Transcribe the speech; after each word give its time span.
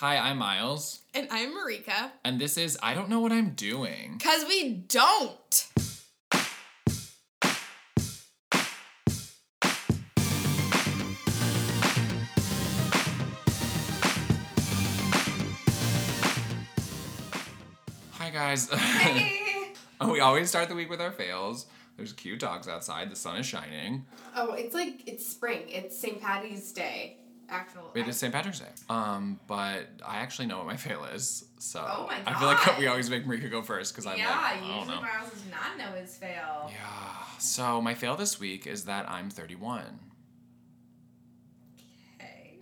Hi, 0.00 0.16
I'm 0.16 0.38
Miles, 0.38 1.00
And 1.14 1.28
I'm 1.30 1.50
Marika. 1.54 2.10
and 2.24 2.40
this 2.40 2.56
is 2.56 2.78
I 2.82 2.94
Don't 2.94 3.10
Know 3.10 3.20
What 3.20 3.32
I'm 3.32 3.50
Doing. 3.50 4.14
Because 4.16 4.46
we 4.48 4.70
don't. 4.72 5.66
Hi, 18.12 18.30
guys. 18.30 18.68
Hey. 20.00 20.06
we 20.06 20.20
always 20.20 20.48
start 20.48 20.68
the 20.70 20.74
week 20.74 20.88
with 20.88 21.00
our 21.00 21.12
fails. 21.12 21.66
There's 21.96 22.14
cute 22.14 22.38
dogs 22.40 22.68
outside, 22.68 23.10
the 23.10 23.16
sun 23.16 23.36
is 23.36 23.44
shining. 23.46 24.06
oh, 24.34 24.52
it's 24.54 24.74
like, 24.74 25.06
it's 25.06 25.26
spring. 25.26 25.64
It's 25.68 25.98
St. 25.98 26.20
Patty's 26.20 26.72
Day. 26.72 27.18
Actual. 27.50 27.90
It 27.94 28.06
is 28.06 28.16
St. 28.16 28.32
Patrick's 28.32 28.60
Day. 28.60 28.66
Um, 28.88 29.40
but 29.46 29.88
I 30.06 30.18
actually 30.18 30.46
know 30.46 30.58
what 30.58 30.66
my 30.66 30.76
fail 30.76 31.04
is, 31.04 31.44
so 31.58 31.80
Oh 31.86 32.06
my 32.06 32.20
I 32.26 32.38
feel 32.38 32.48
like 32.48 32.78
we 32.78 32.86
always 32.86 33.10
make 33.10 33.26
Marika 33.26 33.50
go 33.50 33.62
first 33.62 33.92
because 33.92 34.06
I'm 34.06 34.18
yeah, 34.18 34.28
like, 34.30 34.38
I 34.38 34.54
don't 34.60 34.68
usually 34.78 34.94
know. 34.96 35.02
Miles 35.02 35.30
does 35.30 35.42
not 35.50 35.76
know 35.78 35.98
his 36.00 36.16
fail. 36.16 36.70
Yeah. 36.70 37.24
So 37.38 37.80
my 37.80 37.94
fail 37.94 38.16
this 38.16 38.38
week 38.38 38.66
is 38.66 38.84
that 38.84 39.10
I'm 39.10 39.30
31. 39.30 39.82
Okay. 42.20 42.58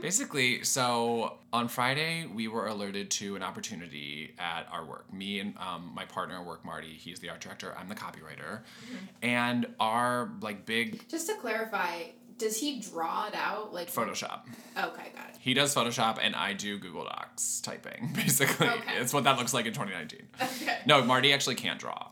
Basically, 0.00 0.62
so 0.62 1.38
on 1.52 1.68
Friday 1.68 2.26
we 2.26 2.48
were 2.48 2.66
alerted 2.66 3.10
to 3.12 3.34
an 3.36 3.42
opportunity 3.42 4.34
at 4.38 4.66
our 4.70 4.84
work. 4.84 5.12
Me 5.12 5.40
and 5.40 5.54
um, 5.58 5.90
my 5.94 6.04
partner 6.04 6.38
at 6.38 6.44
work, 6.46 6.64
Marty. 6.64 6.92
He's 6.92 7.18
the 7.18 7.30
art 7.30 7.40
director. 7.40 7.74
I'm 7.78 7.88
the 7.88 7.94
copywriter, 7.94 8.60
and 9.22 9.66
our 9.80 10.30
like 10.42 10.66
big 10.66 11.08
Just 11.08 11.26
to 11.28 11.34
clarify, 11.36 12.02
does 12.38 12.58
he 12.60 12.80
draw 12.80 13.26
it 13.28 13.34
out? 13.34 13.72
Like. 13.72 13.90
Photoshop. 13.90 14.40
Okay, 14.76 15.10
got 15.14 15.30
it. 15.30 15.36
He 15.40 15.54
does 15.54 15.74
Photoshop, 15.74 16.18
and 16.20 16.34
I 16.34 16.52
do 16.52 16.78
Google 16.78 17.04
Docs 17.04 17.60
typing. 17.60 18.10
Basically, 18.14 18.68
Okay. 18.68 18.98
it's 19.00 19.12
what 19.12 19.24
that 19.24 19.38
looks 19.38 19.54
like 19.54 19.66
in 19.66 19.72
2019. 19.72 20.20
Okay. 20.42 20.78
No, 20.86 21.02
Marty 21.04 21.32
actually 21.32 21.54
can't 21.54 21.78
draw. 21.78 22.08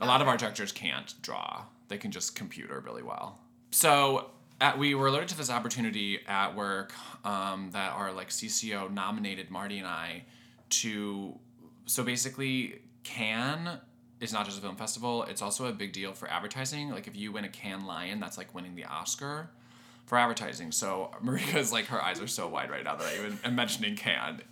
A 0.00 0.06
lot 0.06 0.20
of 0.20 0.28
art 0.28 0.40
directors 0.40 0.72
can't 0.72 1.14
draw. 1.22 1.64
They 1.88 1.98
can 1.98 2.10
just 2.10 2.34
computer 2.34 2.80
really 2.80 3.02
well. 3.02 3.38
So 3.70 4.30
at, 4.60 4.78
we 4.78 4.94
were 4.94 5.06
alerted 5.06 5.28
to 5.30 5.36
this 5.36 5.50
opportunity 5.50 6.20
at 6.26 6.54
work 6.54 6.92
um, 7.24 7.70
that 7.72 7.92
our 7.92 8.12
like 8.12 8.28
CCO 8.30 8.92
nominated 8.92 9.50
Marty 9.50 9.78
and 9.78 9.86
I 9.86 10.24
to. 10.70 11.38
So 11.86 12.02
basically, 12.02 12.80
Cannes 13.02 13.78
is 14.20 14.32
not 14.32 14.46
just 14.46 14.58
a 14.58 14.60
film 14.60 14.76
festival; 14.76 15.24
it's 15.24 15.42
also 15.42 15.66
a 15.66 15.72
big 15.72 15.92
deal 15.92 16.12
for 16.12 16.30
advertising. 16.30 16.90
Like 16.90 17.06
if 17.06 17.16
you 17.16 17.32
win 17.32 17.44
a 17.44 17.48
Cannes 17.48 17.84
Lion, 17.84 18.20
that's 18.20 18.38
like 18.38 18.54
winning 18.54 18.74
the 18.74 18.84
Oscar 18.84 19.50
for 20.06 20.18
advertising. 20.18 20.72
So 20.72 21.10
Marika's 21.22 21.72
like 21.72 21.86
her 21.86 22.02
eyes 22.02 22.20
are 22.20 22.26
so 22.26 22.48
wide 22.48 22.70
right 22.70 22.84
now 22.84 22.96
that 22.96 23.06
I 23.06 23.18
even 23.18 23.38
am 23.44 23.54
mentioning 23.54 23.96
Cannes 23.96 24.42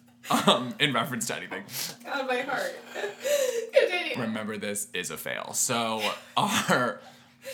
um, 0.47 0.75
in 0.79 0.93
reference 0.93 1.27
to 1.29 1.37
anything 1.37 1.65
God, 2.05 2.27
my 2.27 2.41
heart. 2.41 2.75
Continue. 3.73 4.17
remember 4.19 4.57
this 4.57 4.89
is 4.95 5.11
a 5.11 5.17
fail. 5.17 5.53
So 5.55 6.03
our 6.37 7.01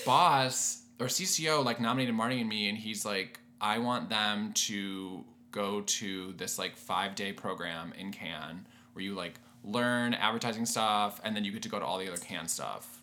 boss 0.05 0.83
or 1.01 1.07
CCO 1.07 1.65
like 1.65 1.81
nominated 1.81 2.15
Marty 2.15 2.41
and 2.41 2.49
me, 2.49 2.69
and 2.69 2.77
he's 2.77 3.05
like, 3.05 3.41
I 3.61 3.79
want 3.79 4.09
them 4.11 4.53
to 4.55 5.25
go 5.51 5.81
to 5.81 6.33
this 6.37 6.59
like 6.59 6.77
five 6.77 7.15
day 7.15 7.33
program 7.33 7.93
in 7.99 8.13
Cannes 8.13 8.67
where 8.93 9.05
you 9.05 9.15
like 9.15 9.35
learn 9.69 10.15
advertising 10.15 10.67
stuff, 10.67 11.21
and 11.23 11.37
then 11.37 11.45
you 11.45 11.53
get 11.53 11.63
to 11.63 11.69
go 11.69 11.79
to 11.79 11.85
all 11.85 11.99
the 11.99 12.09
other 12.09 12.17
Cannes 12.17 12.49
stuff. 12.49 13.03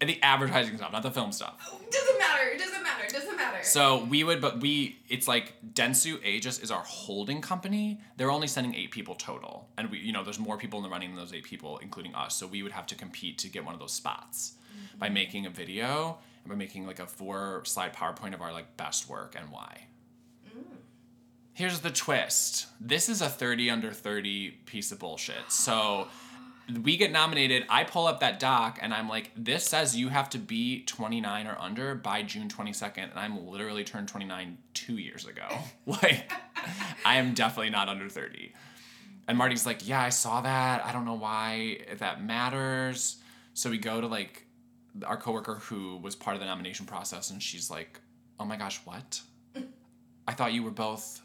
And 0.00 0.08
the 0.08 0.18
advertising 0.22 0.78
stuff, 0.78 0.92
not 0.92 1.02
the 1.02 1.10
film 1.10 1.30
stuff. 1.30 1.58
Doesn't 1.90 2.18
matter. 2.18 2.48
It 2.48 2.58
doesn't 2.58 2.82
matter. 2.82 3.04
It 3.04 3.12
doesn't 3.12 3.36
matter. 3.36 3.58
So 3.62 4.04
we 4.04 4.24
would, 4.24 4.40
but 4.40 4.60
we, 4.60 4.96
it's 5.10 5.28
like 5.28 5.52
Dentsu 5.74 6.24
Aegis 6.24 6.58
is 6.58 6.70
our 6.70 6.82
holding 6.82 7.42
company. 7.42 8.00
They're 8.16 8.30
only 8.30 8.46
sending 8.46 8.74
eight 8.74 8.92
people 8.92 9.14
total. 9.14 9.68
And 9.76 9.90
we, 9.90 9.98
you 9.98 10.12
know, 10.12 10.24
there's 10.24 10.38
more 10.38 10.56
people 10.56 10.78
in 10.78 10.84
the 10.84 10.88
running 10.88 11.10
than 11.10 11.18
those 11.18 11.34
eight 11.34 11.44
people, 11.44 11.78
including 11.78 12.14
us. 12.14 12.34
So 12.34 12.46
we 12.46 12.62
would 12.62 12.72
have 12.72 12.86
to 12.86 12.94
compete 12.94 13.36
to 13.38 13.48
get 13.48 13.64
one 13.64 13.74
of 13.74 13.80
those 13.80 13.92
spots 13.92 14.54
by 14.98 15.06
mm-hmm. 15.06 15.14
making 15.14 15.46
a 15.46 15.50
video 15.50 16.18
and 16.44 16.50
by 16.50 16.56
making 16.56 16.86
like 16.86 16.98
a 16.98 17.06
four 17.06 17.62
slide 17.66 17.92
PowerPoint 17.92 18.32
of 18.32 18.40
our 18.40 18.52
like 18.52 18.78
best 18.78 19.06
work 19.06 19.34
and 19.38 19.50
why. 19.50 19.86
Here's 21.60 21.80
the 21.80 21.90
twist. 21.90 22.68
This 22.80 23.10
is 23.10 23.20
a 23.20 23.28
30 23.28 23.68
under 23.68 23.92
30 23.92 24.52
piece 24.64 24.92
of 24.92 24.98
bullshit. 24.98 25.52
So 25.52 26.08
we 26.82 26.96
get 26.96 27.12
nominated. 27.12 27.66
I 27.68 27.84
pull 27.84 28.06
up 28.06 28.20
that 28.20 28.40
doc 28.40 28.78
and 28.80 28.94
I'm 28.94 29.10
like, 29.10 29.30
this 29.36 29.64
says 29.64 29.94
you 29.94 30.08
have 30.08 30.30
to 30.30 30.38
be 30.38 30.86
29 30.86 31.46
or 31.46 31.58
under 31.60 31.94
by 31.94 32.22
June 32.22 32.48
22nd. 32.48 33.10
And 33.10 33.12
I'm 33.14 33.46
literally 33.46 33.84
turned 33.84 34.08
29 34.08 34.56
two 34.72 34.96
years 34.96 35.26
ago. 35.26 35.46
like, 35.86 36.32
I 37.04 37.16
am 37.16 37.34
definitely 37.34 37.68
not 37.68 37.90
under 37.90 38.08
30. 38.08 38.54
And 39.28 39.36
Marty's 39.36 39.66
like, 39.66 39.86
yeah, 39.86 40.00
I 40.00 40.08
saw 40.08 40.40
that. 40.40 40.82
I 40.82 40.92
don't 40.92 41.04
know 41.04 41.12
why 41.12 41.80
that 41.98 42.24
matters. 42.24 43.18
So 43.52 43.68
we 43.68 43.76
go 43.76 44.00
to 44.00 44.06
like 44.06 44.46
our 45.04 45.18
coworker 45.18 45.56
who 45.56 45.98
was 45.98 46.16
part 46.16 46.36
of 46.36 46.40
the 46.40 46.46
nomination 46.46 46.86
process 46.86 47.28
and 47.28 47.42
she's 47.42 47.70
like, 47.70 48.00
oh 48.38 48.46
my 48.46 48.56
gosh, 48.56 48.80
what? 48.86 49.20
I 50.26 50.32
thought 50.32 50.54
you 50.54 50.62
were 50.62 50.70
both. 50.70 51.20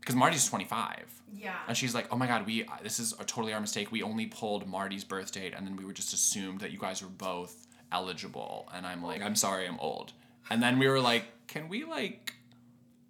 Because 0.00 0.14
Marty's 0.16 0.46
25. 0.48 1.04
yeah. 1.34 1.54
And 1.68 1.76
she's 1.76 1.94
like, 1.94 2.06
"Oh 2.10 2.16
my 2.16 2.26
god, 2.26 2.46
we 2.46 2.64
uh, 2.64 2.68
this 2.82 2.98
is 2.98 3.12
a 3.20 3.24
totally 3.24 3.52
our 3.52 3.60
mistake. 3.60 3.92
We 3.92 4.02
only 4.02 4.26
pulled 4.26 4.66
Marty's 4.66 5.04
birth 5.04 5.32
date, 5.32 5.52
and 5.56 5.66
then 5.66 5.76
we 5.76 5.84
were 5.84 5.92
just 5.92 6.12
assumed 6.14 6.60
that 6.60 6.70
you 6.70 6.78
guys 6.78 7.02
were 7.02 7.08
both 7.10 7.66
eligible." 7.92 8.68
And 8.74 8.86
I'm 8.86 9.02
like, 9.02 9.20
"I'm 9.22 9.36
sorry, 9.36 9.66
I'm 9.68 9.78
old." 9.80 10.12
And 10.50 10.62
then 10.62 10.78
we 10.78 10.88
were 10.88 11.00
like, 11.00 11.24
"Cannes 11.46 11.68
we 11.68 11.84
like 11.84 12.34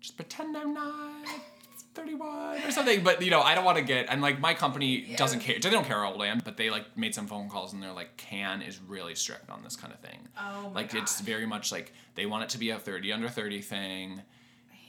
just 0.01 0.17
pretend 0.17 0.57
I'm 0.57 0.75
not 0.75 1.25
31 1.95 2.63
or 2.65 2.71
something?" 2.73 3.05
But 3.05 3.23
you 3.23 3.31
know, 3.31 3.41
I 3.41 3.55
don't 3.55 3.65
want 3.65 3.79
to 3.79 3.85
get 3.85 4.07
and 4.09 4.21
like 4.21 4.41
my 4.41 4.55
company 4.55 5.15
doesn't 5.17 5.41
care. 5.41 5.59
They 5.61 5.71
don't 5.71 5.87
care 5.87 5.99
how 6.03 6.13
old 6.13 6.21
I 6.23 6.27
am, 6.27 6.41
but 6.45 6.57
they 6.57 6.71
like 6.71 6.97
made 6.97 7.15
some 7.15 7.29
phone 7.29 7.49
calls 7.49 7.73
and 7.73 7.81
they're 7.83 7.93
like, 7.93 8.17
"Can 8.17 8.63
is 8.63 8.81
really 8.81 9.15
strict 9.15 9.51
on 9.51 9.63
this 9.63 9.77
kind 9.77 9.93
of 9.93 10.01
thing." 10.01 10.27
Oh 10.37 10.71
my 10.71 10.81
like 10.83 10.95
it's 10.95 11.21
very 11.21 11.47
much 11.47 11.71
like 11.71 11.93
they 12.17 12.27
want 12.27 12.43
it 12.45 12.49
to 12.51 12.59
be 12.59 12.71
a 12.71 12.79
30 12.79 13.13
under 13.13 13.29
30 13.29 13.61
thing 13.63 14.23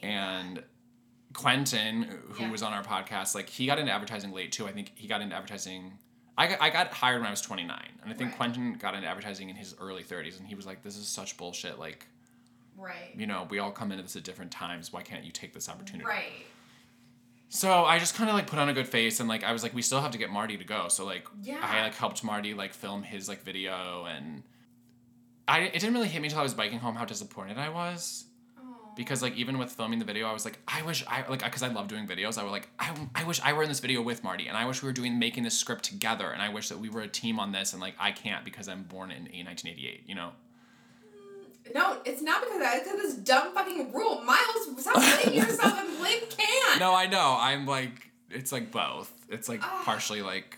and 0.01 0.63
Quentin, 1.33 2.03
who 2.31 2.43
Yeah. 2.43 2.51
was 2.51 2.63
on 2.63 2.73
our 2.73 2.83
podcast, 2.83 3.35
like 3.35 3.49
he 3.49 3.65
got 3.65 3.77
into 3.79 3.91
advertising 3.91 4.31
late 4.31 4.51
too. 4.51 4.67
I 4.67 4.71
think 4.71 4.91
he 4.95 5.07
got 5.07 5.21
into 5.21 5.35
advertising. 5.35 5.97
I 6.37 6.47
got, 6.47 6.61
I 6.61 6.69
got 6.69 6.93
hired 6.93 7.19
when 7.19 7.27
I 7.27 7.31
was 7.31 7.41
29, 7.41 7.77
and 8.01 8.11
I 8.11 8.15
think 8.15 8.29
Right. 8.31 8.37
Quentin 8.37 8.73
got 8.75 8.95
into 8.95 9.07
advertising 9.07 9.49
in 9.49 9.55
his 9.55 9.75
early 9.79 10.03
30s, 10.03 10.37
and 10.39 10.47
he 10.47 10.55
was 10.55 10.65
like, 10.65 10.81
"This 10.83 10.95
is 10.97 11.07
such 11.07 11.35
bullshit. 11.37 11.77
Like, 11.77 12.07
Right. 12.77 13.13
you 13.15 13.27
know, 13.27 13.45
we 13.49 13.59
all 13.59 13.71
come 13.71 13.91
into 13.91 14.03
this 14.03 14.15
at 14.15 14.23
different 14.23 14.51
times. 14.51 14.91
Why 14.93 15.03
can't 15.03 15.23
you 15.25 15.31
take 15.31 15.53
this 15.53 15.67
opportunity?" 15.69 16.05
Right. 16.05 16.45
So 17.49 17.83
I 17.85 17.99
just 17.99 18.15
kind 18.15 18.29
of 18.29 18.35
like 18.35 18.47
put 18.47 18.57
on 18.59 18.69
a 18.69 18.73
good 18.73 18.87
face, 18.87 19.19
and 19.19 19.27
like 19.27 19.43
I 19.43 19.51
was 19.51 19.63
like, 19.63 19.73
we 19.73 19.81
still 19.81 20.01
have 20.01 20.11
to 20.11 20.17
get 20.17 20.29
Marty 20.29 20.55
to 20.57 20.63
go. 20.63 20.87
So 20.87 21.03
like, 21.05 21.27
Yeah. 21.41 21.59
I 21.61 21.81
like 21.81 21.95
helped 21.95 22.23
Marty 22.23 22.53
like 22.53 22.73
film 22.73 23.03
his 23.03 23.27
like 23.27 23.43
video, 23.43 24.05
and 24.05 24.43
I 25.47 25.61
it 25.61 25.73
didn't 25.73 25.93
really 25.93 26.07
hit 26.07 26.21
me 26.21 26.27
until 26.27 26.39
I 26.39 26.43
was 26.43 26.53
biking 26.53 26.79
home 26.79 26.95
how 26.95 27.05
disappointed 27.05 27.57
I 27.57 27.69
was. 27.69 28.25
Because 28.99 29.21
like 29.21 29.35
even 29.37 29.57
with 29.57 29.71
filming 29.71 29.97
the 29.99 30.03
video 30.11 30.27
i 30.27 30.33
was 30.33 30.43
like 30.43 30.57
i 30.67 30.81
wish 30.81 31.05
i 31.07 31.23
like 31.29 31.41
because 31.41 31.63
i 31.63 31.69
love 31.69 31.87
doing 31.87 32.05
videos 32.05 32.37
i 32.37 32.43
was 32.43 32.51
like 32.51 32.67
I, 32.77 32.93
I 33.15 33.23
wish 33.23 33.39
i 33.41 33.53
were 33.53 33.63
in 33.63 33.69
this 33.69 33.79
video 33.79 34.01
with 34.01 34.25
marty 34.25 34.47
and 34.49 34.57
i 34.57 34.65
wish 34.65 34.83
we 34.83 34.87
were 34.89 34.93
doing 35.01 35.17
making 35.17 35.43
this 35.43 35.57
script 35.57 35.85
together 35.85 36.29
and 36.31 36.41
i 36.41 36.49
wish 36.49 36.67
that 36.67 36.79
we 36.79 36.89
were 36.89 36.99
a 37.01 37.07
team 37.07 37.39
on 37.39 37.53
this 37.53 37.71
and 37.71 37.81
like 37.81 37.95
i 37.97 38.11
can't 38.11 38.43
because 38.43 38.67
i'm 38.67 38.83
born 38.83 39.09
in 39.11 39.23
1988 39.23 40.03
you 40.05 40.15
know 40.15 40.31
No, 41.73 41.97
it's 42.03 42.21
not 42.21 42.41
because 42.41 42.55
of 42.55 42.61
that. 42.61 42.77
It's 42.77 42.91
because 42.91 43.01
this 43.15 43.23
dumb 43.23 43.53
fucking 43.53 43.93
rule. 43.93 44.21
Miles, 44.23 44.63
stop 44.83 44.95
blaming 44.95 45.39
yourself 45.43 45.77
and 45.79 45.97
blame 45.99 46.23
Cannes. 46.35 46.79
no 46.79 46.93
i 46.93 47.05
know 47.07 47.37
i'm 47.39 47.65
like 47.65 48.11
it's 48.29 48.51
like 48.51 48.69
both 48.71 49.09
it's 49.29 49.47
like 49.47 49.61
Ah. 49.63 49.81
partially 49.85 50.21
like 50.21 50.57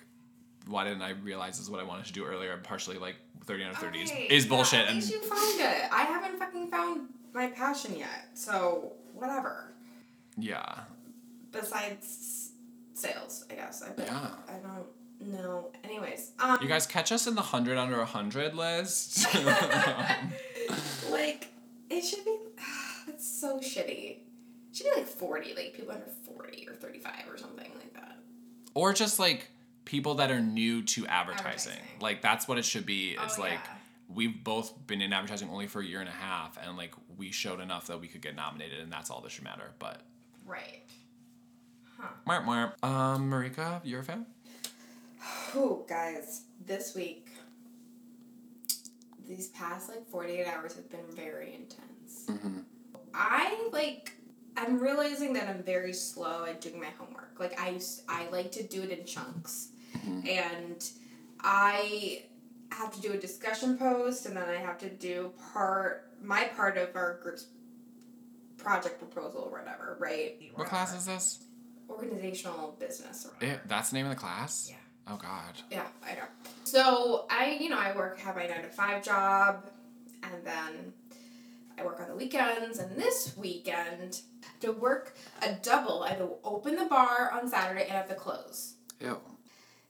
why 0.67 0.83
didn't 0.85 1.03
i 1.03 1.11
realize 1.11 1.53
this 1.57 1.65
is 1.65 1.69
what 1.69 1.79
i 1.79 1.83
wanted 1.83 2.05
to 2.05 2.13
do 2.13 2.25
earlier 2.25 2.53
and 2.53 2.63
partially 2.63 2.97
like 2.97 3.17
30 3.45 3.63
out 3.65 3.71
of 3.73 3.77
30 3.77 3.99
is, 3.99 4.11
Okay, 4.11 4.23
is 4.37 4.45
yeah, 4.45 4.49
bullshit 4.49 4.79
At 4.81 4.89
and 4.89 5.03
you 5.03 5.19
found 5.21 5.59
it. 5.59 5.81
I 5.91 6.03
haven't 6.03 6.37
fucking 6.39 6.69
found 6.71 7.09
my 7.33 7.47
passion 7.47 7.97
yet. 7.97 8.29
So 8.33 8.93
whatever. 9.13 9.73
yeah 10.37 10.81
Besides 11.51 12.51
sales, 12.93 13.45
I 13.51 13.55
guess. 13.55 13.83
I. 13.83 14.01
Yeah. 14.01 14.27
I 14.47 14.53
don't 14.53 15.31
know. 15.33 15.71
Anyways, 15.83 16.31
um, 16.39 16.57
you 16.61 16.67
guys 16.69 16.87
catch 16.87 17.11
us 17.11 17.27
in 17.27 17.35
the 17.35 17.41
100 17.41 17.77
under 17.77 17.95
a 17.95 17.99
100 17.99 18.55
list 18.55 19.27
like 21.09 21.49
it 21.89 22.01
should 22.03 22.23
be. 22.25 22.37
It's 23.07 23.27
so 23.27 23.57
shitty. 23.59 24.17
It 24.17 24.19
should 24.73 24.85
be 24.85 24.91
like 24.95 25.07
forty, 25.07 25.53
like 25.55 25.73
people 25.73 25.91
under 25.91 26.05
forty 26.23 26.67
or 26.69 26.75
thirty-five 26.75 27.23
or 27.29 27.35
something 27.37 27.69
like 27.75 27.93
that. 27.95 28.15
or 28.75 28.93
just 28.93 29.17
like 29.19 29.49
people 29.85 30.15
that 30.15 30.29
are 30.31 30.39
new 30.39 30.83
to 30.83 31.05
advertising. 31.07 31.73
Advertising. 31.73 31.99
Like 31.99 32.21
that's 32.21 32.47
what 32.47 32.57
it 32.59 32.63
should 32.65 32.85
be. 32.85 33.17
Oh, 33.19 33.23
It's 33.23 33.39
like 33.39 33.53
yeah. 33.53 33.71
We've 34.13 34.43
both 34.43 34.85
been 34.87 35.01
in 35.01 35.13
advertising 35.13 35.49
only 35.49 35.67
for 35.67 35.81
a 35.81 35.85
year 35.85 35.99
and 35.99 36.09
a 36.09 36.13
half, 36.13 36.57
and 36.61 36.77
like 36.77 36.93
we 37.17 37.31
showed 37.31 37.59
enough 37.59 37.87
that 37.87 37.99
we 37.99 38.07
could 38.07 38.21
get 38.21 38.35
nominated, 38.35 38.79
and 38.79 38.91
that's 38.91 39.09
all 39.09 39.21
that 39.21 39.31
should 39.31 39.43
matter. 39.43 39.71
But 39.79 40.01
Right. 40.45 40.83
Mwah, 42.27 42.43
mwah. 42.45 42.83
um, 42.83 43.29
Marika, 43.29 43.79
you're 43.83 43.99
a 43.99 44.03
fan. 44.03 44.25
Oh, 45.55 45.85
guys, 45.87 46.43
this 46.65 46.95
week, 46.95 47.29
these 49.27 49.49
past 49.49 49.89
like 49.89 50.07
48 50.09 50.47
hours 50.47 50.75
have 50.75 50.89
been 50.89 51.05
very 51.15 51.53
intense. 51.53 52.29
I 53.13 53.69
like 53.71 54.13
I'm 54.57 54.79
realizing 54.79 55.33
that 55.33 55.47
I'm 55.47 55.63
very 55.63 55.93
slow 55.93 56.45
at 56.45 56.59
doing 56.61 56.79
my 56.79 56.89
homework. 56.97 57.39
Like 57.39 57.59
i 57.59 57.79
i 58.09 58.27
like 58.29 58.51
to 58.53 58.63
do 58.63 58.81
it 58.81 58.89
in 58.89 59.05
chunks, 59.05 59.69
and 60.27 60.83
I 61.41 62.23
have 62.75 62.93
to 62.93 63.01
do 63.01 63.13
a 63.13 63.17
discussion 63.17 63.77
post, 63.77 64.25
and 64.25 64.35
then 64.35 64.49
I 64.49 64.57
have 64.57 64.77
to 64.79 64.89
do 64.89 65.31
part 65.53 66.09
my 66.21 66.45
part 66.45 66.77
of 66.77 66.95
our 66.95 67.19
group's 67.21 67.47
project 68.57 68.99
proposal 68.99 69.41
or 69.41 69.59
whatever. 69.59 69.97
Right? 69.99 70.51
What 70.55 70.67
class 70.67 70.95
is 70.95 71.05
this? 71.05 71.43
Organizational 71.89 72.77
business. 72.79 73.25
Or. 73.25 73.45
Eh, 73.45 73.53
it, 73.53 73.59
that's 73.67 73.89
the 73.89 73.95
name 73.97 74.05
of 74.05 74.11
the 74.11 74.19
class? 74.19 74.67
Yeah. 74.69 74.77
Oh, 75.07 75.17
God. 75.17 75.55
Yeah, 75.69 75.87
I 76.05 76.13
know. 76.13 76.23
So 76.63 77.25
I, 77.29 77.57
you 77.59 77.69
know, 77.69 77.77
I 77.77 77.95
work, 77.95 78.19
have 78.19 78.35
my 78.35 78.47
nine 78.47 78.61
to 78.61 78.69
five 78.69 79.03
job, 79.03 79.69
and 80.23 80.45
then 80.45 80.93
I 81.77 81.83
work 81.83 81.99
on 81.99 82.07
the 82.07 82.15
weekends. 82.15 82.79
And 82.79 82.95
this 82.95 83.35
weekend, 83.35 84.21
to 84.61 84.71
work 84.71 85.15
a 85.41 85.53
double, 85.53 86.03
I 86.03 86.09
have 86.09 86.19
to 86.19 86.29
open 86.43 86.75
the 86.75 86.85
bar 86.85 87.31
on 87.33 87.49
Saturday 87.49 87.83
and 87.83 87.91
I 87.91 87.95
have 87.95 88.09
to 88.09 88.15
close. 88.15 88.75
Ew. 88.99 89.17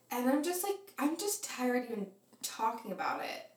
And 0.10 0.30
I'm 0.30 0.44
just 0.44 0.64
like, 0.64 0.76
I'm 0.98 1.18
just 1.18 1.44
tired 1.44 1.86
even 1.90 2.08
talking 2.42 2.92
about 2.92 3.22
it. 3.24 3.48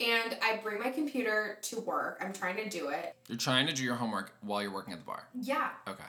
And 0.00 0.36
I 0.42 0.56
bring 0.56 0.80
my 0.80 0.90
computer 0.90 1.58
to 1.62 1.80
work. 1.80 2.20
I'm 2.20 2.32
trying 2.32 2.56
to 2.56 2.68
do 2.68 2.88
it. 2.88 3.14
You're 3.28 3.38
trying 3.38 3.66
to 3.68 3.72
do 3.72 3.84
your 3.84 3.94
homework 3.94 4.32
while 4.40 4.60
you're 4.60 4.72
working 4.72 4.92
at 4.92 4.98
the 4.98 5.04
bar. 5.04 5.28
Yeah. 5.40 5.70
Okay. 5.86 6.02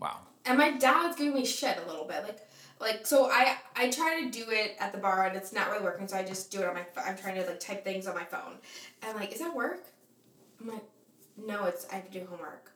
Wow. 0.00 0.20
And 0.44 0.58
my 0.58 0.70
dad's 0.72 1.16
giving 1.16 1.34
me 1.34 1.44
shit 1.44 1.76
a 1.84 1.88
little 1.88 2.04
bit, 2.04 2.22
like, 2.22 2.38
like 2.78 3.06
so 3.06 3.28
I 3.28 3.56
I 3.74 3.90
try 3.90 4.22
to 4.22 4.30
do 4.30 4.44
it 4.50 4.76
at 4.78 4.92
the 4.92 4.98
bar 4.98 5.26
and 5.26 5.36
it's 5.36 5.52
not 5.52 5.70
really 5.70 5.82
working, 5.82 6.06
so 6.06 6.16
I 6.16 6.22
just 6.22 6.52
do 6.52 6.60
it 6.60 6.68
on 6.68 6.74
my. 6.74 6.84
I'm 7.04 7.16
trying 7.16 7.34
to 7.36 7.46
like 7.46 7.58
type 7.58 7.82
things 7.82 8.06
on 8.06 8.14
my 8.14 8.24
phone, 8.24 8.58
and 9.02 9.16
like, 9.18 9.32
is 9.32 9.40
that 9.40 9.54
work? 9.54 9.82
I'm 10.60 10.68
like, 10.68 10.84
no, 11.36 11.64
it's 11.64 11.86
I 11.90 11.96
have 11.96 12.10
to 12.10 12.20
do 12.20 12.26
homework. 12.30 12.70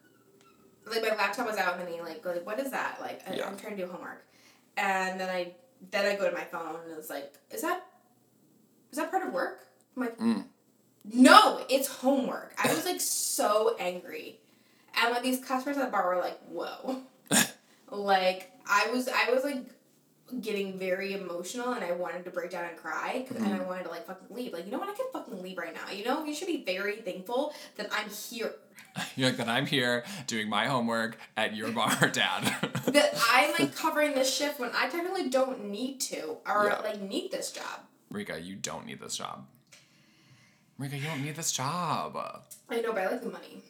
Like 0.85 1.03
my 1.03 1.15
laptop 1.15 1.47
was 1.47 1.59
out, 1.59 1.79
and 1.79 1.87
then 1.87 1.95
he 1.95 2.01
like, 2.01 2.25
like 2.25 2.45
what 2.45 2.59
is 2.59 2.73
that? 2.73 2.99
Like 3.01 3.23
I, 3.29 3.35
Yeah. 3.35 3.47
I'm 3.47 3.57
trying 3.57 3.77
to 3.77 3.87
do 3.87 3.93
homework, 3.93 4.27
and 4.77 5.21
then 5.21 5.29
I 5.31 5.53
then 5.93 6.07
I 6.07 6.17
go 6.17 6.29
to 6.29 6.35
my 6.35 6.45
phone 6.45 6.77
and 6.85 6.99
it's 6.99 7.09
like, 7.09 7.35
is 7.51 7.63
that 7.63 7.87
is 8.91 8.99
that 8.99 9.11
part 9.11 9.27
of 9.27 9.33
work? 9.33 9.67
I'm 9.97 10.03
like, 10.03 10.19
Mm. 10.19 10.45
no, 11.13 11.65
it's 11.69 11.89
homework. 11.89 12.55
I 12.63 12.73
was 12.75 12.85
like 12.85 13.01
so 13.01 13.77
angry. 13.79 14.39
And 14.95 15.13
like 15.13 15.23
these 15.23 15.43
customers 15.45 15.77
at 15.79 15.87
the 15.87 15.91
bar 15.91 16.09
were 16.15 16.21
like, 16.21 16.39
whoa. 16.49 17.03
like 17.91 18.51
I 18.67 18.89
was 18.91 19.09
I 19.09 19.31
was 19.33 19.45
like 19.45 19.65
getting 20.41 20.79
very 20.79 21.15
emotional 21.15 21.73
and 21.73 21.85
I 21.85 21.91
wanted 21.93 22.25
to 22.25 22.31
break 22.31 22.51
down 22.51 22.65
and 22.67 22.77
cry 22.77 23.25
'cause- 23.29 23.37
and 23.39 23.53
I 23.53 23.61
wanted 23.65 23.85
to 23.85 23.91
like 23.91 24.07
fucking 24.07 24.29
leave. 24.35 24.53
Like, 24.53 24.65
you 24.65 24.71
know 24.73 24.79
what? 24.79 24.89
I 24.89 24.95
can 24.95 25.07
fucking 25.13 25.43
leave 25.43 25.59
right 25.59 25.75
now. 25.75 25.91
You 25.93 26.05
know, 26.05 26.25
you 26.25 26.35
should 26.35 26.47
be 26.47 26.63
very 26.65 26.97
thankful 26.97 27.53
that 27.77 27.89
I'm 27.91 28.09
here. 28.09 28.55
You're 29.17 29.29
like, 29.29 29.39
that 29.39 29.49
I'm 29.49 29.67
here 29.67 30.05
doing 30.27 30.49
my 30.49 30.67
homework 30.67 31.17
at 31.37 31.55
your 31.57 31.71
bar, 31.73 31.95
Dad. 32.13 32.45
That 32.87 33.15
I'm 33.31 33.53
like 33.59 33.75
covering 33.75 34.15
this 34.15 34.33
shift 34.33 34.61
when 34.61 34.71
I 34.75 34.89
technically 34.89 35.29
don't 35.31 35.65
need 35.71 36.01
to 36.03 36.37
or 36.47 36.67
Yeah. 36.67 36.81
like 36.81 37.01
need 37.01 37.31
this 37.33 37.51
job. 37.53 37.81
Rika, 38.11 38.41
you 38.41 38.57
don't 38.57 38.87
need 38.87 39.01
this 39.01 39.17
job. 39.17 39.47
Rika, 40.79 40.97
you 40.97 41.05
don't 41.05 41.23
need 41.25 41.37
this 41.37 41.53
job. 41.53 42.17
I 42.69 42.81
know, 42.81 42.93
but 42.93 43.03
I 43.03 43.11
like 43.11 43.23
the 43.23 43.31
money. 43.31 43.63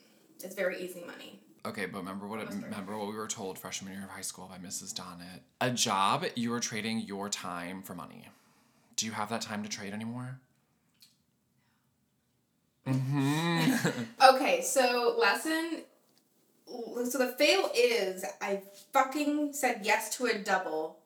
It's 0.42 0.54
very 0.54 0.80
easy 0.80 1.02
money. 1.06 1.40
Okay, 1.66 1.84
but 1.84 1.98
remember 1.98 2.26
what 2.26 2.40
it, 2.40 2.48
remember 2.48 2.96
what 2.96 3.08
we 3.08 3.14
were 3.14 3.26
told 3.26 3.58
freshman 3.58 3.92
year 3.92 4.04
of 4.04 4.10
high 4.10 4.22
school 4.22 4.48
by 4.48 4.56
Mrs. 4.56 4.94
Donnet. 4.94 5.40
A 5.60 5.70
job, 5.70 6.24
you 6.34 6.54
are 6.54 6.60
trading 6.60 7.00
your 7.00 7.28
time 7.28 7.82
for 7.82 7.94
money. 7.94 8.28
Do 8.96 9.04
you 9.04 9.12
have 9.12 9.28
that 9.28 9.42
time 9.42 9.62
to 9.62 9.68
trade 9.68 9.92
anymore? 9.92 10.40
Mm-hmm. 12.86 13.88
Okay, 14.34 14.62
so 14.62 15.16
lesson. 15.18 15.82
So 16.66 17.18
the 17.18 17.34
fail 17.38 17.70
is 17.74 18.24
I 18.40 18.62
fucking 18.92 19.52
said 19.52 19.80
yes 19.82 20.16
to 20.16 20.26
a 20.26 20.38
double 20.38 20.98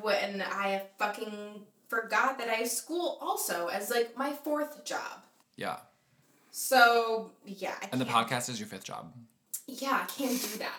when 0.00 0.42
I 0.42 0.82
fucking 0.98 1.62
forgot 1.88 2.38
that 2.38 2.48
I 2.48 2.54
have 2.54 2.68
school 2.68 3.18
also 3.20 3.66
as 3.68 3.90
like 3.90 4.16
my 4.16 4.32
fourth 4.32 4.84
job. 4.84 5.24
yeah. 5.56 5.78
So 6.50 7.30
yeah, 7.44 7.74
I 7.82 7.88
And 7.92 8.00
the 8.00 8.04
podcast 8.06 8.48
is 8.48 8.58
your 8.58 8.68
fifth 8.68 8.84
job. 8.84 9.12
Yeah, 9.66 10.00
I 10.02 10.06
can't 10.06 10.40
do 10.40 10.58
that. 10.58 10.78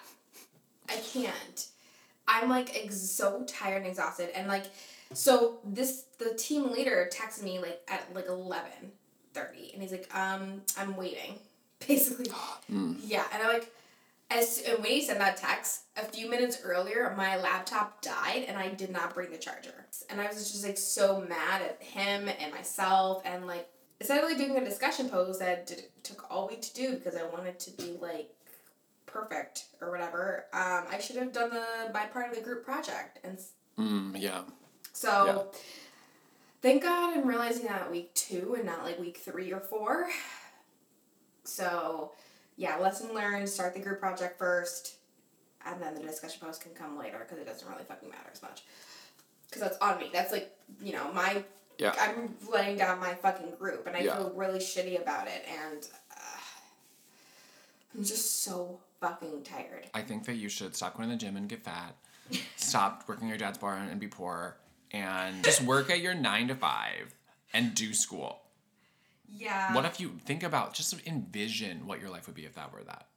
I 0.90 0.96
can't. 0.96 1.68
I'm 2.28 2.50
like 2.50 2.76
ex- 2.76 2.98
so 3.00 3.44
tired 3.48 3.78
and 3.78 3.88
exhausted, 3.88 4.30
and 4.36 4.48
like, 4.48 4.66
so 5.14 5.60
this 5.64 6.04
the 6.18 6.34
team 6.36 6.72
leader 6.72 7.10
texted 7.14 7.44
me 7.44 7.60
like 7.60 7.82
at 7.88 8.04
like 8.14 8.28
eleven 8.28 8.92
thirty, 9.34 9.72
and 9.74 9.82
he's 9.82 9.92
like, 9.92 10.14
um, 10.16 10.62
I'm 10.78 10.96
waiting, 10.98 11.40
basically. 11.88 12.30
Yeah, 12.70 13.24
and 13.34 13.42
I'm 13.42 13.50
like, 13.50 13.72
as 14.32 14.64
and 14.68 14.80
when 14.84 14.92
he 14.92 15.02
sent 15.02 15.20
that 15.20 15.38
text, 15.38 15.82
a 15.98 16.06
few 16.06 16.30
minutes 16.30 16.60
earlier, 16.64 17.14
my 17.18 17.38
laptop 17.38 18.02
died, 18.02 18.46
and 18.48 18.58
I 18.58 18.70
did 18.70 18.92
not 18.92 19.14
bring 19.14 19.32
the 19.32 19.38
charger, 19.38 19.86
and 20.10 20.22
I 20.22 20.28
was 20.28 20.52
just 20.52 20.64
like 20.66 20.78
so 20.78 21.22
mad 21.22 21.62
at 21.62 21.82
him 21.82 22.30
and 22.40 22.54
myself, 22.54 23.22
and 23.26 23.48
like 23.48 23.68
instead 24.00 24.24
of 24.24 24.30
like 24.30 24.38
doing 24.38 24.56
a 24.58 24.64
discussion 24.64 25.10
post 25.10 25.40
that 25.40 25.68
did, 25.68 25.84
took 26.04 26.26
all 26.32 26.48
week 26.48 26.62
to 26.62 26.74
do 26.74 26.94
because 26.96 27.16
I 27.16 27.24
wanted 27.26 27.60
to 27.60 27.72
be 27.72 27.98
like 28.02 28.30
perfect 29.08 29.66
or 29.82 29.90
whatever, 29.92 30.46
um, 30.54 30.84
I 30.92 31.00
should 31.00 31.16
have 31.16 31.34
done 31.34 31.50
the 31.50 31.92
my 31.94 32.06
part 32.06 32.30
of 32.30 32.36
the 32.36 32.42
group 32.42 32.64
project, 32.66 33.20
and 33.24 33.38
Mm, 33.78 34.20
yeah. 34.20 34.42
so. 34.94 35.52
Thank 36.62 36.84
God 36.84 37.18
I'm 37.18 37.26
realizing 37.26 37.68
that 37.68 37.90
week 37.90 38.14
two 38.16 38.54
and 38.58 38.66
not 38.66 38.84
like 38.84 39.00
week 39.00 39.16
three 39.16 39.54
or 39.54 39.62
four. 39.62 40.10
So, 41.46 42.12
yeah, 42.60 42.76
lesson 42.78 43.14
learned. 43.16 43.48
Start 43.48 43.74
the 43.74 43.80
group 43.80 44.02
project 44.02 44.38
first, 44.38 44.96
and 45.66 45.82
then 45.82 45.96
the 45.96 46.02
discussion 46.02 46.42
post 46.46 46.62
can 46.62 46.74
come 46.74 46.98
later 47.00 47.20
because 47.20 47.38
it 47.38 47.46
doesn't 47.48 47.68
really 47.70 47.86
fucking 47.86 48.10
matter 48.10 48.30
as 48.32 48.42
much. 48.42 48.64
Because 49.48 49.62
that's 49.62 49.78
on 49.78 49.98
me. 49.98 50.10
That's 50.14 50.32
like 50.34 50.52
you 50.82 50.92
know 50.92 51.12
my. 51.14 51.44
Yeah. 51.78 51.96
I'm 51.98 52.36
letting 52.52 52.76
down 52.76 53.00
my 53.00 53.14
fucking 53.14 53.52
group, 53.58 53.88
and 53.88 53.96
I 53.96 54.02
Yeah. 54.02 54.18
feel 54.18 54.34
really 54.36 54.60
shitty 54.60 55.02
about 55.02 55.28
it, 55.28 55.46
and 55.48 55.88
uh, 56.12 56.40
I'm 57.96 58.04
just 58.04 58.44
so 58.44 58.82
fucking 59.00 59.44
tired. 59.44 59.88
I 59.94 60.02
think 60.02 60.26
that 60.26 60.36
you 60.36 60.50
should 60.50 60.76
stop 60.76 60.98
going 60.98 61.08
to 61.08 61.16
the 61.16 61.20
gym 61.20 61.38
and 61.38 61.48
get 61.48 61.64
fat. 61.64 61.96
Stop 62.58 63.06
working 63.08 63.30
your 63.30 63.38
dad's 63.38 63.58
bar 63.58 63.78
and 63.78 63.98
be 63.98 64.08
poor. 64.08 64.58
And 64.92 65.42
just 65.44 65.62
work 65.62 65.90
at 65.90 66.02
your 66.02 66.14
nine 66.16 66.50
to 66.50 66.56
five 66.56 67.16
and 67.54 67.74
do 67.74 67.94
school. 67.94 68.42
Yeah. 69.32 69.74
What 69.74 69.86
if 69.86 70.00
you 70.00 70.18
think 70.26 70.44
about 70.44 70.74
just 70.74 70.94
envision 71.06 71.86
what 71.88 72.00
your 72.02 72.10
life 72.10 72.26
would 72.28 72.36
be 72.36 72.46
if 72.46 72.56
that 72.56 72.74
were 72.74 72.84
that? 72.84 73.08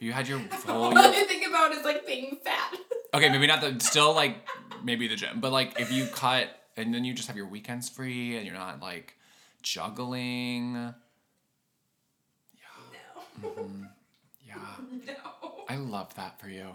You 0.00 0.12
had 0.12 0.26
your 0.28 0.38
whole 0.66 0.84
All 0.84 0.98
I 0.98 1.10
think 1.12 1.46
about 1.46 1.72
is 1.72 1.84
like 1.84 2.06
being 2.06 2.38
fat. 2.44 2.76
Okay, 3.14 3.28
maybe 3.28 3.46
not 3.46 3.60
the 3.60 3.78
still 3.78 4.14
like 4.14 4.38
maybe 4.82 5.06
the 5.06 5.16
gym, 5.16 5.38
but 5.40 5.52
like 5.52 5.78
if 5.78 5.92
you 5.92 6.06
cut 6.06 6.48
and 6.78 6.94
then 6.94 7.04
you 7.04 7.12
just 7.12 7.28
have 7.28 7.36
your 7.36 7.46
weekends 7.46 7.90
free 7.90 8.38
and 8.38 8.46
you're 8.46 8.54
not 8.54 8.80
like 8.80 9.18
juggling. 9.62 10.94
Yeah. 12.54 12.62
No. 13.42 13.48
Mm-hmm. 13.50 13.84
Yeah. 14.46 14.54
No. 15.06 15.64
I 15.68 15.76
love 15.76 16.14
that 16.14 16.40
for 16.40 16.48
you. 16.48 16.68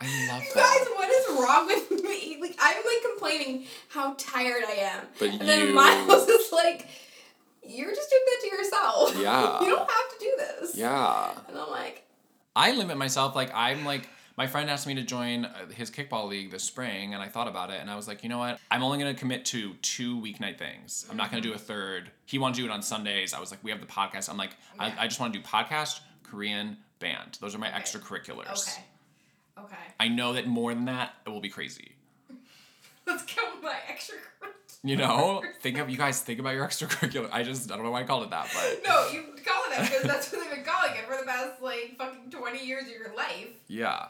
I 0.00 0.28
love 0.30 0.42
You 0.42 0.50
that. 0.54 0.78
guys, 0.84 0.88
what 0.94 1.08
is 1.10 1.40
wrong 1.42 1.66
with 1.66 1.90
me? 2.04 2.36
Like 2.40 2.54
I'm 2.60 2.76
like 2.76 3.02
complaining 3.10 3.64
how 3.88 4.14
tired 4.18 4.64
I 4.68 4.72
am. 4.72 5.06
But 5.18 5.30
and 5.30 5.40
then 5.40 5.72
Miles 5.74 6.28
is 6.28 6.52
like, 6.52 6.86
You're 7.64 7.94
just 7.94 8.10
doing 8.10 8.22
that 8.26 8.40
to 8.40 8.56
yourself. 8.56 9.16
Yeah. 9.20 9.60
you 9.64 9.70
don't 9.70 9.90
have 9.90 10.10
to 10.10 10.16
do 10.18 10.32
this. 10.36 10.76
Yeah. 10.76 11.30
And 11.48 11.58
I'm 11.58 11.70
like, 11.70 12.04
I 12.54 12.72
limit 12.72 12.96
myself. 12.96 13.34
Like 13.34 13.50
I'm 13.54 13.84
like 13.84 14.08
my 14.36 14.46
friend 14.46 14.70
asked 14.70 14.86
me 14.86 14.94
to 14.94 15.02
join 15.02 15.44
uh, 15.44 15.66
his 15.74 15.90
kickball 15.90 16.28
league 16.28 16.50
this 16.50 16.64
spring, 16.64 17.14
and 17.14 17.22
I 17.22 17.28
thought 17.28 17.48
about 17.48 17.70
it, 17.70 17.80
and 17.80 17.90
I 17.90 17.96
was 17.96 18.08
like, 18.08 18.22
you 18.22 18.28
know 18.28 18.38
what? 18.38 18.58
I'm 18.70 18.82
only 18.82 18.98
gonna 18.98 19.14
commit 19.14 19.44
to 19.46 19.74
two 19.82 20.18
weeknight 20.20 20.58
things. 20.58 21.06
I'm 21.10 21.16
not 21.16 21.30
gonna 21.30 21.42
do 21.42 21.52
a 21.52 21.58
third. 21.58 22.10
He 22.26 22.38
wanted 22.38 22.56
to 22.56 22.60
do 22.62 22.66
it 22.66 22.70
on 22.70 22.82
Sundays. 22.82 23.34
I 23.34 23.40
was 23.40 23.50
like, 23.50 23.62
we 23.62 23.70
have 23.70 23.80
the 23.80 23.86
podcast. 23.86 24.30
I'm 24.30 24.36
like, 24.38 24.56
Yeah. 24.76 24.94
I, 24.98 25.04
I 25.04 25.06
just 25.06 25.20
want 25.20 25.32
to 25.32 25.38
do 25.38 25.44
podcast, 25.44 26.00
Korean, 26.22 26.78
band. 26.98 27.38
Those 27.40 27.54
are 27.54 27.58
my 27.58 27.68
extracurriculars. 27.68 28.68
Okay. 28.68 28.84
Okay. 29.58 29.76
I 30.00 30.08
know 30.08 30.32
that 30.32 30.46
more 30.46 30.72
than 30.74 30.86
that, 30.86 31.14
it 31.26 31.30
will 31.30 31.40
be 31.40 31.50
crazy. 31.50 31.92
Let's 33.06 33.24
go 33.34 33.42
with 33.54 33.62
my 33.62 33.76
extra 33.88 34.16
You 34.84 34.96
know, 34.96 35.42
think 35.60 35.78
of 35.78 35.88
you 35.90 35.96
guys 35.96 36.20
think 36.20 36.40
about 36.40 36.54
your 36.54 36.66
extracurricular. 36.66 37.28
I 37.32 37.42
just 37.44 37.70
I 37.70 37.76
don't 37.76 37.84
know 37.84 37.92
why 37.92 38.00
I 38.00 38.04
called 38.04 38.24
it 38.24 38.30
that, 38.30 38.50
but 38.52 38.80
No, 38.88 39.08
you 39.12 39.22
call 39.44 39.62
it 39.70 39.76
that 39.76 39.82
because 39.88 40.02
that's 40.02 40.32
what 40.32 40.40
they've 40.42 40.56
been 40.56 40.64
calling 40.64 40.96
it 40.96 41.04
for 41.06 41.16
the 41.16 41.24
past 41.30 41.62
like 41.62 41.94
fucking 41.96 42.30
twenty 42.30 42.66
years 42.66 42.84
of 42.84 42.90
your 42.92 43.14
life. 43.16 43.48
yeah. 43.68 44.06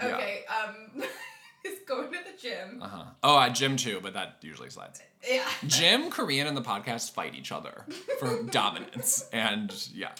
Yeah. 0.00 0.14
Okay, 0.16 0.44
um 0.48 1.02
is 1.64 1.78
going 1.86 2.12
to 2.12 2.18
the 2.18 2.40
gym. 2.40 2.80
Uh 2.82 2.88
huh. 2.88 3.04
Oh, 3.22 3.38
at 3.40 3.50
gym 3.50 3.76
too, 3.76 4.00
but 4.02 4.14
that 4.14 4.36
usually 4.42 4.70
slides. 4.70 5.00
Yeah. 5.28 5.44
Gym, 5.66 6.10
Korean, 6.10 6.46
and 6.46 6.56
the 6.56 6.62
podcast 6.62 7.12
fight 7.12 7.34
each 7.34 7.50
other 7.52 7.84
for 8.20 8.42
dominance, 8.50 9.28
and 9.32 9.72
yeah. 9.92 10.12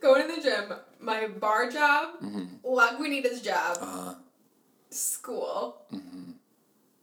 Going 0.00 0.28
to 0.28 0.34
the 0.36 0.42
gym, 0.42 0.72
my 1.00 1.28
bar 1.28 1.70
job, 1.70 2.20
Mm-hmm. 2.20 2.66
Lagunitas 2.66 3.42
job, 3.44 3.78
Uh, 3.80 4.14
school, 4.90 5.82
mm-hmm. 5.92 6.32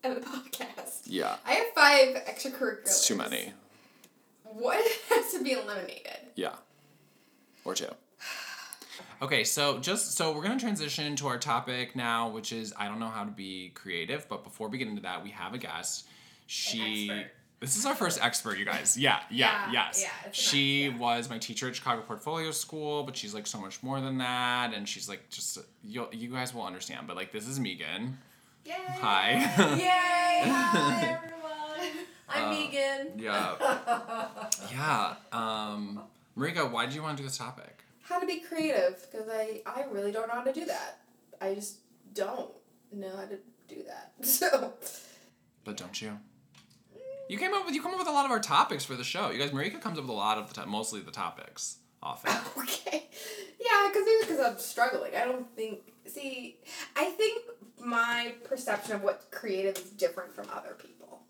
And 0.03 0.15
the 0.17 0.21
podcast. 0.21 1.01
yeah. 1.05 1.35
I 1.45 1.53
have 1.53 1.67
five 1.75 2.15
extracurriculars. 2.25 2.81
It's 2.81 3.07
too 3.07 3.15
many. 3.15 3.53
What 4.43 4.83
has 5.09 5.31
to 5.33 5.43
be 5.43 5.51
eliminated? 5.53 6.17
Yeah. 6.35 6.55
Or 7.65 7.75
two. 7.75 7.87
Okay, 9.21 9.43
so 9.43 9.79
just 9.79 10.13
so 10.17 10.33
we're 10.33 10.43
gonna 10.43 10.59
transition 10.59 11.15
to 11.17 11.27
our 11.27 11.37
topic 11.37 11.93
now, 11.95 12.29
which 12.29 12.53
is 12.53 12.73
I 12.77 12.87
don't 12.87 12.99
know 12.99 13.09
how 13.09 13.25
to 13.25 13.31
be 13.31 13.69
creative, 13.75 14.27
but 14.29 14.43
before 14.45 14.69
we 14.69 14.77
get 14.77 14.87
into 14.87 15.01
that, 15.01 15.23
we 15.23 15.29
have 15.31 15.53
a 15.53 15.57
guest. 15.57 16.07
She 16.47 17.09
expert. 17.11 17.31
this 17.59 17.75
is 17.75 17.85
our 17.85 17.95
first 17.95 18.23
expert, 18.23 18.57
you 18.57 18.63
guys. 18.65 18.97
Yeah, 18.97 19.19
yeah, 19.29 19.65
Yeah, 19.65 19.71
yes. 19.73 20.01
yeah, 20.01 20.31
she 20.31 20.87
nice, 20.87 20.93
yeah. 20.93 20.99
was 20.99 21.29
my 21.29 21.37
teacher 21.37 21.67
at 21.67 21.75
Chicago 21.75 22.01
Portfolio 22.01 22.51
School, 22.51 23.03
but 23.03 23.17
she's 23.17 23.33
like 23.33 23.45
so 23.45 23.59
much 23.59 23.83
more 23.83 23.99
than 23.99 24.17
that, 24.19 24.73
and 24.73 24.87
she's 24.87 25.09
like 25.09 25.29
just 25.29 25.57
you 25.83 26.07
you 26.13 26.29
guys 26.29 26.53
will 26.53 26.63
understand. 26.65 27.05
But 27.05 27.17
like 27.17 27.33
this 27.33 27.45
is 27.45 27.59
Megan. 27.59 28.17
Yay! 28.65 28.73
Hi. 29.01 29.31
Yay! 29.77 30.49
Hi 30.51 31.19
everyone. 31.23 32.05
I'm 32.29 32.45
Uh, 32.45 32.51
Megan. 32.51 33.19
Yeah, 33.19 33.55
yeah. 34.71 35.15
Um, 35.31 36.01
Marika, 36.37 36.69
why 36.69 36.85
did 36.85 36.95
you 36.95 37.01
want 37.01 37.17
to 37.17 37.23
do 37.23 37.27
this 37.27 37.37
topic? 37.37 37.83
How 38.03 38.19
to 38.19 38.25
be 38.25 38.39
creative 38.39 39.05
because 39.11 39.27
I 39.29 39.61
I 39.65 39.85
really 39.91 40.11
don't 40.11 40.27
know 40.27 40.35
how 40.35 40.43
to 40.43 40.53
do 40.53 40.65
that. 40.65 40.99
I 41.41 41.55
just 41.55 41.77
don't 42.13 42.51
know 42.91 43.15
how 43.15 43.25
to 43.25 43.37
do 43.67 43.83
that. 43.87 44.13
So 44.25 44.73
But 45.63 45.77
don't 45.77 45.99
you? 46.01 46.19
You 47.29 47.37
came 47.37 47.53
up 47.53 47.65
with 47.65 47.75
you 47.75 47.81
come 47.81 47.93
up 47.93 47.99
with 47.99 48.07
a 48.07 48.11
lot 48.11 48.25
of 48.25 48.31
our 48.31 48.39
topics 48.39 48.83
for 48.83 48.95
the 48.95 49.03
show. 49.03 49.29
You 49.29 49.39
guys, 49.39 49.51
Marika 49.51 49.79
comes 49.81 49.97
up 49.97 50.03
with 50.05 50.09
a 50.11 50.13
lot 50.13 50.37
of 50.37 50.53
the 50.53 50.65
mostly 50.65 51.01
the 51.01 51.11
topics 51.11 51.77
often. 52.01 52.31
okay, 52.63 53.07
yeah, 53.59 53.87
because 53.87 54.03
maybe 54.05 54.21
because 54.21 54.39
I'm 54.39 54.57
struggling. 54.59 55.15
I 55.15 55.25
don't 55.25 55.47
think. 55.55 55.79
See, 56.05 56.57
I 56.95 57.05
think 57.11 57.43
my 57.79 58.33
perception 58.43 58.95
of 58.95 59.03
what's 59.03 59.25
creative 59.31 59.75
is 59.77 59.89
different 59.91 60.33
from 60.33 60.47
other 60.53 60.75
people, 60.77 61.21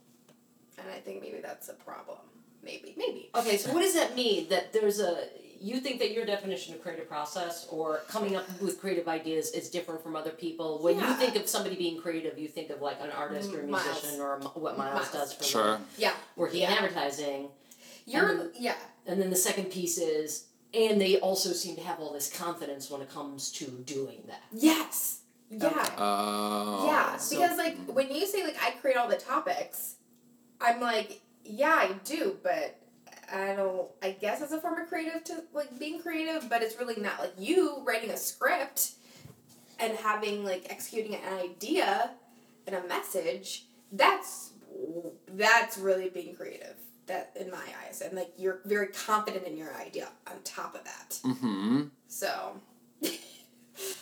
and 0.77 0.87
I 0.89 0.99
think 0.99 1.21
maybe 1.21 1.39
that's 1.41 1.69
a 1.69 1.73
problem. 1.73 2.17
Maybe, 2.63 2.93
maybe. 2.97 3.29
Okay, 3.35 3.55
so 3.57 3.73
what 3.73 3.81
does 3.81 3.93
that 3.95 4.15
mean? 4.15 4.49
That 4.49 4.73
there's 4.73 4.99
a 4.99 5.25
you 5.61 5.79
think 5.81 5.99
that 5.99 6.11
your 6.13 6.25
definition 6.25 6.73
of 6.73 6.81
creative 6.81 7.07
process 7.09 7.67
or 7.69 7.99
coming 8.07 8.35
up 8.37 8.45
with 8.61 8.79
creative 8.79 9.09
ideas 9.09 9.51
is 9.51 9.69
different 9.69 10.01
from 10.01 10.15
other 10.15 10.29
people. 10.31 10.79
When 10.81 10.97
you 10.97 11.13
think 11.15 11.35
of 11.35 11.49
somebody 11.49 11.75
being 11.75 11.99
creative, 12.01 12.37
you 12.39 12.47
think 12.47 12.69
of 12.69 12.81
like 12.81 12.97
an 13.01 13.09
artist 13.11 13.53
or 13.53 13.61
a 13.63 13.67
Miles. 13.67 13.85
musician 13.85 14.21
or 14.21 14.35
a, 14.35 14.39
what 14.57 14.77
Miles, 14.77 14.93
Miles. 14.95 15.11
does 15.11 15.33
for 15.33 15.43
Sure. 15.43 15.65
living, 15.71 15.85
Yeah, 15.97 16.13
working 16.37 16.61
in 16.61 16.69
advertising. 16.69 17.49
you're. 18.05 18.29
And- 18.29 18.51
yeah, 18.57 18.75
And 19.05 19.21
then 19.21 19.29
the 19.29 19.35
second 19.35 19.65
piece 19.65 19.97
is 19.97 20.45
and 20.73 20.99
they 21.01 21.19
also 21.19 21.51
seem 21.51 21.75
to 21.75 21.81
have 21.81 21.99
all 21.99 22.13
this 22.13 22.31
confidence 22.31 22.89
when 22.89 23.01
it 23.01 23.09
comes 23.09 23.51
to 23.53 23.65
doing 23.65 24.23
that. 24.27 24.43
yes, 24.51 25.21
yeah. 25.49 25.67
Okay. 25.67 25.89
Oh. 25.97 26.85
Yeah, 26.87 27.17
so- 27.17 27.39
because 27.41 27.57
like 27.57 27.77
when 27.87 28.13
you 28.13 28.27
say 28.27 28.43
like 28.43 28.57
I 28.61 28.71
create 28.71 28.97
all 28.97 29.07
the 29.09 29.15
topics, 29.17 29.95
I'm 30.61 30.79
like, 30.79 31.21
yeah, 31.43 31.73
I 31.73 31.93
do, 32.03 32.37
but 32.43 32.79
I 33.33 33.55
don't. 33.55 33.87
I 34.03 34.11
guess 34.11 34.41
it's 34.41 34.51
a 34.51 34.61
form 34.61 34.79
of 34.79 34.87
creative 34.89 35.23
to 35.25 35.43
like 35.53 35.77
being 35.79 36.01
creative, 36.01 36.49
but 36.49 36.61
it's 36.61 36.77
really 36.79 37.01
not 37.01 37.19
like 37.19 37.33
you 37.37 37.81
writing 37.85 38.09
a 38.11 38.17
script 38.17 38.91
and 39.79 39.93
having 39.97 40.43
like 40.43 40.67
executing 40.69 41.15
an 41.15 41.21
idea 41.33 42.11
and 42.67 42.75
a 42.75 42.87
message. 42.87 43.65
That's 43.91 44.51
that's 45.29 45.77
really 45.77 46.09
being 46.09 46.35
creative. 46.35 46.75
That 47.09 47.31
in 47.35 47.51
my 47.51 47.65
eyes, 47.85 48.01
and 48.01 48.15
like 48.15 48.31
you're 48.37 48.59
very 48.65 48.87
confident 48.87 49.45
in 49.45 49.57
your 49.57 49.75
idea 49.75 50.09
on 50.27 50.35
top 50.43 50.75
of 50.75 50.83
that. 50.85 51.19
Mm-hmm. 51.23 51.85
So 52.07 52.61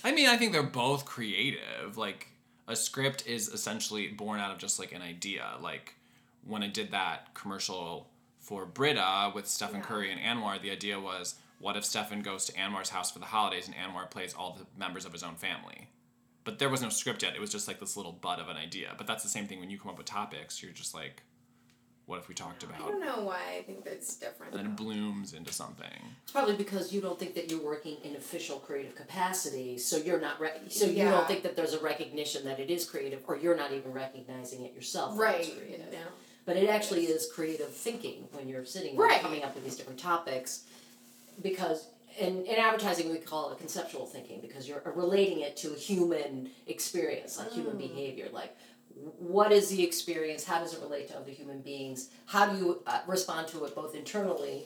I 0.03 0.11
mean, 0.11 0.27
I 0.27 0.37
think 0.37 0.51
they're 0.51 0.63
both 0.63 1.05
creative. 1.05 1.97
Like 1.97 2.27
a 2.67 2.75
script 2.75 3.25
is 3.25 3.47
essentially 3.47 4.09
born 4.09 4.39
out 4.39 4.51
of 4.51 4.57
just 4.57 4.77
like 4.77 4.91
an 4.93 5.01
idea. 5.01 5.53
Like 5.61 5.95
when 6.45 6.63
I 6.63 6.67
did 6.67 6.91
that 6.91 7.33
commercial 7.33 8.07
for 8.39 8.65
Brita 8.65 9.31
with 9.33 9.47
Stephen 9.47 9.77
Yeah. 9.77 9.81
Curry 9.83 10.11
and 10.11 10.21
Anwar, 10.21 10.61
the 10.61 10.71
idea 10.71 10.99
was 10.99 11.35
what 11.59 11.77
if 11.77 11.85
Stephen 11.85 12.21
goes 12.21 12.45
to 12.45 12.53
Anwar's 12.53 12.89
house 12.89 13.11
for 13.11 13.19
the 13.19 13.25
holidays 13.25 13.67
and 13.67 13.75
Anwar 13.75 14.09
plays 14.09 14.33
all 14.33 14.57
the 14.59 14.65
members 14.77 15.05
of 15.05 15.13
his 15.13 15.23
own 15.23 15.35
family? 15.35 15.87
But 16.43 16.59
there 16.59 16.69
was 16.69 16.81
no 16.81 16.89
script 16.89 17.23
yet. 17.23 17.35
It 17.35 17.41
was 17.41 17.51
just 17.51 17.67
like 17.67 17.79
this 17.79 17.97
little 17.97 18.13
bud 18.13 18.39
of 18.39 18.47
an 18.47 18.57
idea. 18.57 18.93
But 18.97 19.07
that's 19.07 19.23
the 19.23 19.29
same 19.29 19.47
thing 19.47 19.59
when 19.59 19.69
you 19.69 19.77
come 19.77 19.91
up 19.91 19.97
with 19.97 20.07
topics. 20.07 20.61
You're 20.63 20.71
just 20.71 20.93
like, 20.93 21.23
what 22.07 22.19
if 22.19 22.27
we 22.29 22.33
talked 22.33 22.63
about? 22.63 22.81
I 22.81 22.87
don't 22.87 23.01
know 23.01 23.21
why 23.23 23.39
I 23.59 23.63
think 23.63 23.83
that's 23.83 24.15
different. 24.15 24.53
And 24.53 24.59
then 24.63 24.71
it 24.71 24.75
blooms 24.77 25.33
into 25.33 25.53
something. 25.53 25.87
It's 26.23 26.31
probably 26.31 26.55
because 26.55 26.91
you 26.93 27.01
don't 27.01 27.19
think 27.19 27.35
that 27.35 27.51
you're 27.51 27.61
working 27.63 27.97
in 28.03 28.15
official 28.15 28.57
creative 28.59 28.95
capacity, 28.95 29.77
so 29.77 29.97
you're 29.97 30.19
not 30.19 30.39
re- 30.39 30.51
so 30.69 30.85
you 30.85 31.03
don't 31.03 31.27
think 31.27 31.43
that 31.43 31.55
there's 31.57 31.73
a 31.73 31.79
recognition 31.79 32.45
that 32.45 32.59
it 32.59 32.69
is 32.71 32.85
creative, 32.89 33.21
or 33.27 33.35
you're 33.37 33.57
not 33.57 33.73
even 33.73 33.91
recognizing 33.91 34.63
it 34.65 34.73
yourself. 34.73 35.15
that 35.15 35.21
Right. 35.21 35.41
it's 35.41 35.49
creative. 35.53 35.91
No. 35.91 35.99
But 36.45 36.55
it 36.55 36.69
actually 36.69 37.05
is 37.07 37.29
creative 37.31 37.73
thinking 37.73 38.29
when 38.31 38.47
you're 38.47 38.63
sitting 38.65 38.95
there 38.95 39.05
Right. 39.07 39.21
coming 39.21 39.43
up 39.43 39.53
with 39.53 39.65
these 39.65 39.75
different 39.75 39.99
topics, 39.99 40.63
because 41.41 41.87
in, 42.17 42.45
in 42.45 42.55
advertising 42.55 43.11
we 43.11 43.17
call 43.17 43.51
it 43.51 43.59
conceptual 43.59 44.05
thinking 44.05 44.39
because 44.41 44.67
you're 44.67 44.81
relating 44.95 45.41
it 45.41 45.57
to 45.57 45.73
a 45.73 45.75
human 45.77 46.49
experience, 46.67 47.37
like 47.37 47.51
human 47.51 47.75
Mm. 47.75 47.79
behavior, 47.79 48.29
like. 48.31 48.55
What 49.19 49.51
is 49.51 49.69
the 49.69 49.83
experience? 49.83 50.43
How 50.43 50.59
does 50.59 50.73
it 50.73 50.81
relate 50.81 51.07
to 51.09 51.17
other 51.17 51.31
human 51.31 51.61
beings? 51.61 52.09
How 52.25 52.47
do 52.47 52.57
you 52.57 52.81
uh, 52.87 52.99
respond 53.07 53.47
to 53.49 53.63
it 53.65 53.75
both 53.75 53.95
internally 53.95 54.63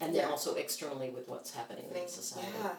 and 0.00 0.14
then 0.14 0.22
Yeah. 0.22 0.30
also 0.30 0.54
externally 0.54 1.10
with 1.10 1.28
what's 1.28 1.54
happening 1.54 1.84
in 1.88 1.94
Thanks. 1.94 2.12
society? 2.12 2.48
Yeah. 2.62 2.70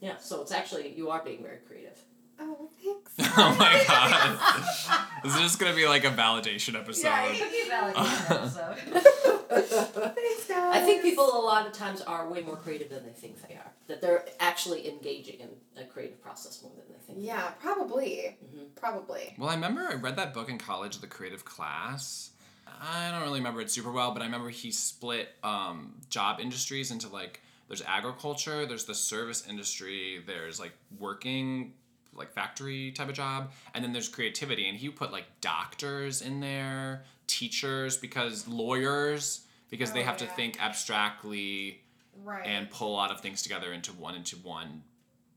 Yeah, 0.00 0.16
so 0.18 0.42
it's 0.42 0.52
actually 0.52 0.92
you 0.92 1.08
are 1.10 1.22
being 1.24 1.42
very 1.42 1.58
creative. 1.66 1.98
Oh, 2.38 2.68
thanks. 2.82 3.12
oh 3.38 3.56
my 3.58 3.84
god. 3.86 5.22
this 5.22 5.34
is 5.36 5.40
just 5.40 5.58
gonna 5.58 5.74
be 5.74 5.86
like 5.86 6.04
a 6.04 6.10
validation 6.10 6.74
episode. 6.74 7.32
be 7.32 7.68
valid 7.68 7.94
thanks, 9.50 10.48
guys. 10.48 10.76
I 10.76 10.80
think 10.80 11.02
people 11.02 11.24
a 11.24 11.38
lot 11.44 11.66
of 11.66 11.72
times 11.72 12.00
are 12.02 12.28
way 12.28 12.42
more 12.42 12.56
creative 12.56 12.90
than 12.90 13.04
they 13.04 13.12
think 13.12 13.46
they 13.48 13.54
are. 13.54 13.72
That 13.88 14.00
they're 14.00 14.24
actually 14.40 14.88
engaging 14.88 15.40
in 15.40 15.50
a 15.82 15.84
creative 15.86 16.22
process 16.22 16.62
more 16.62 16.72
than 16.76 16.84
they 16.88 16.98
think. 17.06 17.18
Yeah, 17.20 17.50
probably. 17.60 18.36
Mhm. 18.44 18.74
Probably. 18.76 19.34
Well, 19.38 19.48
I 19.50 19.54
remember 19.54 19.88
I 19.88 19.94
read 19.94 20.16
that 20.16 20.34
book 20.34 20.48
in 20.48 20.58
college, 20.58 20.98
The 21.00 21.06
Creative 21.06 21.44
Class. 21.44 22.30
I 22.66 23.10
don't 23.10 23.22
really 23.22 23.38
remember 23.40 23.60
it 23.60 23.70
super 23.70 23.92
well, 23.92 24.12
but 24.12 24.20
I 24.22 24.24
remember 24.26 24.48
he 24.50 24.70
split 24.70 25.28
um, 25.42 25.94
job 26.10 26.40
industries 26.40 26.90
into 26.90 27.08
like 27.08 27.40
there's 27.68 27.82
agriculture, 27.82 28.66
there's 28.66 28.84
the 28.84 28.94
service 28.94 29.46
industry, 29.48 30.22
there's 30.26 30.58
like 30.60 30.72
working 30.98 31.72
like 32.16 32.32
factory 32.32 32.90
type 32.92 33.08
of 33.08 33.14
job, 33.14 33.50
and 33.74 33.84
then 33.84 33.92
there's 33.92 34.08
creativity. 34.08 34.68
And 34.68 34.78
he 34.78 34.88
put 34.88 35.12
like 35.12 35.26
doctors 35.40 36.22
in 36.22 36.40
there, 36.40 37.04
teachers, 37.26 37.96
because 37.96 38.46
lawyers, 38.48 39.46
because 39.70 39.92
they 39.92 40.02
Oh, 40.02 40.06
have 40.06 40.16
to 40.18 40.26
think 40.26 40.60
abstractly 40.62 41.80
Right. 42.22 42.46
and 42.46 42.70
pull 42.70 42.90
a 42.92 42.96
lot 42.96 43.10
of 43.10 43.20
things 43.20 43.42
together 43.42 43.72
into 43.72 43.92
one 43.92 44.14
into 44.14 44.36
one 44.36 44.84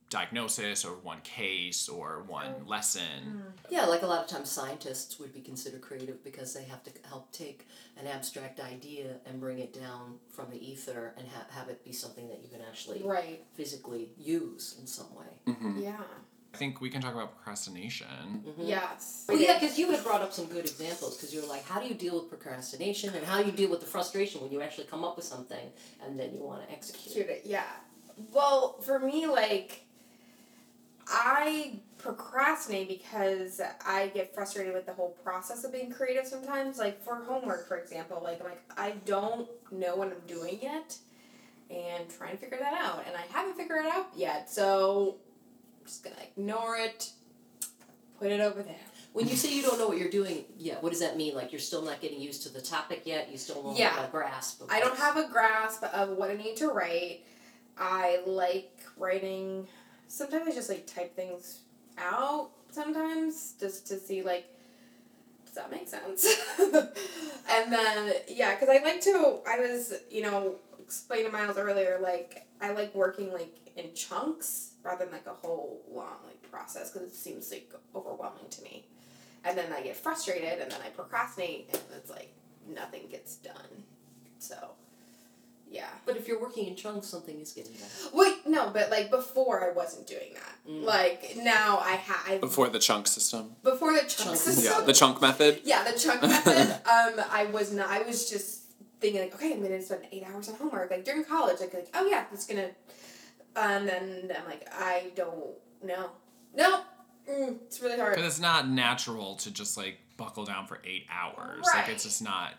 diagnosis 0.10 0.86
or 0.86 0.96
one 0.96 1.20
case 1.22 1.90
or 1.90 2.24
one 2.28 2.56
Oh. 2.62 2.70
lesson. 2.70 3.44
Yeah, 3.70 3.86
like 3.88 4.04
a 4.04 4.08
lot 4.08 4.24
of 4.24 4.30
times 4.30 4.50
scientists 4.50 5.20
would 5.20 5.34
be 5.34 5.42
considered 5.42 5.82
creative 5.82 6.24
because 6.24 6.54
they 6.54 6.64
have 6.64 6.82
to 6.84 6.92
help 7.10 7.30
take 7.34 7.68
an 7.98 8.08
abstract 8.08 8.62
idea 8.62 9.20
and 9.26 9.42
bring 9.42 9.60
it 9.60 9.74
down 9.74 10.20
from 10.30 10.50
the 10.50 10.66
ether 10.66 11.14
and 11.18 11.28
ha- 11.28 11.48
have 11.50 11.68
it 11.68 11.84
be 11.84 11.92
something 11.92 12.30
that 12.30 12.42
you 12.42 12.48
can 12.48 12.62
actually 12.62 13.02
right. 13.04 13.44
physically 13.56 14.12
use 14.18 14.78
in 14.80 14.88
some 14.88 15.14
way. 15.14 15.26
Mm-hmm. 15.46 15.82
Yeah. 15.82 15.98
I 16.58 16.60
think 16.60 16.82
we 16.82 16.90
can 16.90 17.02
talk 17.04 17.14
about 17.14 17.36
procrastination. 17.36 18.44
Mhm. 18.44 18.68
Yes. 18.68 19.26
Well, 19.30 19.38
yeah, 19.38 19.60
because 19.60 19.78
you 19.78 19.92
had 19.92 20.04
brought 20.04 20.24
up 20.24 20.34
some 20.34 20.46
good 20.46 20.66
examples. 20.66 21.16
Because 21.16 21.32
you 21.32 21.42
were 21.42 21.48
like, 21.48 21.64
how 21.66 21.80
do 21.80 21.88
you 21.88 21.94
deal 21.94 22.16
with 22.16 22.30
procrastination, 22.30 23.14
and 23.14 23.24
how 23.24 23.40
do 23.40 23.46
you 23.46 23.52
deal 23.52 23.70
with 23.70 23.80
the 23.80 23.86
frustration 23.86 24.42
when 24.42 24.52
you 24.52 24.64
actually 24.64 24.86
come 24.86 25.04
up 25.04 25.18
with 25.18 25.26
something 25.26 25.72
and 26.04 26.20
then 26.20 26.34
you 26.34 26.40
want 26.40 26.68
to 26.68 26.72
execute 26.74 27.28
it? 27.28 27.30
it. 27.30 27.42
Yeah. 27.46 27.70
Well, 28.34 28.82
for 28.82 28.98
me, 28.98 29.28
like, 29.28 29.82
I 31.08 31.80
procrastinate 32.00 32.88
because 32.90 33.62
I 33.86 34.08
get 34.08 34.34
frustrated 34.34 34.74
with 34.74 34.88
the 34.88 34.94
whole 34.94 35.12
process 35.24 35.64
of 35.64 35.72
being 35.72 35.92
creative 35.92 36.26
sometimes. 36.26 36.80
Like, 36.80 37.04
for 37.04 37.18
homework, 37.18 37.68
for 37.68 37.78
example, 37.78 38.20
like, 38.24 38.42
I'm 38.42 38.48
like, 38.48 38.64
I 38.76 38.94
don't 39.06 39.48
know 39.72 39.96
what 39.96 40.08
I'm 40.08 40.26
doing 40.26 40.58
yet 40.60 40.98
and 41.70 42.10
trying 42.10 42.32
to 42.32 42.38
figure 42.38 42.58
that 42.60 42.74
out. 42.74 43.04
And 43.06 43.16
I 43.16 43.22
haven't 43.32 43.58
figured 43.58 43.86
it 43.86 43.94
out 43.94 44.08
yet, 44.16 44.50
so 44.50 45.18
I'm 45.18 45.27
just 45.88 46.04
gonna 46.04 46.16
ignore 46.22 46.78
it, 46.78 47.12
put 48.20 48.32
it 48.32 48.40
over 48.40 48.62
there. 48.62 48.76
When 49.14 49.28
you 49.28 49.36
say 49.36 49.52
you 49.56 49.64
don't 49.64 49.80
know 49.80 49.88
what 49.88 49.98
you're 49.98 50.12
doing, 50.12 50.46
yeah, 50.60 50.76
what 50.82 50.92
does 50.92 51.00
that 51.00 51.18
mean? 51.18 51.34
Like 51.34 51.52
you're 51.52 51.60
still 51.60 51.82
not 51.82 52.02
getting 52.02 52.22
used 52.22 52.44
to 52.44 52.50
the 52.50 52.62
topic 52.62 53.02
yet. 53.06 53.30
You 53.32 53.38
still 53.38 53.64
don't 53.64 53.76
Yeah. 53.76 53.90
have 53.90 54.10
a 54.10 54.12
grasp. 54.12 54.62
Of 54.62 54.70
I 54.70 54.80
don't 54.80 54.98
have 54.98 55.18
a 55.18 55.28
grasp 55.28 55.84
of 55.84 56.10
what 56.10 56.30
I 56.30 56.36
need 56.36 56.56
to 56.58 56.68
write. 56.68 57.22
I 57.78 58.22
like 58.28 58.78
writing. 58.98 59.68
Sometimes 60.08 60.48
I 60.48 60.52
just 60.52 60.70
like 60.70 60.86
type 60.86 61.16
things 61.16 61.62
out. 61.98 62.52
Sometimes 62.72 63.54
just 63.60 63.88
to 63.88 63.98
see 64.00 64.22
like, 64.22 64.46
does 65.46 65.56
that 65.56 65.72
make 65.72 65.88
sense? 65.88 66.28
and 66.60 67.74
then 67.74 68.14
yeah, 68.28 68.54
because 68.54 68.70
I 68.70 68.84
like 68.84 69.02
to. 69.02 69.40
I 69.48 69.60
was 69.60 69.94
you 70.12 70.22
know 70.22 70.56
explaining 70.80 71.26
to 71.26 71.32
Miles 71.32 71.58
earlier 71.58 72.00
like 72.02 72.46
I 72.62 72.72
like 72.72 72.94
working 72.96 73.34
like 73.34 73.54
in 73.76 73.94
chunks 73.94 74.72
rather 74.88 75.04
than 75.06 75.14
like 75.14 75.28
a 75.28 75.34
whole 75.34 75.82
long 75.92 76.18
like 76.26 76.42
process 76.52 76.90
because 76.92 77.08
it 77.08 77.16
seems 77.16 77.52
like 77.52 77.72
overwhelming 77.94 78.50
to 78.50 78.62
me. 78.64 78.86
And 79.46 79.58
then 79.58 79.72
I 79.78 79.82
get 79.82 79.96
frustrated 79.96 80.60
and 80.62 80.72
then 80.72 80.80
I 80.86 80.90
procrastinate 80.90 81.70
and 81.72 81.82
it's 81.96 82.10
like 82.10 82.32
nothing 82.68 83.04
gets 83.12 83.36
done. 83.36 83.84
So 84.40 84.56
Yeah. 85.70 85.90
But 86.06 86.16
if 86.18 86.28
you're 86.28 86.40
working 86.40 86.66
in 86.68 86.76
chunks, 86.76 87.08
something 87.08 87.40
is 87.42 87.52
getting 87.52 87.74
done. 87.74 87.90
Wait, 88.14 88.38
no, 88.48 88.70
but 88.74 88.90
like 88.90 89.12
before 89.12 89.70
I 89.70 89.74
wasn't 89.74 90.08
doing 90.08 90.32
that. 90.34 90.56
Mm. 90.72 90.84
Like 90.84 91.36
now 91.38 91.80
I 91.80 91.92
have 92.10 92.42
Before 92.42 92.70
the 92.70 92.80
chunk 92.80 93.08
system. 93.08 93.56
before 93.64 93.94
the 93.94 94.00
chunk 94.00 94.30
Chunk. 94.30 94.38
system. 94.38 94.66
Yeah, 94.80 94.86
the 94.86 94.94
chunk 94.94 95.22
method. 95.22 95.62
Yeah, 95.66 95.84
the 95.90 95.98
chunk 96.00 96.22
method. 96.22 96.68
Um, 96.96 97.14
I 97.30 97.46
was 97.52 97.74
not. 97.74 97.88
I 97.90 98.02
was 98.04 98.30
just 98.30 98.48
thinking 99.02 99.22
like, 99.22 99.36
okay, 99.36 99.52
I'm 99.54 99.62
gonna 99.62 99.82
spend 99.82 100.04
eight 100.12 100.24
hours 100.30 100.48
on 100.50 100.56
homework. 100.56 100.90
Like 100.92 101.04
during 101.06 101.24
college, 101.26 101.60
like, 101.60 101.74
like 101.74 101.90
oh 101.94 102.06
yeah, 102.08 102.24
it's 102.34 102.46
gonna. 102.48 102.70
And 103.58 103.88
then 103.88 104.32
I'm 104.38 104.46
like, 104.46 104.68
I 104.72 105.12
don't 105.16 105.56
know. 105.84 106.12
No, 106.56 106.82
mm, 107.30 107.58
it's 107.66 107.82
really 107.82 107.98
hard. 107.98 108.16
Because 108.16 108.34
it's 108.34 108.42
not 108.42 108.70
natural 108.70 109.36
to 109.38 109.52
just 109.52 109.78
like 109.78 109.98
buckle 110.16 110.46
down 110.46 110.68
for 110.68 110.80
eight 110.84 111.06
hours. 111.10 111.66
Right. 111.74 111.82
Like 111.82 111.90
it's 111.90 112.04
just 112.04 112.22
not 112.22 112.54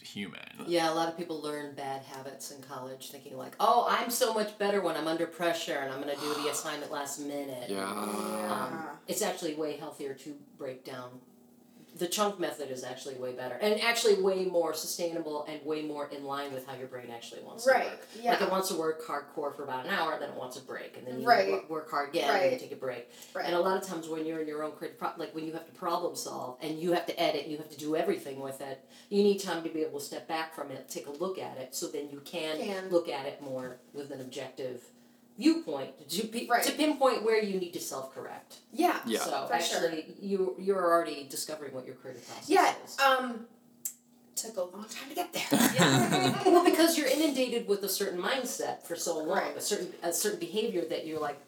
human. 0.00 0.40
Yeah, 0.66 0.90
a 0.90 0.94
lot 0.94 1.08
of 1.08 1.16
people 1.16 1.40
learn 1.40 1.74
bad 1.74 2.02
habits 2.02 2.50
in 2.50 2.62
college, 2.62 3.10
thinking 3.10 3.36
like, 3.36 3.54
"Oh, 3.60 3.86
I'm 3.88 4.10
so 4.10 4.32
much 4.32 4.56
better 4.58 4.80
when 4.80 4.96
I'm 4.96 5.06
under 5.08 5.26
pressure, 5.26 5.78
and 5.78 5.92
I'm 5.92 6.00
going 6.00 6.14
to 6.14 6.20
do 6.20 6.34
the 6.42 6.48
assignment 6.52 6.92
last 6.92 7.20
minute." 7.20 7.68
Yeah. 7.68 7.84
Um, 7.84 8.86
it's 9.06 9.22
actually 9.22 9.54
way 9.54 9.76
healthier 9.76 10.14
to 10.14 10.34
break 10.56 10.84
down. 10.84 11.10
The 11.98 12.06
chunk 12.06 12.38
method 12.38 12.70
is 12.70 12.84
actually 12.84 13.16
way 13.16 13.32
better, 13.32 13.56
and 13.56 13.80
actually 13.80 14.22
way 14.22 14.44
more 14.44 14.72
sustainable, 14.72 15.44
and 15.48 15.60
way 15.64 15.82
more 15.82 16.08
in 16.08 16.24
line 16.24 16.52
with 16.52 16.66
how 16.66 16.74
your 16.76 16.86
brain 16.86 17.10
actually 17.12 17.42
wants 17.42 17.64
to 17.64 17.70
Right. 17.72 17.86
work. 17.86 18.06
Yeah. 18.22 18.32
Like 18.32 18.42
it 18.42 18.50
wants 18.50 18.68
to 18.68 18.74
work 18.76 19.04
hardcore 19.04 19.54
for 19.56 19.64
about 19.64 19.84
an 19.86 19.90
hour, 19.92 20.18
then 20.20 20.30
it 20.30 20.34
wants 20.36 20.56
a 20.56 20.60
break, 20.60 20.96
and 20.96 21.06
then 21.06 21.20
you 21.20 21.26
Right. 21.26 21.68
work, 21.68 21.90
hard 21.90 22.10
again, 22.10 22.28
right. 22.28 22.34
and 22.36 22.44
then 22.44 22.52
you 22.52 22.58
take 22.60 22.72
a 22.72 22.76
break. 22.76 23.08
right. 23.34 23.44
And 23.46 23.54
a 23.54 23.60
lot 23.60 23.76
of 23.80 23.86
times 23.88 24.08
when 24.08 24.24
you're 24.26 24.40
in 24.40 24.46
your 24.48 24.62
own 24.62 24.72
creative, 24.72 24.98
pro- 24.98 25.12
like 25.16 25.34
when 25.34 25.44
you 25.44 25.52
have 25.52 25.66
to 25.66 25.72
problem 25.72 26.14
solve 26.14 26.56
and 26.60 26.78
you 26.78 26.92
have 26.92 27.06
to 27.06 27.20
edit, 27.20 27.46
you 27.48 27.56
have 27.58 27.68
to 27.70 27.76
do 27.78 27.96
everything 27.96 28.38
with 28.40 28.60
it. 28.60 28.84
You 29.08 29.22
need 29.24 29.38
time 29.38 29.62
to 29.64 29.68
be 29.68 29.82
able 29.82 29.98
to 29.98 30.04
step 30.04 30.28
back 30.28 30.54
from 30.54 30.70
it, 30.70 30.88
take 30.88 31.06
a 31.06 31.10
look 31.12 31.38
at 31.38 31.56
it, 31.58 31.74
so 31.74 31.88
then 31.88 32.10
you 32.10 32.20
can, 32.20 32.58
Can. 32.58 32.90
look 32.90 33.08
at 33.08 33.26
it 33.26 33.42
more 33.42 33.80
with 33.92 34.10
an 34.12 34.20
objective 34.20 34.84
viewpoint 35.38 36.08
to 36.10 36.26
pe- 36.26 36.46
Right. 36.46 36.62
to 36.64 36.72
pinpoint 36.72 37.22
where 37.22 37.40
you 37.42 37.58
need 37.60 37.72
to 37.72 37.80
self 37.80 38.14
correct. 38.14 38.56
yeah. 38.72 39.00
Yeah. 39.06 39.20
So 39.20 39.30
For 39.46 39.60
sure. 39.60 39.76
actually, 39.86 40.14
you 40.20 40.56
you're 40.58 40.84
already 40.92 41.26
discovering 41.30 41.72
what 41.74 41.86
your 41.86 41.94
creative 41.94 42.26
process 42.26 42.48
Yeah. 42.50 42.74
is. 42.84 42.98
Um, 42.98 43.46
took 44.34 44.56
a 44.56 44.62
long 44.62 44.84
time 44.96 45.08
to 45.08 45.14
get 45.14 45.32
there. 45.32 45.46
well, 46.52 46.64
because 46.64 46.96
you're 46.98 47.08
inundated 47.08 47.66
with 47.66 47.82
a 47.84 47.88
certain 47.88 48.20
mindset 48.20 48.82
for 48.84 48.94
so 48.96 49.18
long, 49.18 49.28
Right. 49.28 49.56
a 49.56 49.60
certain 49.60 49.92
a 50.02 50.12
certain 50.12 50.38
behavior 50.40 50.84
that 50.92 51.06
you're 51.06 51.20
like, 51.20 51.38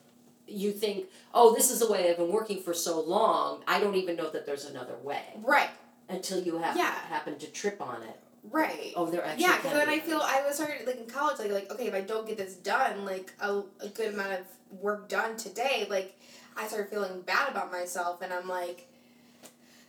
you 0.47 0.73
think, 0.73 1.07
oh, 1.33 1.55
this 1.55 1.71
is 1.71 1.79
the 1.79 1.91
way 1.91 2.11
I've 2.11 2.17
been 2.17 2.33
working 2.33 2.61
for 2.63 2.75
so 2.75 3.01
long. 3.01 3.63
I 3.69 3.79
don't 3.81 3.95
even 3.97 4.17
know 4.17 4.31
that 4.31 4.47
there's 4.47 4.65
another 4.65 4.97
way 5.03 5.23
right. 5.43 5.71
until 6.09 6.41
you 6.43 6.59
have 6.59 6.77
Yeah. 6.77 6.91
happen 7.15 7.39
to 7.39 7.47
trip 7.47 7.81
on 7.81 8.03
it. 8.03 8.19
Right. 8.51 8.93
Oh, 8.97 9.07
there 9.07 9.25
actually. 9.25 9.43
Yeah, 9.43 9.53
can 9.59 9.63
because 9.65 9.79
then. 9.79 9.89
I 9.89 9.99
feel 10.01 10.21
I 10.23 10.43
was 10.47 10.57
started 10.57 10.87
like 10.87 10.97
in 10.99 11.07
college, 11.07 11.39
like 11.39 11.51
like 11.53 11.71
okay, 11.73 11.87
if 11.87 11.95
I 11.95 12.01
don't 12.01 12.27
get 12.27 12.39
this 12.39 12.55
done, 12.55 13.05
like 13.05 13.33
a, 13.41 13.63
a 13.81 13.89
good 13.89 14.15
amount 14.15 14.33
of 14.33 14.47
work 14.81 15.09
done 15.09 15.37
today, 15.37 15.87
like 15.91 16.19
I 16.57 16.67
started 16.67 16.89
feeling 16.91 17.21
bad 17.23 17.51
about 17.51 17.71
myself, 17.71 18.23
and 18.23 18.33
I'm 18.33 18.49
like, 18.49 18.89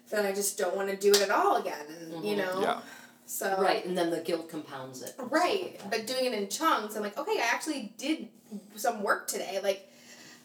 then 0.09 0.25
I 0.25 0.33
just 0.33 0.57
don't 0.57 0.75
want 0.75 0.89
to 0.89 0.97
do 0.97 1.09
it 1.11 1.21
at 1.21 1.29
all 1.31 1.57
again, 1.57 1.85
you 2.23 2.35
Mhm. 2.35 2.37
know. 2.37 2.61
Yeah. 2.61 2.81
So 3.25 3.57
Right, 3.61 3.85
and 3.85 3.97
then 3.97 4.09
the 4.11 4.19
guilt 4.19 4.49
compounds 4.49 5.01
it. 5.01 5.15
right, 5.17 5.79
but 5.89 6.05
doing 6.05 6.25
it 6.25 6.33
in 6.33 6.49
chunks, 6.49 6.95
I'm 6.97 7.01
like, 7.03 7.17
okay, 7.17 7.39
I 7.39 7.47
actually 7.53 7.93
did 7.97 8.27
some 8.75 9.01
work 9.03 9.27
today, 9.29 9.61
like 9.63 9.89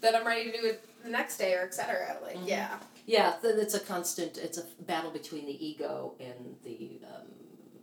that 0.03 0.15
I'm 0.15 0.25
ready 0.25 0.53
to 0.53 0.61
do 0.61 0.65
it 0.69 0.85
the 1.03 1.11
next 1.11 1.39
day 1.39 1.55
or 1.55 1.63
etc. 1.63 2.17
Like 2.23 2.37
Mhm. 2.37 2.47
yeah, 2.47 2.79
Yeah, 3.07 3.35
th- 3.43 3.55
it's 3.57 3.75
a 3.75 3.81
constant. 3.81 4.37
It's 4.39 4.59
a 4.59 4.65
battle 4.81 5.11
between 5.11 5.47
the 5.47 5.67
ego 5.67 6.15
and 6.21 6.57
the 6.65 7.01
um, 7.05 7.27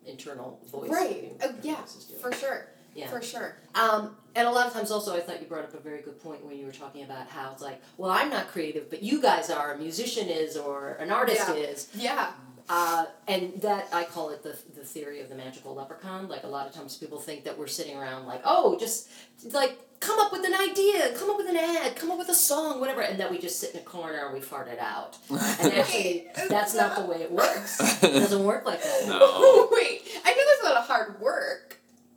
internal 0.06 0.60
voice. 0.72 0.90
right, 0.90 1.38
that 1.40 1.50
oh, 1.50 1.54
your 1.64 1.74
yeah, 1.76 1.82
voice 1.82 1.96
is 1.96 2.06
doing. 2.06 2.22
for 2.22 2.32
sure, 2.34 2.68
Yeah. 2.96 3.10
for 3.10 3.22
sure. 3.22 3.58
Um, 3.76 4.16
and 4.36 4.48
a 4.48 4.52
lot 4.52 4.68
of 4.68 4.74
times 4.74 4.90
also, 4.92 5.16
I 5.16 5.20
thought 5.20 5.42
you 5.42 5.48
brought 5.48 5.64
up 5.66 5.74
a 5.74 5.80
very 5.80 6.02
good 6.02 6.20
point 6.22 6.44
when 6.46 6.58
you 6.58 6.66
were 6.66 6.72
talking 6.72 7.04
about 7.04 7.28
how 7.28 7.52
it's 7.52 7.62
like, 7.62 7.82
well, 7.98 8.12
I'm 8.12 8.30
not 8.30 8.48
creative, 8.48 8.90
but 8.90 9.04
you 9.04 9.22
guys 9.22 9.50
are. 9.50 9.74
A 9.74 9.78
musician 9.78 10.28
is, 10.28 10.58
or 10.58 10.94
an 11.00 11.12
artist 11.12 11.44
Yeah. 11.48 11.54
is. 11.56 11.88
Yeah, 11.96 12.32
Uh, 12.70 13.06
and 13.28 13.62
that 13.62 13.90
I 13.92 14.06
call 14.06 14.30
it 14.30 14.42
the 14.42 14.58
the 14.74 14.86
theory 14.86 15.20
of 15.20 15.28
the 15.28 15.36
magical 15.36 15.76
leprechaun. 15.76 16.30
Like 16.30 16.44
a 16.46 16.48
lot 16.48 16.66
of 16.66 16.74
times 16.74 16.96
people 16.98 17.20
think 17.20 17.44
that 17.44 17.58
we're 17.60 17.68
sitting 17.68 17.98
around 17.98 18.26
like, 18.26 18.42
oh, 18.46 18.78
just 18.80 19.10
like 19.52 19.78
come 20.04 20.20
up 20.20 20.32
with 20.32 20.46
an 20.46 20.54
idea, 20.54 21.14
come 21.18 21.30
up 21.30 21.38
with 21.38 21.48
an 21.48 21.56
ad, 21.56 21.96
come 21.96 22.12
up 22.12 22.18
with 22.18 22.30
a 22.30 22.34
song, 22.34 22.80
whatever, 22.80 23.02
and 23.02 23.20
then 23.20 23.32
we 23.32 23.40
just 23.40 23.60
sit 23.60 23.72
in 23.74 23.80
a 23.80 23.84
corner 23.84 24.26
and 24.26 24.34
we 24.34 24.42
fart 24.42 24.68
it 24.68 24.80
out. 24.80 25.18
And 25.30 25.74
actually, 25.74 26.28
that's 26.50 26.76
not 26.76 26.96
the 26.98 27.06
way 27.06 27.22
it 27.22 27.32
works. 27.32 28.04
It 28.04 28.12
doesn't 28.12 28.44
work 28.44 28.66
like 28.66 28.84
that. 28.84 29.08
No. 29.08 29.70
Wait, 29.72 30.02
I 30.26 30.32
know 30.32 30.42
there's 30.46 30.62
a 30.64 30.66
lot 30.66 30.78
of 30.78 30.88
hard 30.88 31.20
work 31.22 31.73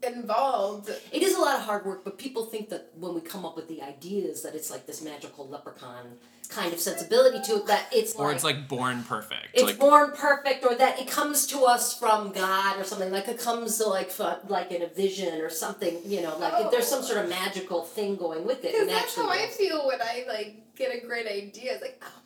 involved. 0.06 0.90
It 1.12 1.22
is 1.22 1.34
a 1.34 1.40
lot 1.40 1.56
of 1.56 1.62
hard 1.62 1.84
work, 1.84 2.04
but 2.04 2.18
people 2.18 2.46
think 2.46 2.68
that 2.70 2.90
when 2.98 3.14
we 3.14 3.20
come 3.20 3.44
up 3.44 3.56
with 3.56 3.68
the 3.68 3.82
ideas, 3.82 4.42
that 4.42 4.54
it's 4.54 4.70
like 4.70 4.86
this 4.86 5.02
magical 5.02 5.48
leprechaun 5.48 6.18
kind 6.48 6.72
of 6.72 6.80
sensibility 6.80 7.40
to 7.42 7.56
it. 7.56 7.66
That 7.66 7.86
it's 7.92 8.14
Or 8.14 8.26
like 8.26 8.36
it's 8.36 8.44
like 8.44 8.68
born 8.68 9.02
perfect. 9.04 9.48
it's 9.52 9.62
like 9.62 9.78
born 9.78 10.12
perfect, 10.12 10.64
or 10.64 10.74
that 10.74 11.00
it 11.00 11.08
comes 11.08 11.46
to 11.48 11.64
us 11.64 11.98
from 11.98 12.32
God 12.32 12.78
or 12.78 12.84
something. 12.84 13.10
Like 13.10 13.28
it 13.28 13.38
comes 13.38 13.78
to 13.78 13.88
like 13.88 14.10
fro- 14.10 14.38
like 14.48 14.70
in 14.72 14.82
a 14.82 14.88
vision 14.88 15.40
or 15.40 15.50
something. 15.50 15.98
You 16.04 16.22
know, 16.22 16.38
like 16.38 16.64
if 16.64 16.70
there's 16.70 16.86
some 16.86 17.02
sort 17.02 17.18
of 17.18 17.26
oh. 17.26 17.28
magical 17.28 17.82
thing 17.82 18.16
going 18.16 18.44
with 18.44 18.64
it. 18.64 18.72
Because 18.72 18.88
that's 18.88 19.16
how 19.16 19.28
I 19.28 19.46
feel 19.48 19.86
when 19.86 20.00
I 20.00 20.24
like 20.28 20.74
get 20.76 20.94
a 20.94 21.06
great 21.06 21.26
idea. 21.26 21.72
It's 21.72 21.82
like, 21.82 22.00
oh 22.02 22.06
my 22.06 22.10
god, 22.10 22.25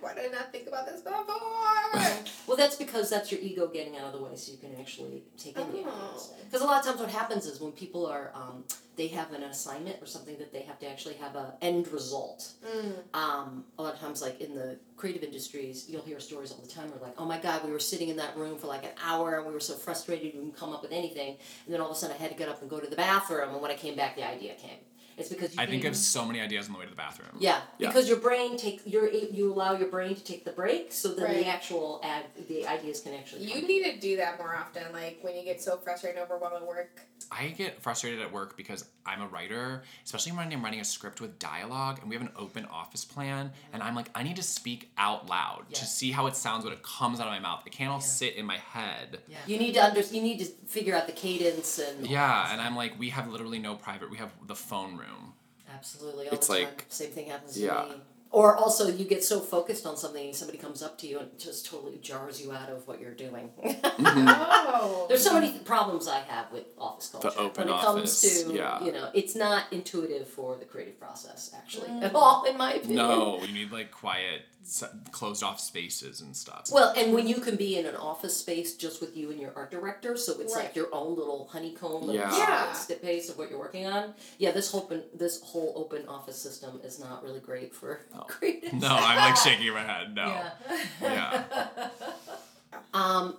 why 0.00 0.14
did 0.14 0.26
I 0.26 0.28
not 0.34 0.52
think 0.52 0.66
about 0.68 0.86
this 0.86 1.00
before? 1.00 1.24
Well, 2.46 2.56
that's 2.56 2.76
because 2.76 3.10
that's 3.10 3.30
your 3.30 3.42
ego 3.42 3.66
getting 3.68 3.96
out 3.98 4.04
of 4.06 4.12
the 4.14 4.22
way, 4.24 4.34
so 4.34 4.52
you 4.52 4.56
can 4.58 4.74
actually 4.80 5.22
take 5.36 5.58
in 5.58 5.70
the 5.70 5.78
Oh. 5.80 6.10
ideas. 6.12 6.30
Because 6.46 6.62
a 6.62 6.64
lot 6.64 6.80
of 6.80 6.86
times, 6.86 6.98
what 7.00 7.10
happens 7.10 7.44
is 7.44 7.60
when 7.60 7.72
people 7.72 8.06
are, 8.06 8.32
um, 8.34 8.64
they 8.96 9.06
have 9.08 9.32
an 9.34 9.42
assignment 9.42 10.00
or 10.02 10.06
something 10.06 10.38
that 10.38 10.50
they 10.50 10.62
have 10.62 10.78
to 10.78 10.88
actually 10.90 11.16
have 11.16 11.36
a 11.36 11.54
end 11.60 11.88
result. 11.88 12.52
mm. 12.66 12.94
Um, 13.12 13.66
a 13.78 13.82
lot 13.82 13.92
of 13.92 14.00
times, 14.00 14.22
like 14.22 14.40
in 14.40 14.54
the 14.54 14.78
creative 14.96 15.22
industries, 15.22 15.86
you'll 15.90 16.02
hear 16.02 16.18
stories 16.20 16.50
all 16.52 16.58
the 16.62 16.68
time 16.68 16.90
where 16.90 17.00
like, 17.02 17.14
oh 17.18 17.26
my 17.26 17.38
god, 17.38 17.62
we 17.66 17.70
were 17.70 17.78
sitting 17.78 18.08
in 18.08 18.16
that 18.16 18.34
room 18.34 18.56
for 18.56 18.66
like 18.66 18.84
an 18.84 18.92
hour 19.04 19.36
and 19.36 19.46
we 19.46 19.52
were 19.52 19.60
so 19.60 19.74
frustrated 19.74 20.24
we 20.24 20.30
didn't 20.40 20.56
come 20.56 20.72
up 20.72 20.80
with 20.80 20.92
anything, 20.92 21.36
and 21.66 21.74
then 21.74 21.82
all 21.82 21.90
of 21.90 21.96
a 21.96 21.98
sudden 22.00 22.16
I 22.18 22.22
had 22.22 22.30
to 22.30 22.36
get 22.36 22.48
up 22.48 22.62
and 22.62 22.70
go 22.70 22.80
to 22.80 22.86
the 22.88 22.96
bathroom, 22.96 23.50
and 23.52 23.60
when 23.60 23.70
I 23.70 23.76
came 23.76 23.94
back, 23.94 24.16
the 24.16 24.26
idea 24.26 24.54
came. 24.54 24.78
It's 25.18 25.28
because 25.28 25.54
you 25.54 25.60
I 25.62 25.66
think 25.66 25.82
came- 25.82 25.90
of 25.90 25.96
so 25.96 26.24
many 26.24 26.40
ideas 26.40 26.66
on 26.66 26.72
the 26.72 26.78
way 26.78 26.84
to 26.84 26.90
the 26.90 26.96
bathroom. 26.96 27.30
yeah, 27.38 27.60
Yeah. 27.78 27.88
because 27.88 28.08
your 28.08 28.18
brain 28.18 28.56
take 28.56 28.80
your 28.86 29.08
you 29.10 29.52
allow 29.52 29.72
your 29.76 29.88
brain 29.88 30.14
to 30.14 30.22
take 30.24 30.44
the 30.44 30.52
break, 30.52 30.92
so 30.92 31.08
then 31.14 31.24
Right. 31.24 31.36
the 31.38 31.46
actual 31.46 32.00
ad 32.02 32.24
the 32.48 32.66
ideas 32.66 33.00
can 33.00 33.14
actually. 33.14 33.44
You 33.44 33.62
need 33.66 33.82
to 33.92 33.98
do 34.00 34.16
that 34.18 34.38
more 34.38 34.54
often, 34.54 34.92
like 34.92 35.18
when 35.22 35.36
you 35.36 35.42
get 35.44 35.60
so 35.62 35.76
frustrated 35.78 36.20
and 36.22 36.30
overwhelmed 36.30 36.56
at 36.62 36.66
work. 36.66 37.00
I 37.30 37.48
get 37.48 37.82
frustrated 37.82 38.20
at 38.20 38.32
work 38.32 38.56
because 38.56 38.84
I'm 39.04 39.20
a 39.20 39.26
writer, 39.26 39.82
especially 40.04 40.32
when 40.32 40.50
I'm 40.52 40.64
writing 40.64 40.80
a 40.80 40.84
script 40.84 41.20
with 41.20 41.38
dialogue 41.38 41.98
and 42.00 42.08
we 42.08 42.14
have 42.16 42.22
an 42.22 42.32
open 42.36 42.64
office 42.66 43.04
plan 43.04 43.52
and 43.72 43.82
I'm 43.82 43.94
like, 43.94 44.08
I 44.14 44.22
need 44.22 44.36
to 44.36 44.42
speak 44.42 44.90
out 44.96 45.26
loud 45.28 45.64
to 45.74 45.84
see 45.84 46.10
how 46.12 46.26
it 46.26 46.36
sounds 46.36 46.64
when 46.64 46.72
it 46.72 46.82
comes 46.82 47.18
out 47.20 47.26
of 47.26 47.32
my 47.32 47.38
mouth. 47.38 47.64
It 47.66 47.70
can't 47.72 47.90
all 47.90 47.98
Yeah. 47.98 48.04
sit 48.04 48.34
in 48.36 48.46
my 48.46 48.58
head. 48.58 49.20
Yeah. 49.28 49.38
You 49.46 49.58
need 49.58 49.74
to 49.74 49.84
under 49.84 50.00
you 50.00 50.22
need 50.22 50.38
to 50.38 50.46
figure 50.68 50.94
out 50.94 51.06
the 51.06 51.12
cadence 51.12 51.78
and. 51.78 52.06
Yeah, 52.06 52.52
and 52.52 52.60
I'm 52.60 52.76
like, 52.76 52.98
we 52.98 53.10
have 53.10 53.28
literally 53.28 53.58
no 53.58 53.74
private. 53.74 54.10
We 54.10 54.18
have 54.18 54.30
the 54.46 54.54
phone 54.54 54.96
room. 54.96 55.07
Absolutely, 55.74 56.28
all 56.28 56.34
It's 56.34 56.46
the 56.48 56.54
time. 56.54 56.64
like- 56.64 56.86
Same 56.88 57.10
thing 57.10 57.26
happens 57.28 57.54
to 57.54 57.60
Yeah. 57.60 57.84
me. 57.90 57.94
Or 58.30 58.54
also, 58.56 58.88
you 58.88 59.06
get 59.06 59.24
so 59.24 59.40
focused 59.40 59.86
on 59.86 59.96
something, 59.96 60.26
and 60.26 60.36
somebody 60.36 60.58
comes 60.58 60.82
up 60.82 60.98
to 60.98 61.06
you 61.06 61.18
and 61.18 61.38
just 61.38 61.64
totally 61.64 61.96
jars 61.98 62.42
you 62.42 62.52
out 62.52 62.68
of 62.68 62.86
what 62.86 63.00
you're 63.00 63.14
doing. 63.14 63.50
Oh. 64.80 65.06
There's 65.08 65.22
so 65.24 65.32
many 65.32 65.58
problems 65.60 66.06
I 66.08 66.18
have 66.20 66.52
with 66.52 66.64
office 66.78 67.08
culture. 67.08 67.30
open 67.38 67.66
when 67.66 67.68
it 67.68 67.72
office, 67.72 68.20
comes 68.22 68.44
to, 68.44 68.54
yeah. 68.54 68.84
you 68.84 68.92
know, 68.92 69.10
it's 69.14 69.34
not 69.34 69.64
intuitive 69.72 70.28
for 70.28 70.56
the 70.56 70.64
creative 70.64 70.98
process, 71.00 71.50
actually, 71.56 71.88
Mm. 71.88 72.02
at 72.04 72.14
all, 72.14 72.44
in 72.44 72.56
my 72.56 72.74
opinion. 72.74 72.96
No, 72.96 73.40
you 73.42 73.52
need 73.52 73.72
like 73.72 73.90
quiet, 73.90 74.42
s- 74.57 74.57
closed 75.12 75.42
off 75.42 75.58
spaces 75.60 76.20
and 76.20 76.36
stuff. 76.36 76.68
Well, 76.72 76.92
and 76.96 77.12
when 77.14 77.26
you 77.26 77.36
can 77.36 77.56
be 77.56 77.78
in 77.78 77.86
an 77.86 77.96
office 77.96 78.36
space 78.36 78.74
just 78.76 79.00
with 79.00 79.16
you 79.16 79.30
and 79.30 79.40
your 79.40 79.52
art 79.56 79.70
director, 79.70 80.16
so 80.16 80.38
it's 80.40 80.54
Right. 80.54 80.64
like 80.66 80.76
your 80.76 80.88
own 80.94 81.16
little 81.16 81.48
honeycomb, 81.50 82.00
little 82.02 82.14
Yeah. 82.14 82.36
Yeah. 82.36 82.72
step 82.72 83.00
pace 83.02 83.28
of 83.30 83.38
what 83.38 83.50
you're 83.50 83.58
working 83.58 83.86
on. 83.86 84.14
Yeah, 84.38 84.50
this 84.52 84.70
whole 84.70 84.82
open, 84.82 85.04
this 85.14 85.40
whole 85.42 85.72
open 85.76 86.06
office 86.06 86.36
system 86.40 86.80
is 86.84 86.98
not 86.98 87.22
really 87.22 87.40
great 87.40 87.74
for 87.74 88.00
No. 88.14 88.20
creatives. 88.28 88.72
no, 88.74 88.88
I'm 88.88 89.16
like 89.16 89.36
shaking 89.36 89.72
my 89.72 89.80
head. 89.82 90.14
No. 90.14 90.26
Yeah. 91.02 91.44
um, 92.94 93.36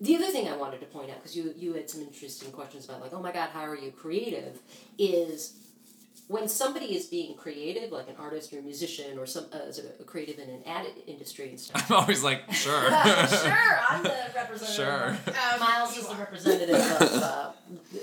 the 0.00 0.16
other 0.16 0.30
thing 0.32 0.48
I 0.48 0.56
wanted 0.56 0.80
to 0.80 0.86
point 0.86 1.10
out, 1.10 1.16
because 1.18 1.36
you 1.36 1.54
you 1.56 1.74
had 1.74 1.88
some 1.88 2.00
interesting 2.00 2.50
questions 2.50 2.84
about 2.86 3.00
like, 3.00 3.12
oh 3.12 3.20
my 3.22 3.30
God, 3.32 3.50
how 3.50 3.62
are 3.64 3.76
you 3.76 3.92
creative? 3.92 4.58
Is 4.98 5.54
when 6.32 6.48
somebody 6.48 6.96
is 6.96 7.06
being 7.06 7.36
creative, 7.36 7.92
like 7.92 8.08
an 8.08 8.16
artist 8.18 8.54
or 8.54 8.60
a 8.60 8.62
musician 8.62 9.18
or 9.18 9.26
some 9.26 9.44
uh, 9.52 9.68
as 9.68 9.78
a, 9.78 9.82
a 10.00 10.04
creative 10.04 10.38
in 10.38 10.48
an 10.48 10.62
ad 10.64 10.86
industry 11.06 11.50
and 11.50 11.60
stuff. 11.60 11.84
I'm 11.90 11.98
always 11.98 12.24
like, 12.24 12.50
sure. 12.52 12.80
sure, 12.90 13.80
I'm 13.90 14.02
the 14.02 14.16
representative. 14.34 14.74
Sure. 14.74 15.08
Um, 15.08 15.60
Miles 15.60 15.96
is 15.98 16.08
the 16.08 16.14
representative 16.14 16.74
of 16.74 17.22
uh, 17.22 17.52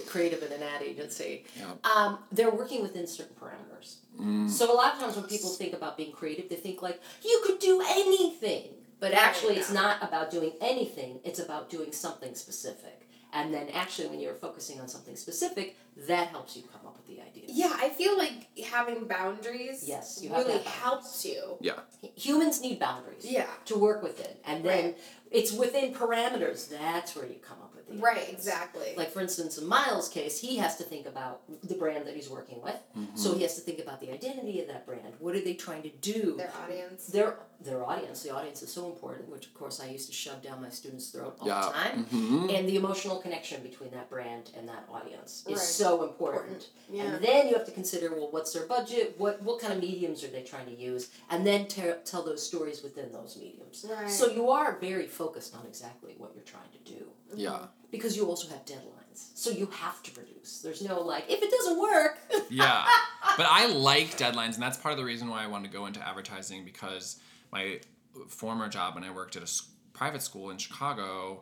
creative 0.07 0.43
in 0.43 0.51
an 0.51 0.61
ad 0.61 0.83
agency. 0.83 1.43
Yeah. 1.57 1.71
Um, 1.83 2.19
they're 2.31 2.51
working 2.51 2.83
within 2.83 3.07
certain 3.07 3.35
parameters. 3.35 3.95
Mm. 4.21 4.47
So 4.47 4.71
a 4.71 4.75
lot 4.75 4.93
of 4.93 4.99
times 4.99 5.15
when 5.15 5.25
people 5.25 5.49
think 5.49 5.73
about 5.73 5.97
being 5.97 6.11
creative, 6.11 6.49
they 6.49 6.55
think 6.55 6.83
like 6.83 7.01
you 7.25 7.41
could 7.45 7.57
do 7.57 7.81
anything. 7.81 8.69
But 8.99 9.13
actually, 9.13 9.55
it's 9.55 9.71
not 9.71 10.03
about 10.03 10.29
doing 10.29 10.51
anything. 10.61 11.19
It's 11.23 11.39
about 11.39 11.69
doing 11.69 11.93
something 11.93 12.35
specific. 12.35 13.07
And 13.31 13.53
then 13.53 13.69
actually, 13.69 14.09
when 14.09 14.19
you're 14.19 14.33
focusing 14.33 14.81
on 14.81 14.87
something 14.87 15.15
specific, 15.15 15.77
that 16.07 16.27
helps 16.27 16.57
you 16.57 16.63
come 16.63 16.81
up 16.85 16.97
with 16.97 16.98
the 17.09 17.21
idea. 17.21 17.43
Yeah, 17.47 17.75
I 17.75 17.89
feel 17.89 18.17
like 18.17 18.47
having 18.65 19.05
boundaries 19.05 19.83
Yes, 19.87 20.19
you 20.21 20.29
really 20.31 20.53
have 20.53 20.65
helps 20.65 21.25
you. 21.25 21.57
Yeah. 21.59 21.79
Humans 22.15 22.61
need 22.61 22.79
boundaries 22.79 23.25
Yeah. 23.25 23.47
to 23.65 23.77
work 23.77 24.03
within. 24.03 24.37
And 24.45 24.63
then 24.63 24.83
Right. 24.85 24.97
it's 25.31 25.51
within 25.51 25.93
parameters. 25.93 26.69
That's 26.69 27.15
where 27.15 27.25
you 27.25 27.35
come 27.35 27.57
up 27.61 27.75
with 27.75 27.87
the 27.87 27.95
Right, 27.97 28.17
ideas. 28.17 28.33
exactly. 28.33 28.93
Like 28.95 29.11
for 29.11 29.19
instance, 29.21 29.57
in 29.57 29.67
Miles' 29.67 30.09
case, 30.09 30.39
he 30.39 30.57
has 30.57 30.77
to 30.77 30.83
think 30.83 31.07
about 31.07 31.41
the 31.67 31.75
brand 31.75 32.05
that 32.07 32.15
he's 32.15 32.29
working 32.29 32.61
with. 32.61 32.77
So 33.15 33.29
mm-hmm. 33.29 33.37
he 33.37 33.43
has 33.43 33.55
to 33.55 33.61
think 33.61 33.79
about 33.79 33.99
the 33.99 34.11
identity 34.11 34.61
of 34.61 34.67
that 34.67 34.85
brand. 34.85 35.15
What 35.19 35.35
are 35.35 35.41
they 35.41 35.55
trying 35.55 35.83
to 35.83 35.89
do? 35.89 36.35
Their 36.37 36.53
audience. 36.63 37.07
Their 37.07 37.39
their 37.61 37.83
audience. 37.85 38.23
The 38.23 38.33
audience 38.33 38.61
is 38.63 38.71
so 38.71 38.85
important, 38.85 39.27
which 39.29 39.45
of 39.47 39.53
course 39.53 39.81
I 39.81 39.87
used 39.87 40.07
to 40.07 40.13
shove 40.13 40.41
down 40.41 40.61
my 40.61 40.69
students' 40.69 41.09
throat 41.09 41.35
all 41.41 41.47
Yeah. 41.47 41.65
the 41.65 41.71
time. 41.73 42.05
Mhm. 42.05 42.53
And 42.57 42.69
the 42.69 42.77
emotional 42.77 43.17
connection 43.19 43.61
between 43.61 43.91
that 43.91 44.09
brand 44.09 44.51
and 44.55 44.67
that 44.69 44.85
audience 44.89 45.43
is 45.45 45.57
Right. 45.57 45.67
so 45.81 46.03
important. 46.03 46.45
Important. 46.45 46.69
Yeah. 46.89 47.03
And 47.03 47.23
then 47.23 47.47
you 47.49 47.55
have 47.55 47.65
to 47.65 47.71
consider 47.71 48.13
well, 48.15 48.31
what's 48.31 48.53
their 48.53 48.65
budget? 48.65 49.15
What 49.17 49.41
what 49.43 49.59
kind 49.59 49.73
of 49.73 49.79
mediums 49.81 50.23
are 50.23 50.27
they 50.29 50.43
trying 50.43 50.67
to 50.67 50.75
use? 50.75 51.09
And 51.29 51.45
then 51.45 51.67
te- 51.67 51.99
tell 52.05 52.23
those 52.23 52.45
stories 52.45 52.81
within 52.81 53.11
those 53.11 53.35
mediums. 53.35 53.85
Right. 53.89 54.09
So 54.09 54.27
you 54.27 54.49
are 54.49 54.77
very 54.79 55.07
focused 55.07 55.53
on 55.53 55.65
exactly 55.67 56.15
what 56.17 56.31
you're 56.35 56.43
trying 56.45 56.71
to 56.71 56.79
do 56.93 57.11
Yeah. 57.35 57.67
because 57.91 58.15
you 58.15 58.25
also 58.27 58.47
have 58.49 58.63
deadlines. 58.65 59.31
So 59.35 59.49
you 59.49 59.65
have 59.67 60.01
to 60.03 60.11
produce. 60.11 60.61
There's 60.61 60.81
no 60.81 61.01
like 61.01 61.25
if 61.29 61.41
it 61.43 61.51
doesn't 61.51 61.77
work. 61.77 62.19
yeah 62.49 62.87
but 63.37 63.45
i 63.49 63.65
like 63.67 64.17
deadlines 64.17 64.53
and 64.55 64.63
that's 64.63 64.77
part 64.77 64.91
of 64.93 64.97
the 64.97 65.03
reason 65.05 65.27
why 65.29 65.43
i 65.43 65.47
wanted 65.47 65.69
to 65.71 65.77
go 65.77 65.85
into 65.85 65.99
advertising 66.07 66.63
because 66.65 67.17
my 67.51 67.79
former 68.27 68.67
job 68.67 68.95
when 68.95 69.03
i 69.03 69.09
worked 69.11 69.35
at 69.35 69.43
a 69.43 69.61
private 69.93 70.21
school 70.21 70.49
in 70.49 70.57
chicago 70.57 71.41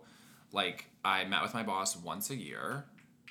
like 0.51 0.85
i 1.03 1.23
met 1.25 1.41
with 1.41 1.53
my 1.53 1.63
boss 1.63 1.95
once 1.97 2.29
a 2.29 2.35
year 2.35 2.85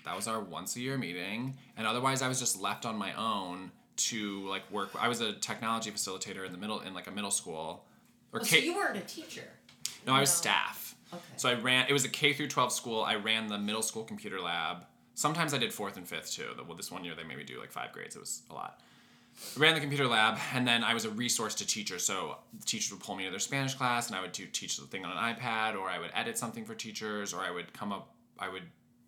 that 0.05 0.15
was 0.15 0.29
our 0.29 0.41
once 0.41 0.77
a 0.77 0.81
year 0.81 0.97
meeting 0.99 1.57
and 1.77 1.87
otherwise 1.87 2.23
i 2.23 2.29
was 2.29 2.39
just 2.41 2.61
left 2.61 2.85
on 2.87 2.97
my 2.97 3.13
own 3.15 3.71
to 3.97 4.47
like 4.49 4.69
work 4.71 4.91
i 5.01 5.09
was 5.09 5.21
a 5.21 5.33
technology 5.35 5.91
facilitator 5.91 6.45
in 6.47 6.53
the 6.53 6.59
middle 6.59 6.81
in 6.81 6.95
like 6.95 7.07
a 7.07 7.11
middle 7.11 7.31
school 7.31 7.85
or 8.33 8.41
Oh, 8.41 8.45
K- 8.45 8.61
so 8.61 8.65
you 8.65 8.75
weren't 8.77 8.97
a 8.97 9.01
teacher. 9.03 9.45
no 10.07 10.13
i 10.13 10.21
was 10.21 10.31
staff 10.31 10.83
Okay. 11.15 11.23
so 11.37 11.49
I 11.49 11.55
ran. 11.55 11.87
It 11.89 11.93
was 11.93 12.05
a 12.05 12.09
K 12.09 12.33
through 12.33 12.49
12 12.49 12.73
school. 12.73 13.01
I 13.05 13.15
ran 13.15 13.47
the 13.47 13.59
middle 13.59 13.81
school 13.81 14.03
computer 14.03 14.41
lab. 14.41 14.79
Sometimes 15.15 15.55
I 15.55 15.59
did 15.59 15.73
fourth 15.73 15.97
and 15.97 16.07
fifth 16.07 16.33
too. 16.33 16.49
Well, 16.67 16.77
this 16.77 16.91
one 16.91 17.05
year 17.05 17.15
they 17.15 17.23
made 17.23 17.37
me 17.39 17.45
do 17.45 17.61
like 17.61 17.71
five 17.71 17.93
grades. 17.93 18.17
It 18.17 18.19
was 18.19 18.43
a 18.51 18.55
lot. 18.55 18.81
Ran 19.57 19.75
the 19.75 19.81
computer 19.81 20.07
lab, 20.07 20.39
and 20.55 20.67
then 20.67 20.83
I 20.83 20.95
was 20.95 21.05
a 21.05 21.11
resource 21.11 21.55
to 21.57 21.67
teachers. 21.67 22.05
So 22.05 22.37
teachers 22.65 22.91
would 22.93 23.03
pull 23.03 23.17
me 23.17 23.25
to 23.25 23.31
their 23.31 23.39
Spanish 23.39 23.75
class, 23.75 24.07
and 24.09 24.17
I 24.17 24.23
would 24.23 24.33
do 24.33 24.47
teach 24.47 24.77
the 24.77 24.87
thing 24.87 25.05
on 25.05 25.13
an 25.13 25.35
iPad, 25.35 25.77
or 25.77 25.89
I 25.89 25.99
would 25.99 26.11
edit 26.15 26.39
something 26.39 26.65
for 26.65 26.75
teachers, 26.75 27.35
or 27.35 27.41
I 27.41 27.51
would 27.51 27.73
come 27.73 27.93
up. 27.93 28.15
I 28.39 28.49
would 28.49 28.65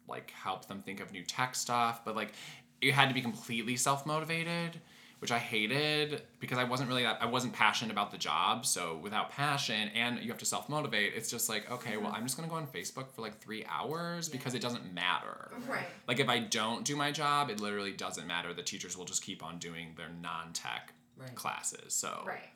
like 0.08 0.30
help 0.30 0.66
them 0.66 0.82
think 0.82 1.00
of 1.00 1.12
new 1.12 1.22
tech 1.22 1.54
stuff. 1.54 2.04
But 2.04 2.16
like, 2.16 2.32
it 2.80 2.92
had 2.92 3.08
to 3.08 3.14
be 3.14 3.20
completely 3.20 3.76
self 3.76 4.06
motivated, 4.06 4.80
which 5.20 5.32
I 5.32 5.38
hated 5.38 6.22
because 6.38 6.58
I 6.58 6.64
wasn't 6.64 6.88
really 6.88 7.02
that. 7.02 7.18
I 7.20 7.26
wasn't 7.26 7.52
passionate 7.52 7.90
about 7.90 8.10
the 8.12 8.18
job. 8.18 8.64
So 8.64 8.98
without 9.02 9.30
passion, 9.30 9.90
and 9.94 10.20
you 10.20 10.28
have 10.28 10.38
to 10.38 10.44
self 10.44 10.68
motivate, 10.68 11.14
it's 11.14 11.30
just 11.30 11.48
like 11.48 11.70
okay, 11.70 11.96
well, 11.96 12.06
mm-hmm. 12.06 12.16
I'm 12.16 12.22
just 12.22 12.36
gonna 12.36 12.48
go 12.48 12.54
on 12.56 12.66
Facebook 12.66 13.10
for 13.10 13.22
like 13.22 13.38
three 13.40 13.64
hours 13.68 14.28
because 14.28 14.54
it 14.54 14.62
doesn't 14.62 14.92
matter. 14.94 15.50
Right. 15.68 15.86
Like 16.06 16.20
if 16.20 16.28
I 16.28 16.38
don't 16.38 16.84
do 16.84 16.94
my 16.96 17.10
job, 17.10 17.50
it 17.50 17.60
literally 17.60 17.92
doesn't 17.92 18.26
matter. 18.26 18.54
The 18.54 18.62
teachers 18.62 18.96
will 18.96 19.04
just 19.04 19.22
keep 19.22 19.42
on 19.44 19.58
doing 19.58 19.94
their 19.96 20.10
non-tech 20.22 20.92
Right. 21.16 21.34
classes. 21.34 21.94
So 21.94 22.22
Right. 22.24 22.48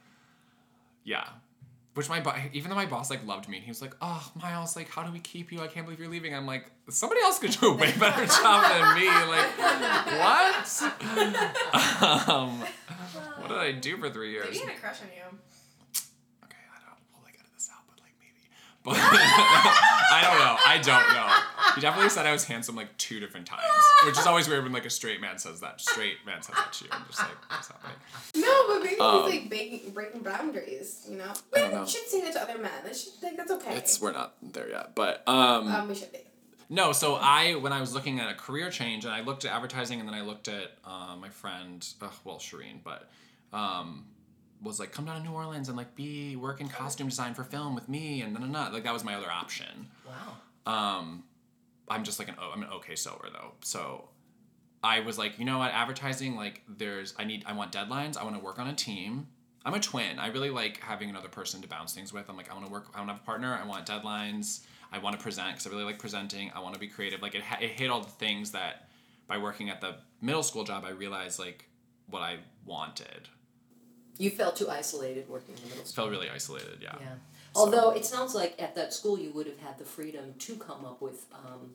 yeah. 1.03 1.29
Which 1.95 2.09
my 2.09 2.21
bo- 2.21 2.35
even 2.55 2.71
though 2.71 2.77
my 2.77 2.87
boss 2.87 3.11
like 3.11 3.27
loved 3.27 3.49
me 3.51 3.59
and 3.59 3.65
he 3.65 3.71
was 3.71 3.83
like, 3.83 3.95
"Oh, 4.01 4.27
Miles, 4.41 4.77
like 4.77 4.89
how 4.89 5.03
do 5.03 5.13
we 5.13 5.19
keep 5.19 5.53
you? 5.53 5.61
I 5.61 5.67
can't 5.67 5.85
believe 5.85 6.01
you're 6.01 6.09
leaving." 6.09 6.35
I'm 6.35 6.47
like, 6.47 6.71
"Somebody 6.89 7.21
else 7.21 7.39
could 7.39 7.51
do 7.51 7.67
a 7.73 7.77
way 7.77 7.93
better 7.99 8.25
job 8.25 8.65
than 8.71 8.95
me." 8.99 9.09
Like, 9.09 9.59
what? 10.19 10.83
um, 12.31 12.61
what 13.39 13.49
did 13.49 13.59
I 13.59 13.73
do 13.73 13.99
for 13.99 14.09
three 14.09 14.31
years? 14.33 14.47
Maybe 14.47 14.59
he 14.59 14.65
had 14.65 14.77
a 14.77 14.81
crush 14.81 15.03
on 15.03 15.09
you. 15.09 15.39
Okay, 16.45 16.65
I 16.73 16.79
don't. 16.87 16.99
We'll 17.13 17.25
like 17.25 17.35
edit 17.35 17.53
this 17.55 17.69
out, 17.71 17.83
but 17.87 18.01
like 18.01 18.15
maybe. 18.19 18.49
But 18.85 18.97
I 20.13 20.23
don't 20.23 20.39
know. 20.39 20.57
I 20.67 20.79
don't 20.79 21.15
know. 21.15 21.73
He 21.75 21.81
definitely 21.81 22.11
said 22.11 22.27
I 22.27 22.33
was 22.33 22.45
handsome 22.45 22.77
like 22.77 22.97
two 22.99 23.19
different 23.21 23.47
times, 23.47 23.63
which 24.05 24.19
is 24.19 24.27
always 24.27 24.49
weird 24.49 24.63
when 24.63 24.73
like 24.73 24.85
a 24.85 24.91
straight 24.91 25.21
man 25.21 25.39
says 25.39 25.61
that. 25.61 25.81
Straight 25.81 26.17
man 26.27 26.43
says 26.43 26.55
that 26.57 26.73
to 26.75 26.85
you. 26.85 26.91
I'm 26.93 27.05
just 27.07 27.21
like, 27.21 27.31
what's 27.51 27.69
happening? 27.69 27.97
No, 28.37 28.65
but 28.69 28.85
maybe 28.85 29.01
Um, 29.01 29.31
he's 29.31 29.41
like 29.41 29.49
breaking, 29.49 29.91
breaking 29.93 30.21
boundaries. 30.23 31.07
You 31.09 31.17
know. 31.19 31.25
I 31.31 31.35
But 31.51 31.59
don't 31.61 31.73
know. 31.73 31.81
you 31.83 31.89
should 31.89 32.07
say 32.09 32.21
that 32.23 32.33
to 32.35 32.43
other 32.43 32.59
men. 32.59 32.71
That 32.85 32.95
should 32.97 33.13
like 33.23 33.37
that's 33.37 33.51
okay. 33.53 33.77
It's 33.77 34.01
we're 34.01 34.13
not 34.13 34.35
there 34.43 34.69
yet, 34.69 34.95
but 34.95 35.23
um, 35.27 35.69
um, 35.69 35.89
we 35.89 35.95
should 35.95 36.13
be. 36.13 36.19
no. 36.69 36.93
So 36.93 37.15
I 37.21 37.55
when 37.55 37.73
I 37.73 37.81
was 37.81 37.95
looking 37.95 38.21
at 38.21 38.31
a 38.31 38.35
career 38.35 38.71
change, 38.71 39.05
and 39.05 39.15
I 39.15 39.23
looked 39.23 39.45
at 39.45 39.53
advertising, 39.55 39.99
and 40.01 40.09
then 40.09 40.15
I 40.15 40.21
looked 40.23 40.49
at 40.49 40.73
uh, 40.85 41.17
my 41.19 41.29
friend, 41.31 41.87
uh, 42.03 42.09
well 42.25 42.37
Shireen, 42.39 42.81
but 42.85 43.09
um, 43.53 44.05
was 44.63 44.79
like, 44.79 44.93
come 44.93 45.05
down 45.05 45.21
to 45.21 45.29
New 45.29 45.35
Orleans 45.35 45.69
and 45.69 45.77
like 45.77 45.95
be 45.95 46.37
work 46.37 46.61
in 46.61 46.69
costume 46.69 47.09
design 47.09 47.35
for 47.35 47.45
film 47.45 47.75
with 47.75 47.89
me, 47.89 48.23
and 48.23 48.33
no, 48.33 48.41
no, 48.41 48.47
no. 48.47 48.71
Like 48.73 48.85
that 48.85 48.93
was 48.93 49.05
my 49.05 49.15
other 49.15 49.31
option. 49.31 49.89
Wow. 50.07 50.73
Um, 50.73 51.25
I'm 51.89 52.05
just 52.05 52.19
like 52.19 52.29
an 52.29 52.37
I'm 52.41 52.63
an 52.63 52.71
okay 52.71 52.95
sewer 52.95 53.29
though. 53.33 53.53
So 53.63 54.09
I 54.83 55.01
was 55.01 55.19
like, 55.19 55.39
you 55.39 55.45
know 55.45 55.59
what, 55.59 55.73
advertising 55.73 56.37
like 56.37 56.63
there's 56.69 57.15
I 57.19 57.25
need 57.25 57.45
I 57.47 57.53
want 57.53 57.73
deadlines. 57.73 58.17
I 58.17 58.25
want 58.25 58.37
to 58.37 58.43
work 58.43 58.59
on 58.59 58.69
a 58.69 58.75
team. 58.75 59.27
I'm 59.65 59.75
a 59.75 59.81
twin. 59.81 60.19
I 60.19 60.29
really 60.29 60.51
like 60.51 60.81
having 60.81 61.09
another 61.09 61.29
person 61.29 61.63
to 61.63 61.69
bounce 61.69 61.95
things 61.95 62.13
with. 62.13 62.29
I'm 62.29 62.37
like 62.37 62.51
I 62.51 62.55
want 62.55 62.67
to 62.67 62.73
work. 62.73 62.87
I 62.95 62.99
want 62.99 63.09
to 63.09 63.15
have 63.15 63.23
a 63.23 63.27
partner. 63.27 63.59
I 63.61 63.67
want 63.67 63.87
deadlines. 63.87 64.65
I 64.93 64.99
want 64.99 65.17
to 65.17 65.23
present 65.23 65.53
because 65.53 65.67
I 65.67 65.71
really 65.71 65.85
like 65.85 65.99
presenting. 65.99 66.51
I 66.55 66.61
want 66.61 66.75
to 66.75 66.81
be 66.81 66.89
creative. 66.89 67.23
Like 67.23 67.35
it, 67.35 67.43
ha- 67.43 67.59
it 67.61 67.71
hit 67.71 67.91
all 67.91 68.01
the 68.01 68.11
things 68.11 68.51
that 68.53 68.89
by 69.27 69.39
working 69.39 69.71
at 69.71 69.81
the 69.81 69.97
middle 70.21 70.43
school 70.43 70.65
job 70.65 70.85
I 70.85 70.91
realized 70.91 71.39
like 71.39 71.69
what 72.09 72.23
I 72.23 72.39
wanted. 72.67 73.29
You 74.19 74.31
felt 74.31 74.57
too 74.57 74.69
isolated 74.69 75.29
working 75.29 75.55
in 75.57 75.63
the 75.63 75.69
middle 75.69 75.85
school. 75.85 76.05
Felt 76.05 76.11
really 76.11 76.31
isolated. 76.31 76.79
Yeah. 76.81 76.97
Yeah. 77.01 77.15
Although 77.55 77.91
it 77.91 78.05
sounds 78.05 78.35
like 78.35 78.61
at 78.61 78.75
that 78.77 78.93
school 78.95 79.19
you 79.19 79.31
would 79.33 79.47
have 79.47 79.59
had 79.59 79.79
the 79.79 79.85
freedom 79.85 80.35
to 80.39 80.57
come 80.57 80.85
up 80.85 81.01
with, 81.03 81.27
um, 81.33 81.75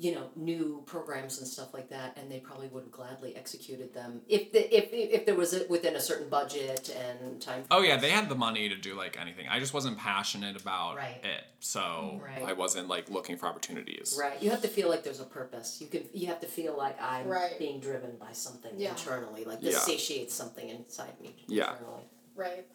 you 0.00 0.14
know, 0.14 0.30
new 0.34 0.82
programs 0.86 1.38
and 1.40 1.46
stuff 1.46 1.74
like 1.74 1.90
that, 1.90 2.16
and 2.16 2.32
they 2.32 2.38
probably 2.38 2.68
would 2.68 2.84
have 2.84 2.90
gladly 2.90 3.36
executed 3.36 3.92
them 3.92 4.22
if 4.28 4.50
the, 4.50 4.74
if 4.74 4.88
if 4.92 5.26
there 5.26 5.34
was 5.34 5.52
a, 5.52 5.66
within 5.68 5.94
a 5.94 6.00
certain 6.00 6.30
budget 6.30 6.88
and 6.98 7.38
time. 7.38 7.64
Oh 7.70 7.82
yeah, 7.82 7.98
they 7.98 8.08
had 8.08 8.30
the 8.30 8.34
money 8.34 8.70
to 8.70 8.76
do 8.76 8.94
like 8.94 9.20
anything. 9.20 9.46
I 9.46 9.58
just 9.60 9.74
wasn't 9.74 9.98
passionate 9.98 10.58
about 10.58 10.96
Right. 10.96 11.22
it, 11.22 11.44
so 11.58 12.18
Right. 12.24 12.42
I 12.42 12.54
wasn't 12.54 12.88
like 12.88 13.10
looking 13.10 13.36
for 13.36 13.44
opportunities. 13.44 14.16
Right. 14.18 14.42
You 14.42 14.48
have 14.48 14.62
to 14.62 14.68
feel 14.68 14.88
like 14.88 15.04
there's 15.04 15.20
a 15.20 15.24
purpose. 15.26 15.82
You 15.82 15.88
can. 15.88 16.04
You 16.14 16.28
have 16.28 16.40
to 16.40 16.46
feel 16.46 16.74
like 16.74 17.00
I'm 17.00 17.28
Right. 17.28 17.58
being 17.58 17.78
driven 17.78 18.16
by 18.16 18.32
something 18.32 18.72
Yeah. 18.78 18.92
internally. 18.92 19.44
Like 19.44 19.60
this 19.60 19.74
Yeah. 19.74 19.80
satiates 19.80 20.32
something 20.32 20.66
inside 20.70 21.20
me. 21.20 21.44
Yeah. 21.46 21.72
Internally. 21.72 22.04
Right. 22.34 22.66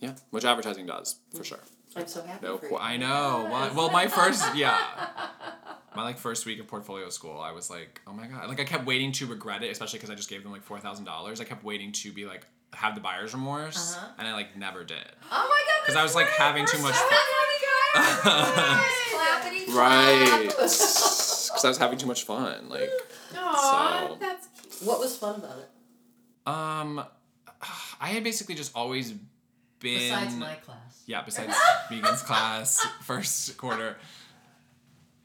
Yeah, 0.00 0.14
which 0.30 0.46
advertising 0.46 0.86
does 0.86 1.16
for 1.30 1.42
mm. 1.42 1.44
sure. 1.44 1.60
I'm 1.96 2.06
so 2.06 2.22
happy 2.22 2.46
No, 2.46 2.56
for 2.58 2.66
qu- 2.68 2.74
you. 2.74 2.80
I 2.80 2.96
know. 2.96 3.48
Well, 3.50 3.74
well, 3.74 3.90
my 3.90 4.06
first 4.08 4.54
yeah, 4.56 4.78
my 5.94 6.02
like 6.04 6.18
first 6.18 6.46
week 6.46 6.58
of 6.60 6.66
portfolio 6.66 7.08
school, 7.10 7.38
I 7.40 7.52
was 7.52 7.68
like, 7.70 8.00
oh 8.06 8.12
my 8.12 8.26
god, 8.26 8.48
like 8.48 8.60
I 8.60 8.64
kept 8.64 8.86
waiting 8.86 9.12
to 9.12 9.26
regret 9.26 9.62
it, 9.62 9.70
especially 9.70 9.98
because 9.98 10.10
I 10.10 10.14
just 10.14 10.28
gave 10.30 10.42
them 10.42 10.52
like 10.52 10.62
four 10.62 10.78
thousand 10.80 11.04
dollars. 11.04 11.40
I 11.40 11.44
kept 11.44 11.64
waiting 11.64 11.92
to 11.92 12.12
be 12.12 12.24
like 12.26 12.46
have 12.74 12.94
the 12.94 13.00
buyer's 13.02 13.34
remorse, 13.34 13.96
Uh-huh. 13.96 14.06
and 14.18 14.26
I 14.26 14.32
like 14.32 14.56
never 14.56 14.82
did. 14.84 14.96
Oh 15.30 15.30
my 15.30 15.38
god, 15.38 15.80
because 15.82 15.96
I 15.96 16.02
was, 16.02 16.14
like, 16.14 16.28
having 16.28 16.64
too 16.64 16.78
much 16.80 16.94
Clappity 17.94 19.68
Right. 19.74 20.48
Because 21.52 21.64
I 21.66 21.68
was 21.68 21.76
having 21.78 21.98
too 21.98 22.06
much 22.06 22.24
fun. 22.24 22.68
Like, 22.70 22.90
Aw, 23.36 24.06
So- 24.08 24.16
that's 24.18 24.46
cute. 24.58 24.88
What 24.88 24.98
was 25.00 25.14
fun 25.16 25.34
about 25.36 25.58
it? 25.58 25.68
um, 26.46 27.04
I 28.00 28.08
had 28.08 28.24
basically 28.24 28.54
just 28.54 28.72
always 28.74 29.12
been. 29.78 29.98
Besides 29.98 30.34
my 30.36 30.54
class. 30.54 30.91
Yeah, 31.06 31.22
besides 31.22 31.54
Megan's 31.90 32.22
class, 32.22 32.84
first 33.02 33.56
quarter. 33.56 33.96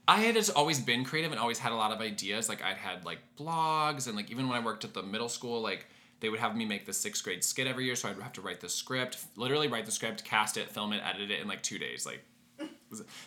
I 0.06 0.20
had 0.20 0.34
just 0.34 0.54
always 0.54 0.80
been 0.80 1.04
creative 1.04 1.32
and 1.32 1.40
always 1.40 1.58
had 1.58 1.72
a 1.72 1.76
lot 1.76 1.92
of 1.92 2.00
ideas. 2.00 2.48
Like 2.48 2.62
I'd 2.62 2.78
had 2.78 3.04
like 3.04 3.18
blogs 3.38 4.06
and 4.06 4.16
like 4.16 4.30
even 4.30 4.48
when 4.48 4.56
I 4.56 4.64
worked 4.64 4.84
at 4.84 4.94
the 4.94 5.02
middle 5.02 5.28
school, 5.28 5.60
like 5.60 5.86
they 6.20 6.28
would 6.28 6.40
have 6.40 6.56
me 6.56 6.64
make 6.64 6.86
the 6.86 6.92
sixth 6.92 7.22
grade 7.22 7.44
skit 7.44 7.66
every 7.66 7.84
year, 7.84 7.94
so 7.94 8.08
I'd 8.08 8.20
have 8.20 8.32
to 8.34 8.40
write 8.40 8.60
the 8.60 8.68
script, 8.68 9.18
literally 9.36 9.68
write 9.68 9.86
the 9.86 9.92
script, 9.92 10.24
cast 10.24 10.56
it, 10.56 10.70
film 10.70 10.92
it, 10.92 11.02
edit 11.04 11.30
it 11.30 11.40
in 11.40 11.46
like 11.46 11.62
two 11.62 11.78
days. 11.78 12.06
Like 12.06 12.24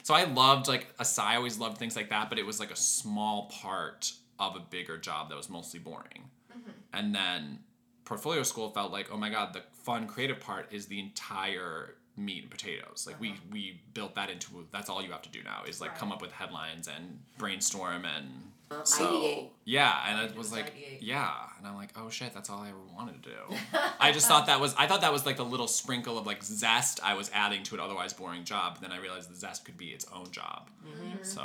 so 0.04 0.14
I 0.14 0.24
loved 0.24 0.68
like 0.68 0.88
I 1.00 1.36
always 1.36 1.60
loved 1.60 1.78
things 1.78 1.96
like 1.96 2.10
that, 2.10 2.30
but 2.30 2.40
it 2.40 2.46
was 2.46 2.60
like 2.60 2.72
a 2.72 2.76
small 2.76 3.50
part 3.50 4.12
of 4.40 4.56
a 4.56 4.60
bigger 4.60 4.98
job 4.98 5.30
that 5.30 5.38
was 5.38 5.50
mostly 5.50 5.80
boring. 5.80 6.30
Mm-hmm. 6.52 6.72
And 6.94 7.16
then 7.16 7.60
portfolio 8.06 8.44
school 8.44 8.72
felt 8.72 8.92
like, 8.92 9.10
oh 9.12 9.18
my 9.18 9.30
god, 9.30 9.54
the 9.54 9.62
fun 9.72 10.08
creative 10.08 10.40
part 10.40 10.68
is 10.72 10.88
the 10.88 11.00
entire 11.00 11.96
meat 12.26 12.42
and 12.44 12.52
potatoes. 12.52 13.06
Like 13.08 13.20
we 13.20 13.36
we 13.52 13.82
built 13.94 14.16
that 14.16 14.30
into 14.30 14.68
that's 14.72 14.90
all 14.90 15.02
you 15.02 15.12
have 15.12 15.22
to 15.24 15.30
do 15.30 15.44
now 15.44 15.64
is 15.68 15.82
like 15.82 15.98
come 15.98 16.12
up 16.12 16.22
with 16.22 16.32
headlines 16.32 16.88
and 16.88 17.20
brainstorm 17.38 18.06
and 18.06 18.28
Uh, 18.72 18.84
so 18.86 19.06
ideate. 19.06 19.50
yeah, 19.66 19.94
and 20.08 20.30
it 20.32 20.38
was 20.38 20.52
like 20.52 20.74
ideate. 20.76 21.00
yeah, 21.02 21.34
and 21.58 21.68
I'm 21.68 21.76
like 21.76 21.90
oh 21.98 22.10
shit, 22.10 22.34
that's 22.34 22.50
all 22.50 22.62
I 22.62 22.70
ever 22.70 22.78
wanted 22.96 23.22
to 23.24 23.30
do. 23.30 23.56
I 24.00 24.12
just 24.12 24.28
thought 24.28 24.46
that 24.46 24.60
was 24.60 24.74
I 24.78 24.88
thought 24.88 25.02
that 25.02 25.12
was 25.12 25.26
like 25.26 25.38
the 25.38 25.46
little 25.46 25.68
sprinkle 25.68 26.18
of 26.18 26.26
like 26.26 26.42
zest 26.44 27.00
I 27.04 27.14
was 27.16 27.30
adding 27.34 27.64
to 27.64 27.76
an 27.76 27.82
otherwise 27.82 28.14
boring 28.14 28.44
job. 28.46 28.76
But 28.76 28.82
then 28.88 28.92
I 28.98 29.02
realized 29.02 29.30
the 29.30 29.36
zest 29.36 29.66
could 29.66 29.78
be 29.78 29.88
its 29.88 30.06
own 30.14 30.32
job. 30.32 30.70
Mm-hmm. 30.88 31.24
So 31.24 31.44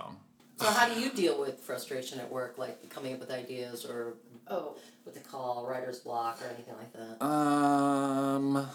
So 0.58 0.66
how 0.70 0.88
do 0.88 1.00
you 1.00 1.10
deal 1.10 1.38
with 1.40 1.58
frustration 1.60 2.20
at 2.20 2.30
work, 2.30 2.58
like 2.58 2.88
coming 2.90 3.12
up 3.14 3.20
with 3.20 3.30
ideas 3.30 3.84
or 3.84 4.14
Oh, 4.48 4.76
what 5.02 5.12
they 5.16 5.20
call 5.22 5.66
writer's 5.68 5.98
block 5.98 6.40
or 6.40 6.46
anything 6.54 6.74
like 6.78 6.92
that? 6.92 7.24
Um. 7.24 8.68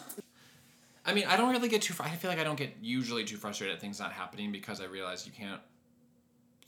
I 1.06 1.14
mean, 1.14 1.26
I 1.28 1.36
don't 1.36 1.52
really 1.52 1.70
get 1.70 1.82
too. 1.82 1.94
Fr- 1.94 2.04
I 2.04 2.10
feel 2.10 2.30
like 2.30 2.40
I 2.40 2.44
don't 2.44 2.58
get 2.58 2.76
usually 2.82 3.24
too 3.24 3.38
frustrated 3.38 3.76
at 3.76 3.82
things 3.82 4.00
not 4.00 4.12
happening 4.12 4.52
because 4.52 4.82
I 4.82 4.86
realize 4.86 5.26
you 5.26 5.32
can't. 5.32 5.62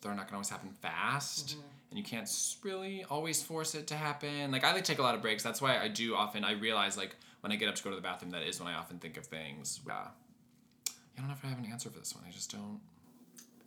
They're 0.01 0.13
not 0.13 0.27
gonna 0.27 0.37
always 0.37 0.49
happen 0.49 0.71
fast, 0.81 1.49
mm-hmm. 1.49 1.61
and 1.91 1.99
you 1.99 2.03
can't 2.03 2.29
really 2.63 3.05
always 3.09 3.41
force 3.41 3.75
it 3.75 3.87
to 3.87 3.95
happen. 3.95 4.51
Like 4.51 4.63
I 4.63 4.73
like 4.73 4.83
to 4.83 4.91
take 4.91 4.99
a 4.99 5.03
lot 5.03 5.15
of 5.15 5.21
breaks. 5.21 5.43
That's 5.43 5.61
why 5.61 5.77
I 5.77 5.87
do 5.87 6.15
often. 6.15 6.43
I 6.43 6.53
realize 6.53 6.97
like 6.97 7.15
when 7.41 7.51
I 7.51 7.55
get 7.55 7.69
up 7.69 7.75
to 7.75 7.83
go 7.83 7.89
to 7.89 7.95
the 7.95 8.01
bathroom, 8.01 8.31
that 8.31 8.41
is 8.41 8.59
when 8.59 8.73
I 8.73 8.75
often 8.75 8.97
think 8.99 9.17
of 9.17 9.25
things. 9.25 9.79
Yeah. 9.87 10.07
I 11.15 11.19
don't 11.19 11.27
know 11.27 11.33
if 11.33 11.45
I 11.45 11.49
have 11.49 11.59
an 11.59 11.65
answer 11.65 11.89
for 11.89 11.99
this 11.99 12.15
one. 12.15 12.23
I 12.27 12.31
just 12.31 12.51
don't. 12.51 12.79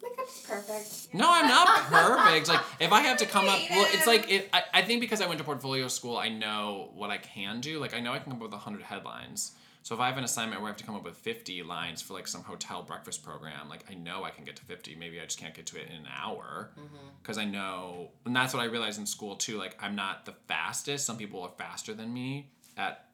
my 0.02 0.08
cup's 0.16 0.40
perfect. 0.40 1.14
No, 1.14 1.26
I'm 1.30 1.46
not 1.46 1.68
perfect. 1.90 2.48
Like 2.48 2.60
if 2.80 2.92
I 2.92 3.02
have 3.02 3.18
to 3.18 3.26
come 3.26 3.48
up, 3.48 3.60
well, 3.70 3.86
it's 3.92 4.06
like 4.06 4.30
it. 4.30 4.48
I, 4.52 4.62
I 4.74 4.82
think 4.82 5.00
because 5.00 5.20
I 5.20 5.26
went 5.26 5.38
to 5.38 5.44
portfolio 5.44 5.86
school, 5.88 6.16
I 6.16 6.28
know 6.28 6.90
what 6.94 7.10
I 7.10 7.18
can 7.18 7.60
do. 7.60 7.78
Like 7.78 7.94
I 7.94 8.00
know 8.00 8.12
I 8.12 8.18
can 8.18 8.32
come 8.32 8.42
up 8.42 8.50
with 8.50 8.60
hundred 8.60 8.82
headlines. 8.82 9.52
So 9.86 9.94
if 9.94 10.00
I 10.00 10.08
have 10.08 10.18
an 10.18 10.24
assignment 10.24 10.60
where 10.60 10.66
I 10.66 10.70
have 10.70 10.78
to 10.78 10.84
come 10.84 10.96
up 10.96 11.04
with 11.04 11.14
fifty 11.14 11.62
lines 11.62 12.02
for 12.02 12.14
like 12.14 12.26
some 12.26 12.42
hotel 12.42 12.82
breakfast 12.82 13.22
program, 13.22 13.68
like 13.68 13.84
I 13.88 13.94
know 13.94 14.24
I 14.24 14.30
can 14.30 14.44
get 14.44 14.56
to 14.56 14.64
fifty. 14.64 14.96
Maybe 14.96 15.20
I 15.20 15.24
just 15.26 15.38
can't 15.38 15.54
get 15.54 15.64
to 15.66 15.80
it 15.80 15.86
in 15.88 15.94
an 15.94 16.08
hour 16.12 16.72
mm-hmm. 16.76 17.06
because 17.22 17.38
I 17.38 17.44
know, 17.44 18.10
and 18.24 18.34
that's 18.34 18.52
what 18.52 18.64
I 18.64 18.64
realized 18.64 18.98
in 18.98 19.06
school 19.06 19.36
too. 19.36 19.58
Like 19.58 19.76
I'm 19.80 19.94
not 19.94 20.24
the 20.26 20.32
fastest. 20.48 21.06
Some 21.06 21.16
people 21.16 21.40
are 21.40 21.52
faster 21.56 21.94
than 21.94 22.12
me 22.12 22.50
at 22.76 23.10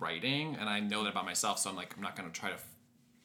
writing, 0.00 0.56
and 0.58 0.68
I 0.68 0.80
know 0.80 1.04
that 1.04 1.10
about 1.10 1.26
myself. 1.26 1.60
So 1.60 1.70
I'm 1.70 1.76
like, 1.76 1.94
I'm 1.96 2.02
not 2.02 2.16
gonna 2.16 2.30
try 2.30 2.50
to 2.50 2.58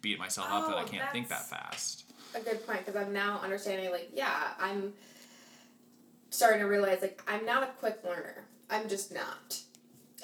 beat 0.01 0.19
myself 0.19 0.47
up 0.51 0.67
that 0.67 0.77
I 0.77 0.83
Oh, 0.83 0.85
can't 0.85 1.11
think 1.11 1.29
that 1.29 1.49
fast. 1.49 2.03
a 2.35 2.39
good 2.39 2.67
point 2.67 2.85
because 2.85 3.01
I'm 3.01 3.11
now 3.11 3.39
understanding 3.43 3.89
like 3.89 4.11
yeah 4.13 4.49
I'm 4.59 4.93
starting 6.29 6.59
to 6.59 6.67
realize 6.67 7.01
like 7.01 7.23
I'm 7.27 7.47
not 7.47 7.63
a 7.63 7.67
quick 7.79 8.01
learner 8.03 8.43
I'm 8.69 8.87
just 8.87 9.11
not 9.11 9.57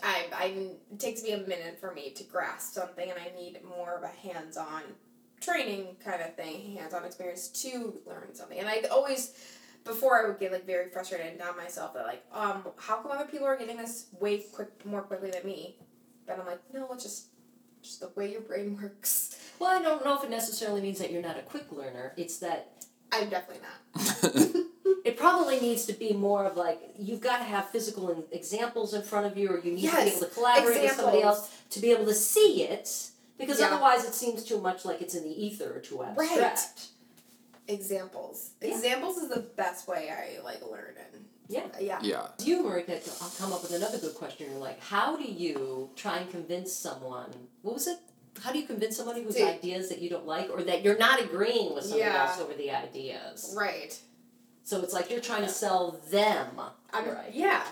I 0.04 0.26
I 0.34 0.46
it 0.92 1.00
takes 1.00 1.24
me 1.24 1.32
a 1.32 1.38
minute 1.38 1.80
for 1.80 1.94
me 1.94 2.12
to 2.12 2.24
grasp 2.24 2.74
something 2.74 3.10
and 3.10 3.20
I 3.20 3.36
need 3.36 3.60
more 3.64 3.96
of 3.96 4.04
a 4.04 4.08
hands 4.08 4.58
on 4.58 4.84
training 5.40 5.96
kind 6.04 6.22
of 6.22 6.36
thing 6.36 6.76
hands 6.78 6.94
on 6.94 7.04
experience 7.04 7.48
to 7.50 8.00
learn 8.06 8.34
something. 8.34 8.60
And 8.60 8.68
I 8.68 8.82
always 8.92 9.34
before 9.84 10.24
I 10.24 10.28
would 10.28 10.40
get 10.40 10.52
like 10.52 10.66
very 10.66 10.90
frustrated 10.90 11.28
and 11.28 11.40
down 11.40 11.58
myself 11.58 11.94
that 11.94 12.06
like 12.06 12.24
um 12.34 12.64
how 12.78 12.98
come 12.98 13.12
other 13.12 13.26
people 13.26 13.48
are 13.48 13.58
getting 13.58 13.78
this 13.78 14.08
way 14.20 14.44
quick 14.54 14.86
more 14.86 15.02
quickly 15.02 15.32
than 15.32 15.46
me? 15.46 15.78
But 16.26 16.40
I'm 16.40 16.46
like 16.46 16.62
no 16.74 16.88
it's 16.94 17.04
just 17.04 17.28
just 17.82 18.00
the 18.00 18.12
way 18.16 18.32
your 18.32 18.42
brain 18.42 18.78
works. 18.82 19.38
Well, 19.60 19.78
I 19.78 19.82
don't 19.82 20.04
know 20.04 20.18
if 20.18 20.24
it 20.24 20.30
necessarily 20.30 20.82
means 20.82 21.00
that 21.00 21.12
you're 21.12 21.22
not 21.22 21.38
a 21.38 21.42
quick 21.42 21.72
learner. 21.72 22.14
It's 22.18 22.38
that 22.40 22.86
I'm 23.12 23.30
definitely 23.30 23.62
not 23.62 24.56
it 25.06 25.18
probably 25.18 25.60
needs 25.60 25.86
to 25.86 25.94
be 25.94 26.14
more 26.14 26.46
of 26.46 26.56
like 26.58 26.80
you've 26.98 27.22
got 27.22 27.38
to 27.38 27.44
have 27.44 27.70
physical 27.70 28.10
in- 28.12 28.24
examples 28.32 28.94
in 28.94 29.02
front 29.02 29.26
of 29.26 29.38
you, 29.38 29.50
or 29.50 29.60
you 29.60 29.72
need 29.74 29.90
to 29.90 29.96
be 29.96 30.02
able 30.04 30.20
to 30.20 30.26
collaborate 30.28 30.82
with 30.82 30.92
somebody 30.94 31.22
else 31.22 31.50
to 31.72 31.80
be 31.80 31.92
able 31.92 32.06
to 32.06 32.14
see 32.14 32.64
it. 32.64 33.10
Because 33.38 33.60
Yeah. 33.60 33.68
otherwise, 33.68 34.06
it 34.06 34.14
seems 34.14 34.44
too 34.44 34.60
much 34.62 34.86
like 34.86 35.02
it's 35.02 35.16
in 35.16 35.24
the 35.24 35.46
ether 35.46 35.74
or 35.76 35.80
too 35.80 36.04
abstract. 36.04 36.42
Right. 36.42 36.88
examples. 37.68 38.52
Yeah. 38.62 38.70
Examples 38.76 39.18
is 39.18 39.30
the 39.30 39.40
best 39.42 39.88
way 39.88 40.10
I 40.12 40.42
like 40.44 40.62
learn 40.70 40.96
and 41.14 41.26
Yeah. 41.48 41.62
Uh, 41.76 41.80
yeah. 41.80 42.00
Yeah. 42.02 42.28
You, 42.40 42.64
Marika, 42.64 43.02
I'll 43.22 43.30
come 43.38 43.52
up 43.54 43.62
with 43.62 43.74
another 43.74 43.98
good 43.98 44.16
question. 44.16 44.48
You're 44.52 44.60
like, 44.60 44.80
how 44.82 45.16
do 45.18 45.24
you 45.24 45.90
try 45.96 46.18
and 46.20 46.30
convince 46.32 46.72
someone? 46.74 47.30
What 47.62 47.74
was 47.74 47.88
it? 47.88 47.98
How 48.42 48.52
do 48.54 48.60
you 48.60 48.66
convince 48.66 48.96
somebody 48.96 49.24
whose 49.24 49.36
See- 49.36 49.44
ideas 49.44 49.90
that 49.90 50.00
you 50.00 50.10
don't 50.10 50.26
like, 50.26 50.50
or 50.50 50.64
that 50.64 50.84
you're 50.84 50.98
not 50.98 51.20
agreeing 51.22 51.74
with 51.74 51.84
somebody 51.84 52.04
Yeah. 52.04 52.28
else 52.30 52.40
over 52.40 52.54
the 52.54 52.72
ideas? 52.72 53.54
Right. 53.58 53.98
So 54.64 54.82
it's 54.82 54.94
like 54.94 55.10
you're 55.10 55.20
trying 55.22 55.42
to 55.44 55.50
sell 55.50 56.00
them 56.10 56.48
I'm 56.94 57.04
idea. 57.04 57.24
yeah. 57.34 57.64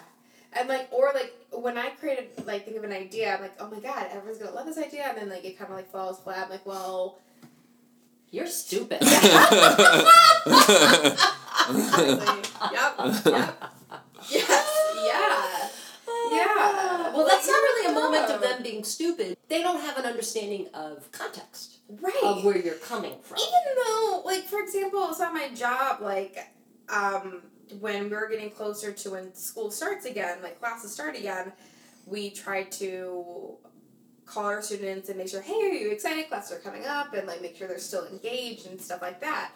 And 0.53 0.67
like 0.67 0.87
or 0.91 1.11
like 1.13 1.33
when 1.51 1.77
I 1.77 1.89
created 1.91 2.29
like 2.45 2.65
think 2.65 2.77
of 2.77 2.83
an 2.83 2.91
idea, 2.91 3.35
I'm 3.35 3.41
like, 3.41 3.55
oh 3.59 3.69
my 3.69 3.79
god, 3.79 4.07
everyone's 4.11 4.39
gonna 4.41 4.55
love 4.55 4.65
this 4.65 4.77
idea 4.77 5.03
and 5.07 5.17
then 5.17 5.29
like 5.29 5.45
it 5.45 5.57
kinda 5.57 5.73
like 5.73 5.91
falls 5.91 6.19
flat. 6.19 6.45
I'm 6.45 6.49
like, 6.49 6.65
well 6.65 7.19
You're 8.31 8.47
stupid. 8.47 8.99
yep, 9.01 9.13
yep. 12.71 13.73
Yes, 14.29 14.67
yeah. 15.05 15.69
Yeah. 16.31 17.13
Well, 17.13 17.25
that's 17.27 17.47
not 17.47 17.53
really 17.53 17.91
a 17.91 17.93
moment 17.93 18.29
of 18.31 18.41
them 18.41 18.61
being 18.63 18.83
stupid. 18.83 19.37
They 19.47 19.61
don't 19.61 19.79
have 19.81 19.97
an 19.97 20.05
understanding 20.05 20.67
of 20.73 21.11
context 21.11 21.77
Right. 21.89 22.13
of 22.23 22.43
where 22.43 22.57
you're 22.57 22.75
coming 22.75 23.13
from. 23.23 23.37
even 23.39 23.75
though 23.83 24.21
like 24.25 24.43
for 24.43 24.59
example 24.59 25.11
so 25.13 25.25
at 25.25 25.33
my 25.33 25.49
job 25.55 26.01
like 26.01 26.37
um 26.89 27.41
when 27.79 28.05
we 28.05 28.15
were 28.15 28.27
getting 28.27 28.49
closer 28.49 28.91
to 28.91 29.11
when 29.11 29.33
school 29.33 29.69
starts 29.69 30.05
again 30.05 30.37
like 30.41 30.59
classes 30.59 30.91
start 30.91 31.15
again 31.15 31.51
we 32.05 32.29
try 32.31 32.63
to 32.63 33.55
call 34.29 34.45
our 34.45 34.61
students 34.61 35.09
and 35.09 35.17
make 35.17 35.27
sure 35.27 35.41
hey 35.41 35.53
are 35.53 35.73
you 35.73 35.91
excited? 35.91 36.27
Classes 36.29 36.57
are 36.57 36.59
coming 36.59 36.85
up 36.85 37.13
and 37.13 37.27
like 37.27 37.41
make 37.41 37.55
sure 37.55 37.67
they're 37.67 37.79
still 37.79 38.05
engaged 38.07 38.67
and 38.67 38.79
stuff 38.79 39.01
like 39.01 39.19
that. 39.21 39.51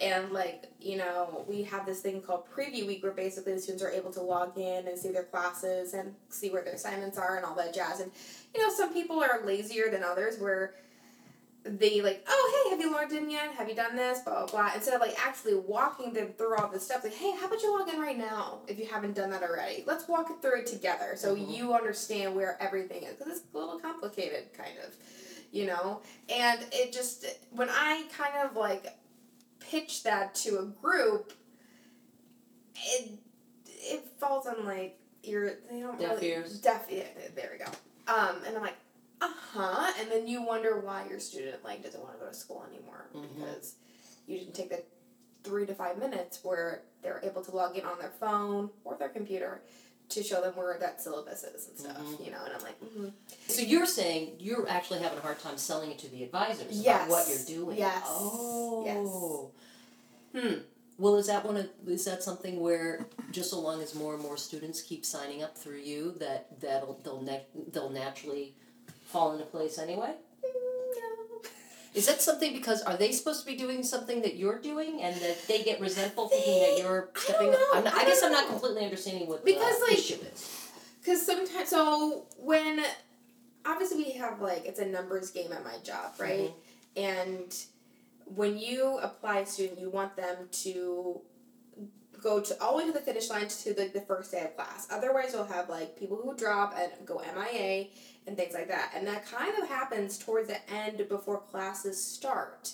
And 0.00 0.32
like 0.32 0.70
you 0.80 0.96
know 0.96 1.44
we 1.46 1.62
have 1.64 1.86
this 1.86 2.00
thing 2.00 2.20
called 2.20 2.44
preview 2.50 2.86
week 2.86 3.02
where 3.02 3.12
basically 3.12 3.52
the 3.54 3.60
students 3.60 3.84
are 3.84 3.90
able 3.90 4.10
to 4.12 4.20
log 4.20 4.56
in 4.58 4.88
and 4.88 4.98
see 4.98 5.10
their 5.10 5.24
classes 5.24 5.94
and 5.94 6.14
see 6.30 6.50
where 6.50 6.64
their 6.64 6.74
assignments 6.74 7.18
are 7.18 7.36
and 7.36 7.44
all 7.44 7.54
that 7.56 7.74
jazz. 7.74 8.00
And 8.00 8.10
you 8.54 8.62
know 8.62 8.72
some 8.72 8.92
people 8.92 9.22
are 9.22 9.44
lazier 9.44 9.90
than 9.90 10.02
others 10.02 10.38
where 10.38 10.74
they 11.66 12.02
like, 12.02 12.24
oh 12.28 12.62
hey, 12.64 12.70
have 12.70 12.80
you 12.80 12.92
logged 12.92 13.12
in 13.12 13.30
yet? 13.30 13.52
Have 13.52 13.68
you 13.68 13.74
done 13.74 13.96
this? 13.96 14.20
Blah 14.20 14.44
blah 14.44 14.46
blah. 14.46 14.70
Instead 14.74 14.94
of 14.94 15.00
like 15.00 15.14
actually 15.24 15.54
walking 15.54 16.12
them 16.12 16.28
through 16.36 16.56
all 16.56 16.68
the 16.68 16.78
steps, 16.78 17.04
like, 17.04 17.14
hey, 17.14 17.32
how 17.40 17.46
about 17.46 17.62
you 17.62 17.78
log 17.78 17.88
in 17.88 17.98
right 18.00 18.18
now 18.18 18.58
if 18.68 18.78
you 18.78 18.86
haven't 18.86 19.14
done 19.14 19.30
that 19.30 19.42
already? 19.42 19.82
Let's 19.86 20.06
walk 20.06 20.30
it 20.30 20.42
through 20.42 20.60
it 20.60 20.66
together 20.66 21.14
so 21.16 21.34
Mhm. 21.34 21.56
you 21.56 21.72
understand 21.74 22.34
where 22.36 22.56
everything 22.60 23.04
is 23.04 23.14
because 23.14 23.38
it's 23.38 23.46
a 23.54 23.58
little 23.58 23.78
complicated, 23.80 24.52
kind 24.52 24.76
of, 24.86 24.94
you 25.52 25.66
know. 25.66 26.02
And 26.28 26.60
it 26.72 26.92
just 26.92 27.24
when 27.50 27.68
I 27.70 28.04
kind 28.16 28.34
of 28.46 28.56
like 28.56 28.86
pitch 29.60 30.02
that 30.02 30.34
to 30.36 30.58
a 30.58 30.64
group, 30.66 31.32
it 32.76 33.10
it 33.66 34.04
falls 34.18 34.46
on 34.46 34.64
like 34.66 34.98
ear. 35.22 35.58
They 35.70 35.80
don't 35.80 35.98
Deaf 35.98 36.10
really 36.16 36.26
ears. 36.28 36.60
deaf. 36.60 36.86
Yeah, 36.90 37.04
there 37.34 37.50
we 37.52 37.64
go. 37.64 37.70
Um, 38.06 38.36
and 38.46 38.56
I'm 38.56 38.62
like 38.62 38.76
uh-huh 39.20 39.92
and 40.00 40.10
then 40.10 40.26
you 40.26 40.42
wonder 40.42 40.78
why 40.80 41.06
your 41.08 41.20
student 41.20 41.62
like 41.64 41.82
doesn't 41.82 42.00
want 42.02 42.14
to 42.14 42.18
go 42.24 42.28
to 42.30 42.34
school 42.36 42.64
anymore 42.70 43.06
Mhm. 43.14 43.28
because 43.36 43.74
you 44.26 44.38
didn't 44.38 44.54
take 44.54 44.70
the 44.70 44.82
three 45.42 45.66
to 45.66 45.74
five 45.74 45.98
minutes 45.98 46.40
where 46.42 46.82
they're 47.02 47.20
able 47.22 47.42
to 47.42 47.50
log 47.54 47.76
in 47.76 47.84
on 47.84 47.98
their 47.98 48.12
phone 48.18 48.70
or 48.84 48.96
their 48.96 49.08
computer 49.10 49.62
to 50.10 50.22
show 50.22 50.40
them 50.42 50.54
where 50.56 50.76
that 50.78 51.00
syllabus 51.02 51.44
is 51.44 51.68
and 51.68 51.78
stuff 51.78 51.96
Mhm. 51.98 52.24
you 52.26 52.30
know 52.30 52.42
and 52.44 52.54
i'm 52.54 52.62
like 52.62 52.80
mm-hmm. 52.80 53.08
So 53.48 53.62
you're 53.62 53.86
saying 53.86 54.36
you're 54.40 54.68
actually 54.68 55.00
having 55.00 55.18
a 55.18 55.22
hard 55.22 55.38
time 55.38 55.56
selling 55.58 55.90
it 55.90 55.98
to 56.00 56.08
the 56.08 56.22
advisors 56.24 56.72
Yes. 56.72 57.06
about 57.06 57.10
what 57.10 57.28
you're 57.28 57.44
doing. 57.46 57.78
Yes. 57.78 58.02
Oh. 58.06 59.52
Yes. 60.32 60.42
Hmm. 60.42 60.60
Well, 60.98 61.16
is 61.16 61.26
that 61.26 61.44
one 61.44 61.56
of 61.56 61.68
is 61.86 62.04
that 62.04 62.22
something 62.22 62.60
where 62.60 63.06
just 63.32 63.50
so 63.50 63.58
long 63.60 63.82
as 63.82 63.94
more 63.94 64.14
and 64.14 64.22
more 64.22 64.36
students 64.36 64.80
keep 64.80 65.04
signing 65.04 65.42
up 65.42 65.56
through 65.58 65.78
you 65.78 66.12
that 66.20 66.60
that'll 66.60 67.00
they'll 67.02 67.20
ne- 67.22 67.46
they'll 67.72 67.90
naturally 67.90 68.54
fall 69.14 69.32
into 69.32 69.44
place 69.44 69.78
anyway? 69.78 70.12
Mm, 70.44 70.96
no. 70.96 71.48
Is 71.94 72.06
that 72.06 72.20
something 72.20 72.52
because 72.52 72.82
are 72.82 72.96
they 72.96 73.12
supposed 73.12 73.40
to 73.40 73.46
be 73.46 73.56
doing 73.56 73.84
something 73.84 74.22
that 74.22 74.34
you're 74.34 74.58
doing 74.60 75.00
and 75.00 75.14
that 75.20 75.46
they 75.46 75.62
get 75.62 75.80
resentful 75.80 76.28
thinking 76.28 76.60
that 76.64 76.72
eh, 76.78 76.82
you're 76.82 77.10
I 77.14 77.18
stepping? 77.20 77.50
don't 77.52 77.60
know. 77.60 77.78
I'm 77.78 77.84
not, 77.84 77.94
I, 77.94 78.00
I 78.00 78.04
guess 78.06 78.22
I'm 78.24 78.32
not 78.32 78.48
completely 78.48 78.84
understanding 78.84 79.28
what 79.28 79.44
Because, 79.44 79.78
the 79.78 79.84
like, 79.84 79.98
issue 79.98 80.18
is. 80.32 80.70
Because 81.00 81.24
sometimes, 81.24 81.68
so 81.68 82.26
when 82.38 82.82
obviously 83.64 83.98
we 84.04 84.10
have 84.12 84.40
like 84.40 84.64
it's 84.66 84.80
a 84.80 84.86
numbers 84.86 85.30
game 85.30 85.52
at 85.52 85.62
my 85.64 85.76
job, 85.84 86.12
right? 86.18 86.50
Mm-hmm. 86.50 87.04
And 87.12 87.56
when 88.34 88.58
you 88.58 88.98
apply 88.98 89.38
a 89.40 89.46
student, 89.46 89.78
you 89.78 89.90
want 89.90 90.16
them 90.16 90.48
to 90.64 91.20
go 92.24 92.40
to 92.40 92.60
all 92.60 92.72
the 92.72 92.78
way 92.78 92.86
to 92.86 92.92
the 92.92 93.04
finish 93.04 93.28
line 93.28 93.46
to 93.46 93.74
the, 93.74 93.90
the 93.92 94.00
first 94.00 94.32
day 94.32 94.42
of 94.42 94.56
class. 94.56 94.88
Otherwise, 94.90 95.34
you'll 95.34 95.44
have 95.44 95.68
like 95.68 95.96
people 95.96 96.16
who 96.16 96.34
drop 96.34 96.74
and 96.76 96.90
go 97.06 97.22
MIA 97.36 97.88
and 98.26 98.36
things 98.36 98.54
like 98.54 98.66
that. 98.68 98.92
And 98.96 99.06
that 99.06 99.26
kind 99.26 99.52
of 99.62 99.68
happens 99.68 100.18
towards 100.18 100.48
the 100.48 100.70
end 100.72 101.06
before 101.08 101.40
classes 101.40 102.02
start. 102.02 102.72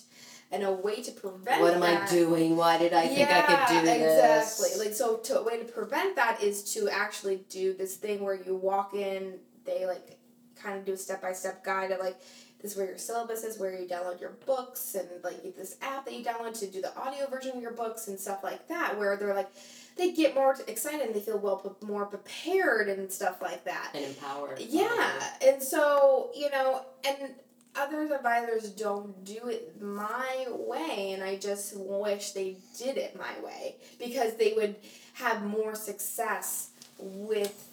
And 0.53 0.63
a 0.63 0.71
way 0.71 1.01
to 1.01 1.11
prevent 1.11 1.61
What 1.61 1.73
am 1.73 1.81
that, 1.81 2.09
I 2.09 2.11
doing? 2.11 2.57
Why 2.57 2.77
did 2.77 2.93
I 2.93 3.07
think 3.07 3.29
I 3.29 3.41
could 3.41 3.75
do 3.75 3.85
this? 3.85 4.59
exactly. 4.59 4.85
Like 4.85 4.95
so, 4.95 5.17
to 5.17 5.39
a 5.39 5.43
way 5.43 5.59
to 5.59 5.65
prevent 5.65 6.15
that 6.15 6.41
is 6.41 6.73
to 6.73 6.89
actually 6.89 7.45
do 7.49 7.73
this 7.73 7.95
thing 7.95 8.23
where 8.23 8.35
you 8.35 8.55
walk 8.55 8.93
in. 8.93 9.39
They 9.65 9.85
like 9.85 10.17
kind 10.55 10.77
of 10.77 10.85
do 10.85 10.93
a 10.93 10.97
step 10.97 11.21
by 11.21 11.31
step 11.33 11.63
guide 11.63 11.91
of 11.91 11.99
like 11.99 12.19
this 12.61 12.73
is 12.73 12.77
where 12.77 12.87
your 12.87 12.97
syllabus 12.97 13.43
is, 13.43 13.59
where 13.59 13.73
you 13.73 13.87
download 13.87 14.21
your 14.21 14.33
books, 14.45 14.95
and 14.95 15.07
like 15.23 15.41
this 15.55 15.77
app 15.81 16.05
that 16.05 16.13
you 16.13 16.23
download 16.23 16.57
to 16.59 16.67
do 16.67 16.81
the 16.81 16.95
audio 16.97 17.27
version 17.27 17.55
of 17.55 17.61
your 17.61 17.71
books 17.73 18.07
and 18.07 18.19
stuff 18.19 18.43
like 18.43 18.67
that. 18.67 18.97
Where 18.97 19.17
they're 19.17 19.33
like, 19.33 19.49
they 19.97 20.11
get 20.11 20.35
more 20.35 20.55
excited 20.67 21.01
and 21.01 21.15
they 21.15 21.19
feel 21.19 21.39
well 21.39 21.75
more 21.81 22.05
prepared 22.05 22.87
and 22.89 23.11
stuff 23.11 23.41
like 23.41 23.63
that. 23.65 23.91
and 23.95 24.05
empowered. 24.05 24.59
Yeah, 24.59 25.23
and 25.43 25.61
so 25.61 26.29
you 26.35 26.49
know, 26.51 26.85
and 27.05 27.33
other 27.75 28.13
advisors 28.13 28.69
don't 28.69 29.23
do 29.23 29.47
it 29.47 29.81
my 29.81 30.45
way, 30.49 31.13
and 31.13 31.23
I 31.23 31.37
just 31.37 31.75
wish 31.77 32.31
they 32.31 32.57
did 32.77 32.97
it 32.97 33.17
my 33.17 33.43
way 33.43 33.77
because 33.97 34.35
they 34.35 34.53
would 34.53 34.75
have 35.13 35.43
more 35.43 35.73
success 35.75 36.69
with 36.99 37.69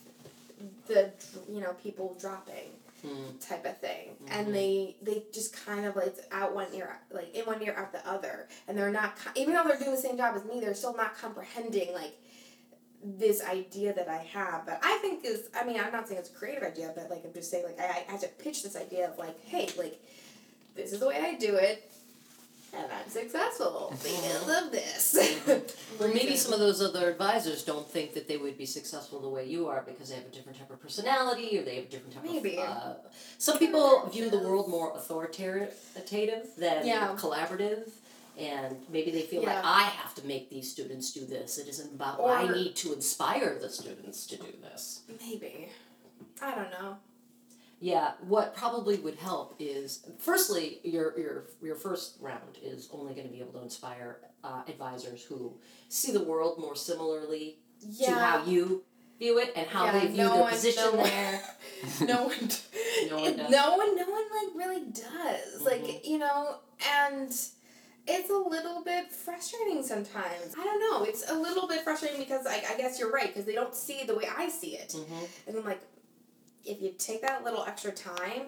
the 0.86 1.10
you 1.50 1.60
know 1.60 1.72
people 1.74 2.16
dropping 2.20 2.70
Mm. 3.04 3.46
type 3.48 3.64
of 3.64 3.78
thing 3.78 4.16
Mhm. 4.22 4.26
and 4.32 4.54
they 4.54 4.96
they 5.02 5.22
just 5.32 5.52
kind 5.64 5.86
of 5.86 5.94
like 5.94 6.16
out 6.32 6.52
one 6.52 6.66
ear 6.74 6.98
like 7.12 7.32
in 7.32 7.44
one 7.46 7.62
ear 7.62 7.74
out 7.76 7.92
the 7.92 8.04
other 8.08 8.48
and 8.66 8.76
they're 8.76 8.90
not 8.90 9.16
even 9.36 9.54
though 9.54 9.62
they're 9.64 9.78
doing 9.78 9.92
the 9.92 9.96
same 10.00 10.16
job 10.16 10.34
as 10.34 10.44
me 10.44 10.58
they're 10.58 10.74
still 10.74 10.96
not 10.96 11.16
comprehending 11.16 11.92
like 11.94 12.14
this 13.04 13.40
idea 13.44 13.92
that 13.94 14.08
I 14.08 14.18
have 14.34 14.66
but 14.66 14.80
I 14.82 14.98
think 14.98 15.24
is 15.24 15.48
I 15.54 15.64
mean 15.64 15.78
I'm 15.78 15.92
not 15.92 16.08
saying 16.08 16.18
it's 16.18 16.30
a 16.30 16.32
creative 16.32 16.64
idea 16.64 16.92
but 16.96 17.08
like 17.08 17.24
I'm 17.24 17.32
just 17.32 17.50
saying 17.52 17.64
like 17.64 17.78
I, 17.78 18.04
I 18.08 18.10
had 18.10 18.20
to 18.22 18.28
pitch 18.28 18.64
this 18.64 18.74
idea 18.74 19.08
of 19.08 19.16
like 19.18 19.38
hey 19.44 19.68
like 19.78 20.00
this 20.74 20.92
is 20.92 20.98
the 20.98 21.06
way 21.06 21.20
I 21.20 21.34
do 21.34 21.54
it 21.54 21.88
and 22.74 22.84
I'm 22.92 23.08
successful 23.08 23.94
because 24.02 24.48
of 24.64 24.70
this 24.70 25.16
Well, 25.98 26.12
maybe 26.12 26.36
some 26.36 26.52
of 26.52 26.60
those 26.60 26.82
other 26.82 27.10
advisors 27.10 27.62
don't 27.64 27.88
think 27.90 28.14
that 28.14 28.28
they 28.28 28.36
would 28.36 28.58
be 28.58 28.66
successful 28.66 29.20
the 29.20 29.28
way 29.28 29.46
you 29.46 29.66
are 29.68 29.82
because 29.86 30.10
they 30.10 30.16
have 30.16 30.26
a 30.26 30.30
different 30.30 30.58
type 30.58 30.70
of 30.70 30.80
personality 30.80 31.58
or 31.58 31.62
they 31.62 31.76
have 31.76 31.84
a 31.84 31.88
different 31.88 32.14
type 32.14 32.24
Maybe. 32.24 32.56
of. 32.58 32.66
Uh, 32.68 32.94
some 33.38 33.58
people 33.58 34.06
view 34.12 34.28
the 34.30 34.38
world 34.38 34.68
more 34.68 34.94
authoritative 34.96 35.74
than 36.56 36.86
Yeah. 36.86 37.16
collaborative. 37.18 37.88
And 38.38 38.76
maybe 38.88 39.10
they 39.10 39.22
feel 39.22 39.42
Yeah. 39.42 39.56
like 39.56 39.64
I 39.64 39.82
have 39.82 40.14
to 40.14 40.24
make 40.24 40.48
these 40.48 40.70
students 40.70 41.12
do 41.12 41.24
this. 41.24 41.58
It 41.58 41.66
isn't 41.68 41.92
about 41.94 42.20
I 42.20 42.46
need 42.46 42.76
to 42.76 42.92
inspire 42.92 43.58
the 43.58 43.68
students 43.68 44.26
to 44.26 44.36
do 44.36 44.52
this. 44.62 45.00
maybe 45.20 45.70
I 46.40 46.54
don't 46.54 46.70
know 46.70 46.98
Yeah, 47.80 48.12
what 48.26 48.56
probably 48.56 48.96
would 48.98 49.16
help 49.16 49.54
is 49.60 50.04
firstly 50.18 50.80
your 50.82 51.16
your 51.18 51.44
your 51.62 51.76
first 51.76 52.16
round 52.20 52.58
is 52.62 52.88
only 52.92 53.14
going 53.14 53.26
to 53.26 53.32
be 53.32 53.40
able 53.40 53.52
to 53.52 53.62
inspire 53.62 54.18
uh, 54.42 54.62
advisors 54.68 55.22
who 55.22 55.58
see 55.88 56.12
the 56.12 56.22
world 56.22 56.58
more 56.58 56.74
similarly 56.76 57.58
yeah 57.80 58.08
to 58.08 58.14
how 58.14 58.44
you 58.44 58.84
view 59.18 59.38
it 59.38 59.52
and 59.56 59.66
how 59.68 59.84
Yeah, 59.86 59.92
they 60.00 60.06
view 60.08 60.16
no 60.18 60.32
their 60.32 60.40
one- 60.42 60.52
position 60.52 60.82
no 60.92 60.98
one- 60.98 61.04
there. 61.08 61.42
no 62.06 62.22
one 62.24 62.48
No 63.08 63.16
one 63.20 63.36
does. 63.36 63.50
no 63.50 63.76
one 63.76 63.96
no 63.96 64.04
one 64.10 64.24
like 64.38 64.56
really 64.56 64.84
does 64.86 65.62
Mhm. 65.62 65.64
like 65.64 66.06
you 66.06 66.18
know 66.18 66.56
and 67.02 67.30
it's 68.10 68.30
a 68.30 68.36
little 68.36 68.82
bit 68.82 69.12
frustrating 69.12 69.82
sometimes 69.84 70.54
i 70.58 70.64
don't 70.64 70.80
know 70.80 71.04
it's 71.04 71.28
a 71.30 71.34
little 71.34 71.68
bit 71.68 71.82
frustrating 71.82 72.18
because 72.20 72.46
i, 72.46 72.62
I 72.72 72.76
guess 72.76 72.98
you're 72.98 73.10
right 73.12 73.26
because 73.28 73.44
they 73.44 73.54
don't 73.54 73.74
see 73.74 74.04
the 74.04 74.14
way 74.16 74.24
i 74.36 74.48
see 74.48 74.76
it 74.76 74.92
hmm 74.96 75.24
and 75.46 75.56
i'm 75.56 75.64
like 75.64 75.80
if 76.68 76.80
you 76.82 76.92
take 76.98 77.22
that 77.22 77.42
little 77.44 77.64
extra 77.64 77.90
time 77.92 78.42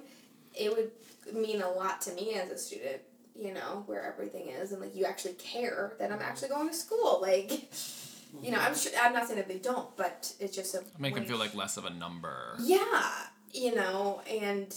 it 0.54 0.70
would 0.74 0.90
mean 1.34 1.62
a 1.62 1.70
lot 1.70 2.00
to 2.00 2.12
me 2.14 2.34
as 2.34 2.50
a 2.50 2.58
student 2.58 3.00
you 3.34 3.52
know 3.54 3.82
where 3.86 4.02
everything 4.02 4.48
is 4.48 4.72
and 4.72 4.80
like 4.80 4.94
you 4.94 5.04
actually 5.04 5.34
care 5.34 5.94
that 5.98 6.10
i'm 6.12 6.20
actually 6.20 6.48
going 6.48 6.68
to 6.68 6.74
school 6.74 7.18
like 7.22 7.50
you 8.42 8.50
know 8.50 8.58
i'm 8.58 8.74
sure 8.74 8.92
i'm 9.02 9.12
not 9.12 9.26
saying 9.26 9.38
that 9.38 9.48
they 9.48 9.58
don't 9.58 9.96
but 9.96 10.32
it's 10.40 10.54
just 10.54 10.74
a 10.74 10.82
Make 10.98 11.14
them 11.14 11.24
feel 11.24 11.38
like 11.38 11.54
less 11.54 11.76
of 11.76 11.84
a 11.84 11.90
number. 11.90 12.54
yeah, 12.60 13.10
you 13.52 13.74
know, 13.74 14.20
and 14.30 14.74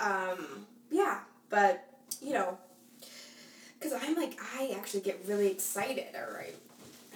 um, 0.00 0.66
yeah, 0.90 1.18
but 1.50 1.86
you 2.22 2.32
know, 2.32 2.56
because 3.78 3.92
I'm 3.92 4.14
like, 4.16 4.38
I 4.56 4.74
actually 4.78 5.00
get 5.00 5.20
really 5.26 5.48
excited. 5.48 6.06
All 6.16 6.32
right. 6.34 6.54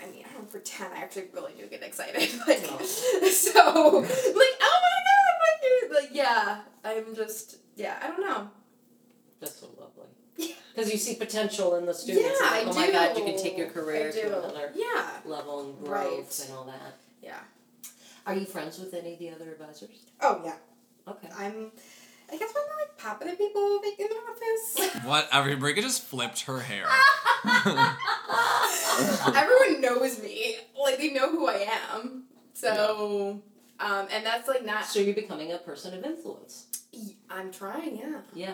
I 0.03 0.11
mean, 0.11 0.25
I 0.29 0.33
don't 0.35 0.51
pretend. 0.51 0.93
I 0.95 0.99
actually 0.99 1.27
really 1.33 1.53
do 1.59 1.67
get 1.67 1.83
excited. 1.83 2.29
Like, 2.47 2.61
Oh. 2.69 2.85
so, 3.33 3.99
like, 4.01 4.37
my 4.37 4.53
god, 4.61 4.68
like, 6.09 6.17
yeah. 6.17 6.61
I'm 6.85 7.15
just, 7.15 7.57
yeah. 7.77 7.99
I 8.03 8.09
don't 8.09 8.21
know. 8.21 8.49
That's 9.41 9.57
so 9.61 9.69
lovely. 9.79 10.07
Because 10.75 10.91
you 10.93 10.99
see 10.99 11.15
potential 11.17 11.75
in 11.77 11.87
the 11.87 11.95
students. 12.03 12.39
Yeah, 12.41 12.59
and 12.59 12.69
like, 12.69 12.77
I 12.77 12.83
oh 12.83 12.87
my 12.87 12.93
god, 12.93 13.19
you 13.19 13.25
can 13.25 13.37
take 13.43 13.57
your 13.59 13.69
career 13.71 14.11
to 14.13 14.27
another 14.27 14.73
Yeah. 14.75 15.09
level 15.25 15.61
and 15.65 15.85
growth 15.85 16.13
Right. 16.41 16.47
and 16.49 16.57
all 16.57 16.65
that. 16.65 16.97
Yeah. 17.23 17.39
Are 18.27 18.35
you 18.35 18.45
friends 18.45 18.79
with 18.79 18.95
any 18.95 19.15
of 19.15 19.19
the 19.19 19.31
other 19.31 19.51
advisors? 19.53 20.05
Oh 20.21 20.41
yeah. 20.45 20.57
Okay. 21.09 21.29
I'm. 21.37 21.73
I 22.31 22.37
guess 22.37 22.53
I'm 22.55 22.79
like 22.79 22.99
popping 22.99 23.29
at 23.29 23.39
people 23.39 23.81
like 23.83 23.99
in 23.99 24.07
the 24.09 24.15
office. 24.15 25.03
Whatever. 25.05 25.57
Marika 25.57 25.81
just 25.81 26.03
flipped 26.05 26.43
her 26.43 26.61
hair. 26.61 26.85
Everyone 29.35 29.81
knows 29.81 30.23
me. 30.23 30.57
Like 30.81 30.99
they 30.99 31.11
know 31.13 31.31
who 31.31 31.47
I 31.49 31.67
am. 31.95 32.25
So, 32.55 33.43
um, 33.81 34.09
and 34.13 34.25
that's 34.25 34.49
like 34.49 34.65
not. 34.65 34.85
So 34.85 35.01
you're 35.01 35.15
becoming 35.15 35.53
a 35.53 35.59
person 35.59 35.97
of 35.97 36.05
influence. 36.05 36.67
I'm 37.31 37.53
trying. 37.53 37.97
Yeah. 37.99 38.21
Yeah. 38.35 38.53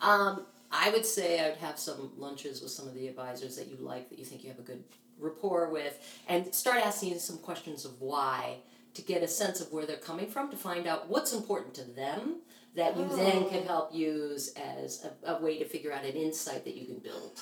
Um, 0.00 0.46
I 0.70 0.90
would 0.90 1.06
say 1.06 1.40
I 1.40 1.48
would 1.48 1.58
have 1.58 1.78
some 1.78 2.10
lunches 2.18 2.60
with 2.60 2.70
some 2.72 2.88
of 2.88 2.94
the 2.94 3.06
advisors 3.08 3.56
that 3.56 3.68
you 3.68 3.76
like, 3.80 4.10
that 4.10 4.18
you 4.18 4.24
think 4.24 4.42
you 4.42 4.50
have 4.50 4.58
a 4.58 4.62
good 4.62 4.82
rapport 5.18 5.70
with, 5.70 5.98
and 6.28 6.52
start 6.54 6.84
asking 6.84 7.18
some 7.20 7.38
questions 7.38 7.84
of 7.84 8.00
why 8.00 8.56
to 8.94 9.02
get 9.02 9.22
a 9.22 9.28
sense 9.28 9.60
of 9.60 9.72
where 9.72 9.86
they're 9.86 9.96
coming 9.96 10.26
from 10.26 10.50
to 10.50 10.56
find 10.56 10.86
out 10.86 11.08
what's 11.08 11.32
important 11.32 11.74
to 11.74 11.84
them 11.84 12.40
that 12.74 12.96
you 12.96 13.06
then 13.16 13.44
Oh. 13.44 13.48
can 13.48 13.62
help 13.64 13.94
use 13.94 14.52
as 14.56 15.06
a, 15.24 15.32
a 15.34 15.40
way 15.40 15.58
to 15.58 15.64
figure 15.64 15.92
out 15.92 16.04
an 16.04 16.12
insight 16.14 16.64
that 16.64 16.74
you 16.76 16.84
can 16.86 16.98
build. 16.98 17.38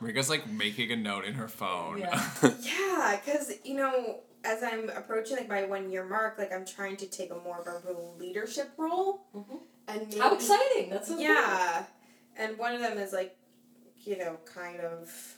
Marika's 0.00 0.30
like 0.30 0.48
making 0.48 0.90
a 0.92 0.96
note 0.96 1.24
in 1.24 1.34
her 1.34 1.48
phone. 1.48 1.98
Yeah. 1.98 2.22
Yeah, 2.60 3.18
because 3.24 3.52
you 3.64 3.74
know, 3.74 4.20
as 4.44 4.62
I'm 4.62 4.88
approaching 4.90 5.36
like 5.36 5.48
my 5.48 5.64
one 5.64 5.90
year 5.90 6.04
mark, 6.04 6.36
like 6.38 6.52
I'm 6.52 6.64
trying 6.66 6.96
to 6.98 7.06
take 7.06 7.30
a 7.30 7.36
more 7.36 7.60
of 7.60 7.84
a 7.84 7.98
leadership 8.18 8.70
role, 8.76 9.22
Mhm. 9.34 9.60
and 9.88 10.00
maybe, 10.08 10.18
How 10.18 10.34
exciting! 10.34 10.90
That's 10.90 11.08
so 11.08 11.14
cool. 11.14 11.22
Yeah, 11.22 11.84
and 12.36 12.58
one 12.58 12.74
of 12.74 12.80
them 12.80 12.98
is 12.98 13.12
like, 13.12 13.36
you 14.04 14.18
know, 14.18 14.38
kind 14.44 14.80
of. 14.80 15.36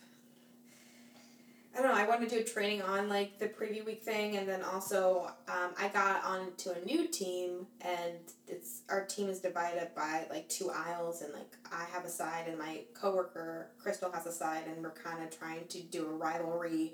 I 1.75 1.81
don't 1.81 1.91
know. 1.91 1.95
I 2.01 2.07
want 2.07 2.21
to 2.21 2.29
do 2.29 2.41
a 2.43 2.45
training 2.45 2.83
on 2.83 3.09
like 3.09 3.39
the 3.39 3.47
preview 3.47 3.85
week 3.85 4.03
thing, 4.03 4.37
and 4.37 4.47
then 4.49 4.63
also 4.63 5.31
um, 5.49 5.71
I 5.79 5.89
got 5.89 6.23
onto 6.25 6.71
a 6.71 6.85
new 6.85 7.09
team, 7.09 7.67
and 7.81 8.19
it's 8.47 8.83
our 8.91 9.05
team 9.07 9.29
is 9.31 9.41
divided 9.41 9.95
by 9.95 10.27
like 10.31 10.49
two 10.51 10.71
aisles, 10.71 11.23
and 11.23 11.33
like 11.33 11.51
I 11.73 11.85
have 11.93 12.05
a 12.05 12.11
side, 12.11 12.45
and 12.49 12.59
my 12.59 12.81
coworker 12.95 13.69
Crystal 13.79 14.13
has 14.13 14.27
a 14.27 14.33
side, 14.33 14.65
and 14.67 14.83
we're 14.83 14.91
kind 14.91 15.23
of 15.23 15.37
trying 15.37 15.67
to 15.69 15.81
do 15.83 16.07
a 16.07 16.11
rivalry 16.13 16.93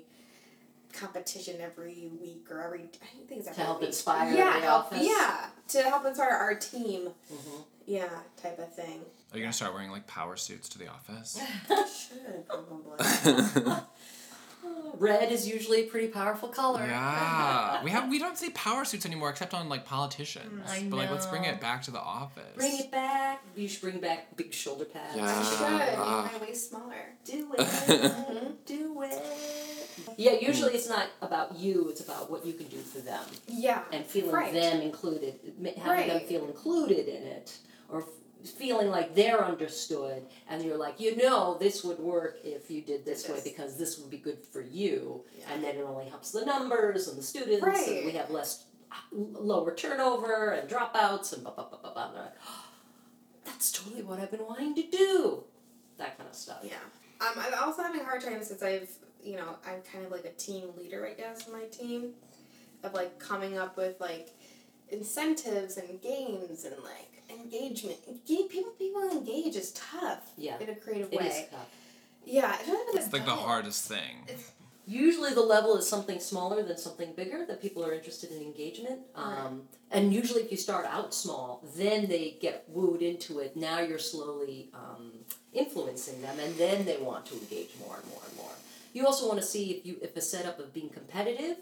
competition 0.93 1.57
every 1.61 2.09
week 2.19 2.47
or 2.49 2.61
every 2.61 2.89
I 3.01 3.27
think 3.27 3.41
it's 3.41 3.47
every 3.49 3.55
To 3.59 3.61
help 3.65 3.79
week. 3.81 3.89
inspire 3.89 4.33
yeah, 4.33 4.59
the 4.59 4.65
help, 4.65 4.85
office. 4.85 5.05
yeah, 5.07 5.45
to 5.69 5.83
help 5.83 6.05
inspire 6.05 6.29
our 6.29 6.55
team, 6.55 7.09
Mhm. 7.31 7.63
yeah, 7.85 8.09
type 8.41 8.57
of 8.59 8.73
thing. 8.73 9.01
Are 9.31 9.37
you 9.37 9.43
gonna 9.43 9.53
start 9.53 9.73
wearing 9.73 9.91
like 9.91 10.07
power 10.07 10.35
suits 10.35 10.67
to 10.69 10.79
the 10.79 10.87
office? 10.87 11.37
Should 11.67 12.47
probably. 12.47 12.97
Red 14.97 15.31
is 15.31 15.47
usually 15.47 15.81
a 15.81 15.83
pretty 15.87 16.07
powerful 16.07 16.49
color. 16.49 16.85
yeah. 16.85 17.81
We 17.83 17.91
have 17.91 18.09
we 18.09 18.19
don't 18.19 18.37
see 18.37 18.49
power 18.51 18.83
suits 18.85 19.05
anymore 19.05 19.29
except 19.29 19.53
on 19.53 19.69
like 19.69 19.85
politicians. 19.85 20.69
I 20.69 20.87
But 20.89 20.97
like 20.97 21.11
let's 21.11 21.25
bring 21.27 21.45
it 21.45 21.59
back 21.61 21.83
to 21.83 21.91
the 21.91 21.99
office. 21.99 22.43
Bring 22.55 22.77
it 22.79 22.91
back. 22.91 23.41
You 23.55 23.67
should 23.67 23.81
bring 23.81 23.99
back 23.99 24.35
big 24.35 24.53
shoulder 24.53 24.85
pads. 24.85 25.15
Yeah. 25.15 25.25
I 25.25 25.43
should 25.43 25.97
Ah. 25.99 26.29
make 26.31 26.41
my 26.41 26.47
waist 26.47 26.69
smaller. 26.69 26.95
Do 27.25 27.47
it. 27.57 28.65
Do 28.65 29.01
it. 29.03 29.23
Yeah, 30.17 30.33
usually 30.33 30.73
it's 30.73 30.89
not 30.89 31.07
about 31.21 31.55
you, 31.57 31.87
it's 31.89 32.01
about 32.01 32.29
what 32.31 32.45
you 32.45 32.53
can 32.53 32.67
do 32.67 32.77
for 32.77 32.99
them. 32.99 33.23
Yeah. 33.47 33.81
And 33.91 34.05
feeling 34.05 34.31
Right. 34.31 34.53
them 34.53 34.81
included, 34.81 35.39
ma- 35.59 35.69
having 35.81 36.07
them 36.07 36.21
feel 36.21 36.45
included 36.45 37.07
in 37.07 37.23
it. 37.23 37.57
Or 37.89 38.01
f- 38.01 38.07
feeling 38.45 38.89
like 38.89 39.15
they're 39.15 39.43
understood 39.43 40.25
and 40.49 40.63
you're 40.63 40.77
like, 40.77 40.99
you 40.99 41.15
know, 41.17 41.57
this 41.59 41.83
would 41.83 41.99
work 41.99 42.37
if 42.43 42.71
you 42.71 42.81
did 42.81 43.05
this 43.05 43.27
way 43.27 43.39
because 43.43 43.77
this 43.77 43.99
would 43.99 44.09
be 44.09 44.17
good 44.17 44.39
for 44.45 44.61
you. 44.61 45.23
Yeah. 45.37 45.45
And 45.53 45.63
then 45.63 45.75
it 45.75 45.83
only 45.83 46.07
helps 46.07 46.31
the 46.31 46.45
numbers 46.45 47.07
and 47.07 47.17
the 47.17 47.23
students 47.23 47.87
and 47.87 48.05
we 48.05 48.11
have 48.11 48.29
less 48.29 48.65
lower 49.11 49.75
turnover 49.75 50.51
and 50.51 50.69
dropouts 50.69 51.33
and 51.33 51.43
blah 51.43 51.53
blah 51.53 51.65
blah 51.65 51.79
blah 51.79 51.93
blah. 51.93 52.11
Like, 52.21 52.35
that's 53.45 53.71
totally 53.71 54.03
what 54.03 54.19
I've 54.19 54.31
been 54.31 54.45
wanting 54.45 54.75
to 54.75 54.83
do. 54.83 55.43
That 55.97 56.17
kind 56.17 56.29
of 56.29 56.35
stuff. 56.35 56.59
Yeah. 56.63 56.75
Um, 57.21 57.33
I'm 57.37 57.53
also 57.67 57.83
having 57.83 57.99
a 57.99 58.05
hard 58.05 58.21
time 58.21 58.41
since 58.41 58.63
I've, 58.63 58.89
you 59.21 59.35
know, 59.35 59.57
I'm 59.67 59.81
kind 59.91 60.05
of 60.05 60.11
like 60.11 60.23
a 60.23 60.31
team 60.31 60.69
leader, 60.77 61.05
I 61.05 61.13
guess, 61.13 61.45
in 61.45 61.51
my 61.51 61.65
team, 61.65 62.11
of 62.83 62.93
like 62.93 63.19
coming 63.19 63.57
up 63.57 63.75
with 63.75 63.99
like 63.99 64.29
incentives 64.89 65.77
and 65.77 66.01
games 66.01 66.63
and 66.63 66.75
like 66.81 67.08
engagement. 67.29 67.97
Engage, 68.07 68.49
people 68.49 68.71
people 68.77 69.09
engage 69.09 69.55
is 69.55 69.71
tough 69.73 70.31
Yeah. 70.37 70.57
in 70.59 70.69
a 70.69 70.75
creative 70.75 71.11
It 71.13 71.21
is 71.21 71.33
way. 71.33 71.47
tough. 71.51 71.67
Yeah, 72.25 72.55
it's 72.59 72.67
not 72.67 72.81
even 72.89 73.01
It's 73.03 73.13
like 73.13 73.23
the 73.25 73.31
dull. 73.31 73.37
hardest 73.37 73.85
thing. 73.87 74.27
Usually 74.85 75.33
the 75.35 75.41
level 75.41 75.77
is 75.77 75.87
something 75.87 76.19
smaller 76.19 76.63
than 76.63 76.77
something 76.77 77.13
bigger 77.13 77.45
that 77.45 77.61
people 77.61 77.85
are 77.85 77.93
interested 77.93 78.31
in 78.31 78.41
engagement. 78.41 79.01
Um, 79.13 79.67
and 79.91 80.11
usually 80.11 80.41
if 80.41 80.49
you 80.51 80.57
start 80.57 80.85
out 80.87 81.13
small, 81.13 81.63
then 81.75 82.07
they 82.07 82.37
get 82.41 82.65
wooed 82.67 83.03
into 83.03 83.37
it. 83.39 83.55
Now 83.55 83.79
you're 83.81 83.99
slowly 83.99 84.69
um, 84.73 85.11
influencing 85.53 86.21
them 86.23 86.39
and 86.39 86.55
then 86.57 86.85
they 86.85 86.97
want 86.97 87.27
to 87.27 87.35
engage 87.35 87.69
more 87.85 87.97
and 87.97 88.05
more 88.09 88.21
and 88.27 88.35
more. 88.37 88.51
You 88.93 89.05
also 89.05 89.27
want 89.27 89.39
to 89.39 89.45
see 89.45 89.69
if 89.71 89.85
you 89.85 89.97
if 90.01 90.15
a 90.15 90.21
setup 90.21 90.57
of 90.59 90.73
being 90.73 90.89
competitive 90.89 91.57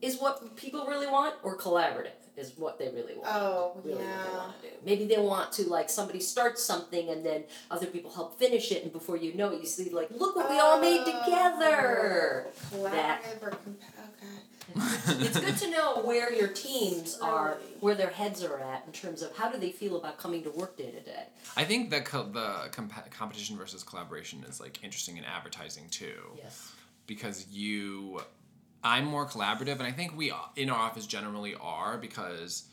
is 0.00 0.18
what 0.18 0.54
people 0.56 0.86
really 0.86 1.08
want 1.08 1.34
or 1.42 1.56
collaborative. 1.58 2.21
Is 2.36 2.54
what 2.56 2.78
they 2.78 2.88
really 2.88 3.14
want. 3.14 3.28
Oh, 3.28 3.80
really 3.84 3.98
what 3.98 3.98
they 3.98 4.04
yeah. 4.04 4.36
want 4.36 4.62
to 4.62 4.68
do. 4.68 4.74
Maybe 4.84 5.06
they 5.06 5.18
want 5.18 5.52
to 5.52 5.68
like 5.68 5.90
somebody 5.90 6.20
starts 6.20 6.62
something 6.62 7.08
and 7.10 7.24
then 7.24 7.44
other 7.70 7.86
people 7.86 8.10
help 8.10 8.38
finish 8.38 8.72
it, 8.72 8.82
and 8.82 8.92
before 8.92 9.16
you 9.16 9.34
know 9.34 9.50
it, 9.50 9.60
you 9.60 9.66
see 9.66 9.90
like, 9.90 10.10
look 10.10 10.34
what 10.36 10.48
we 10.50 10.58
all 10.58 10.80
made 10.80 11.02
oh. 11.04 11.24
together. 11.24 12.46
That- 12.90 13.22
Collaborative 13.22 13.42
or 13.42 13.50
comp- 13.50 13.80
oh 13.96 14.02
it's 15.20 15.38
good 15.38 15.56
to 15.58 15.70
know 15.70 16.02
where 16.02 16.32
your 16.32 16.48
teams 16.48 17.18
are, 17.20 17.58
where 17.80 17.94
their 17.94 18.10
heads 18.10 18.42
are 18.42 18.58
at 18.60 18.84
in 18.86 18.92
terms 18.92 19.20
of 19.20 19.36
how 19.36 19.50
do 19.50 19.58
they 19.58 19.70
feel 19.70 19.96
about 19.96 20.16
coming 20.16 20.42
to 20.44 20.50
work 20.50 20.76
day 20.78 20.90
to 20.90 21.00
day. 21.00 21.24
I 21.56 21.64
think 21.64 21.90
the 21.90 22.00
co- 22.00 22.30
the 22.30 22.68
comp- 22.72 23.10
competition 23.10 23.56
versus 23.56 23.82
collaboration 23.82 24.44
is 24.48 24.60
like 24.60 24.82
interesting 24.82 25.16
in 25.18 25.24
advertising 25.24 25.88
too. 25.90 26.14
Yes. 26.36 26.72
because 27.06 27.46
you 27.48 28.20
I'm 28.84 29.04
more 29.04 29.26
collaborative 29.26 29.74
and 29.74 29.82
I 29.82 29.92
think 29.92 30.16
we 30.16 30.32
in 30.56 30.70
our 30.70 30.78
office 30.78 31.06
generally 31.06 31.54
are 31.60 31.98
because 31.98 32.64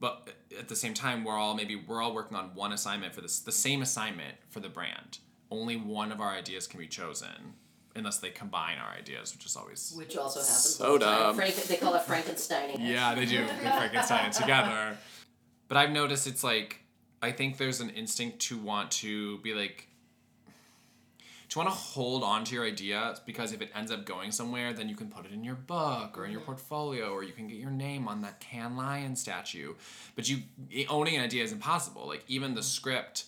but 0.00 0.30
at 0.58 0.68
the 0.68 0.76
same 0.76 0.94
time 0.94 1.24
we're 1.24 1.36
all 1.36 1.54
maybe 1.54 1.76
we're 1.76 2.02
all 2.02 2.14
working 2.14 2.36
on 2.36 2.54
one 2.54 2.72
assignment 2.72 3.14
for 3.14 3.20
this 3.20 3.40
the 3.40 3.52
same 3.52 3.82
assignment 3.82 4.36
for 4.48 4.60
the 4.60 4.68
brand. 4.68 5.18
Only 5.50 5.76
one 5.76 6.12
of 6.12 6.20
our 6.20 6.30
ideas 6.30 6.66
can 6.66 6.78
be 6.80 6.86
chosen 6.86 7.54
unless 7.96 8.18
they 8.18 8.30
combine 8.30 8.78
our 8.78 8.92
ideas, 8.96 9.34
which 9.34 9.44
is 9.44 9.56
always 9.56 9.92
Which 9.96 10.16
also 10.16 10.38
happens 10.40 10.76
So 10.76 10.92
all 10.92 10.98
the 10.98 11.04
time. 11.04 11.18
dumb. 11.20 11.36
Frank, 11.36 11.54
they 11.56 11.76
call 11.76 11.94
it 11.94 12.02
Frankensteining. 12.06 12.76
Yeah, 12.78 13.14
they 13.16 13.26
do. 13.26 13.44
They 13.44 13.70
Frankenstein 13.70 14.26
it 14.26 14.32
together. 14.40 14.96
But 15.68 15.76
I've 15.76 15.90
noticed 15.90 16.26
it's 16.26 16.44
like 16.44 16.80
I 17.20 17.32
think 17.32 17.58
there's 17.58 17.80
an 17.80 17.90
instinct 17.90 18.38
to 18.48 18.56
want 18.58 18.90
to 18.92 19.38
be 19.38 19.52
like 19.54 19.88
to 21.50 21.58
want 21.58 21.68
to 21.68 21.74
hold 21.74 22.22
on 22.22 22.44
to 22.44 22.54
your 22.54 22.64
idea 22.64 23.14
because 23.26 23.52
if 23.52 23.60
it 23.60 23.70
ends 23.74 23.90
up 23.90 24.04
going 24.04 24.30
somewhere, 24.30 24.72
then 24.72 24.88
you 24.88 24.94
can 24.94 25.08
put 25.08 25.26
it 25.26 25.32
in 25.32 25.42
your 25.42 25.56
book 25.56 26.16
or 26.16 26.24
in 26.24 26.30
your 26.30 26.40
mm-hmm. 26.40 26.46
portfolio 26.46 27.12
or 27.12 27.24
you 27.24 27.32
can 27.32 27.48
get 27.48 27.58
your 27.58 27.72
name 27.72 28.06
on 28.08 28.22
that 28.22 28.38
Cannes 28.40 28.76
Lion 28.76 29.16
statue. 29.16 29.74
But 30.14 30.28
you 30.28 30.42
owning 30.88 31.16
an 31.16 31.24
idea 31.24 31.42
is 31.42 31.52
impossible. 31.52 32.06
Like 32.06 32.24
even 32.28 32.54
the 32.54 32.60
mm-hmm. 32.60 32.66
script 32.66 33.24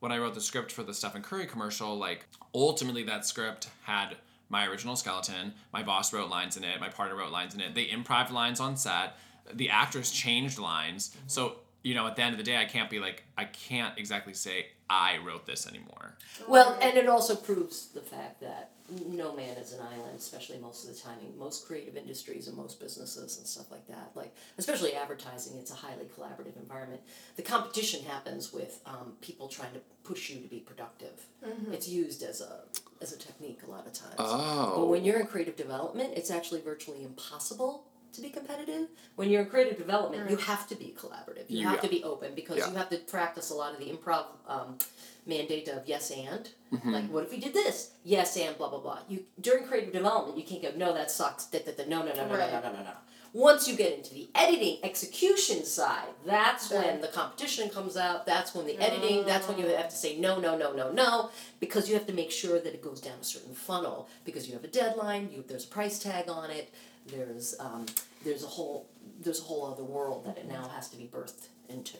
when 0.00 0.10
I 0.10 0.18
wrote 0.18 0.34
the 0.34 0.40
script 0.40 0.72
for 0.72 0.82
the 0.82 0.94
Stephen 0.94 1.22
Curry 1.22 1.46
commercial, 1.46 1.96
like 1.96 2.26
ultimately 2.54 3.02
that 3.04 3.26
script 3.26 3.68
had 3.82 4.16
my 4.48 4.66
original 4.66 4.96
skeleton. 4.96 5.52
My 5.72 5.82
boss 5.82 6.12
wrote 6.14 6.30
lines 6.30 6.56
in 6.56 6.64
it. 6.64 6.80
My 6.80 6.88
partner 6.88 7.16
wrote 7.16 7.30
lines 7.30 7.54
in 7.54 7.60
it. 7.60 7.74
They 7.74 7.86
improv 7.86 8.30
lines 8.30 8.58
on 8.58 8.78
set. 8.78 9.16
The 9.52 9.68
actors 9.68 10.10
changed 10.10 10.58
lines. 10.58 11.14
So 11.26 11.48
mm-hmm. 11.48 11.58
You 11.82 11.94
know, 11.94 12.06
at 12.06 12.16
the 12.16 12.22
end 12.22 12.32
of 12.32 12.38
the 12.38 12.44
day, 12.44 12.56
I 12.56 12.64
can't 12.64 12.90
be 12.90 12.98
like 12.98 13.24
I 13.36 13.44
can't 13.44 13.98
exactly 13.98 14.34
say 14.34 14.66
I 14.88 15.18
wrote 15.18 15.46
this 15.46 15.66
anymore. 15.66 16.16
Well, 16.48 16.78
and 16.82 16.96
it 16.96 17.08
also 17.08 17.36
proves 17.36 17.88
the 17.88 18.00
fact 18.00 18.40
that 18.40 18.72
no 19.06 19.34
man 19.34 19.56
is 19.56 19.72
an 19.72 19.80
island, 19.80 20.18
especially 20.18 20.58
most 20.58 20.86
of 20.86 20.94
the 20.94 21.00
time 21.00 21.18
in 21.24 21.38
most 21.38 21.66
creative 21.66 21.96
industries 21.96 22.48
and 22.48 22.56
most 22.56 22.80
businesses 22.80 23.38
and 23.38 23.46
stuff 23.46 23.70
like 23.70 23.86
that. 23.86 24.10
Like, 24.14 24.34
especially 24.58 24.94
advertising, 24.94 25.56
it's 25.58 25.70
a 25.70 25.74
highly 25.74 26.06
collaborative 26.06 26.56
environment. 26.56 27.00
The 27.36 27.42
competition 27.42 28.04
happens 28.04 28.52
with 28.52 28.80
um, 28.86 29.12
people 29.20 29.48
trying 29.48 29.72
to 29.74 29.80
push 30.02 30.30
you 30.30 30.40
to 30.40 30.48
be 30.48 30.58
productive. 30.58 31.24
It's 31.72 31.88
used 31.88 32.22
as 32.22 32.40
a 32.40 32.62
as 33.00 33.12
a 33.12 33.18
technique 33.18 33.60
a 33.66 33.70
lot 33.70 33.86
of 33.86 33.94
times. 33.94 34.16
Oh. 34.18 34.72
But 34.76 34.86
when 34.88 35.04
you're 35.04 35.20
in 35.20 35.26
creative 35.26 35.56
development, 35.56 36.12
it's 36.16 36.30
actually 36.30 36.60
virtually 36.60 37.02
impossible 37.02 37.86
to 38.12 38.20
be 38.20 38.30
competitive. 38.30 38.88
When 39.16 39.30
you're 39.30 39.42
in 39.42 39.48
creative 39.48 39.78
development, 39.78 40.30
you 40.30 40.36
have 40.36 40.66
to 40.68 40.74
be 40.74 40.94
collaborative. 40.98 41.44
You 41.48 41.66
have 41.68 41.80
to 41.82 41.88
be 41.88 42.02
open 42.04 42.34
because 42.34 42.58
Yeah. 42.58 42.68
you 42.70 42.76
have 42.76 42.90
to 42.90 42.98
practice 42.98 43.50
a 43.50 43.54
lot 43.54 43.72
of 43.74 43.78
the 43.78 43.86
improv 43.90 44.24
um, 44.46 44.78
mandate 45.26 45.68
of 45.68 45.86
yes 45.86 46.10
and. 46.10 46.48
Mm-hmm. 46.72 46.90
Like, 46.90 47.06
what 47.10 47.24
if 47.24 47.30
we 47.30 47.38
did 47.38 47.52
this? 47.54 47.90
Yes 48.04 48.36
and 48.36 48.56
blah 48.56 48.68
blah 48.70 48.80
blah. 48.80 48.98
You 49.08 49.24
during 49.40 49.64
creative 49.64 49.92
development, 49.92 50.38
you 50.38 50.44
can't 50.44 50.62
go 50.62 50.72
no 50.76 50.92
that 50.94 51.10
sucks. 51.10 51.46
Da, 51.46 51.58
da, 51.60 51.72
da, 51.72 51.84
no 51.88 52.00
no 52.02 52.14
no 52.14 52.26
no 52.28 52.36
Right. 52.38 52.52
no 52.52 52.60
no 52.60 52.72
no 52.72 52.82
no. 52.82 52.90
Once 53.32 53.68
you 53.68 53.76
get 53.76 53.96
into 53.96 54.12
the 54.12 54.28
editing 54.34 54.78
execution 54.82 55.64
side, 55.64 56.08
that's 56.26 56.66
Sure. 56.66 56.82
when 56.82 57.00
the 57.00 57.06
competition 57.06 57.68
comes 57.70 57.96
out. 57.96 58.26
That's 58.26 58.56
when 58.56 58.66
the 58.66 58.76
editing. 58.78 59.24
That's 59.24 59.46
when 59.46 59.56
you 59.56 59.66
have 59.66 59.88
to 59.88 59.94
say 59.94 60.18
no 60.18 60.40
no 60.40 60.56
no 60.58 60.72
no 60.72 60.90
no 60.90 61.30
because 61.60 61.88
you 61.88 61.94
have 61.94 62.06
to 62.08 62.12
make 62.12 62.32
sure 62.32 62.58
that 62.58 62.74
it 62.74 62.82
goes 62.82 63.00
down 63.00 63.18
a 63.20 63.24
certain 63.24 63.54
funnel 63.54 64.08
because 64.24 64.48
you 64.48 64.54
have 64.54 64.64
a 64.64 64.68
deadline. 64.68 65.30
You 65.32 65.44
there's 65.46 65.64
a 65.64 65.68
price 65.68 65.98
tag 66.00 66.28
on 66.28 66.50
it. 66.50 66.72
There's 67.10 67.54
um, 67.58 67.86
there's 68.24 68.44
a 68.44 68.46
whole 68.46 68.88
there's 69.20 69.40
a 69.40 69.44
whole 69.44 69.66
other 69.66 69.84
world 69.84 70.24
that 70.26 70.38
it 70.38 70.48
now 70.48 70.68
has 70.68 70.88
to 70.90 70.96
be 70.96 71.04
birthed 71.04 71.48
into. 71.68 71.96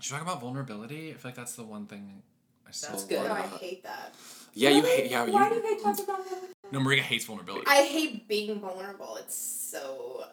Should 0.00 0.14
we 0.14 0.18
talk 0.18 0.22
about 0.22 0.40
vulnerability? 0.40 1.10
I 1.10 1.12
feel 1.14 1.30
like 1.30 1.34
that's 1.34 1.54
the 1.54 1.64
one 1.64 1.86
thing 1.86 2.22
I 2.66 2.70
still 2.72 2.92
That's 2.92 3.04
good. 3.04 3.24
No, 3.24 3.32
I 3.32 3.42
hate 3.42 3.82
that. 3.84 4.14
Yeah, 4.54 4.70
you 4.70 4.82
hate 4.82 5.10
yeah, 5.10 5.24
Why 5.26 5.48
you 5.48 5.54
do 5.54 5.62
they 5.62 5.82
talk 5.82 5.98
about 5.98 6.28
that? 6.28 6.42
No, 6.72 6.80
Maria 6.80 7.02
hates 7.02 7.24
vulnerability. 7.24 7.66
I 7.68 7.82
hate 7.82 8.28
being 8.28 8.60
vulnerable. 8.60 9.16
It's 9.16 9.36
so. 9.36 10.24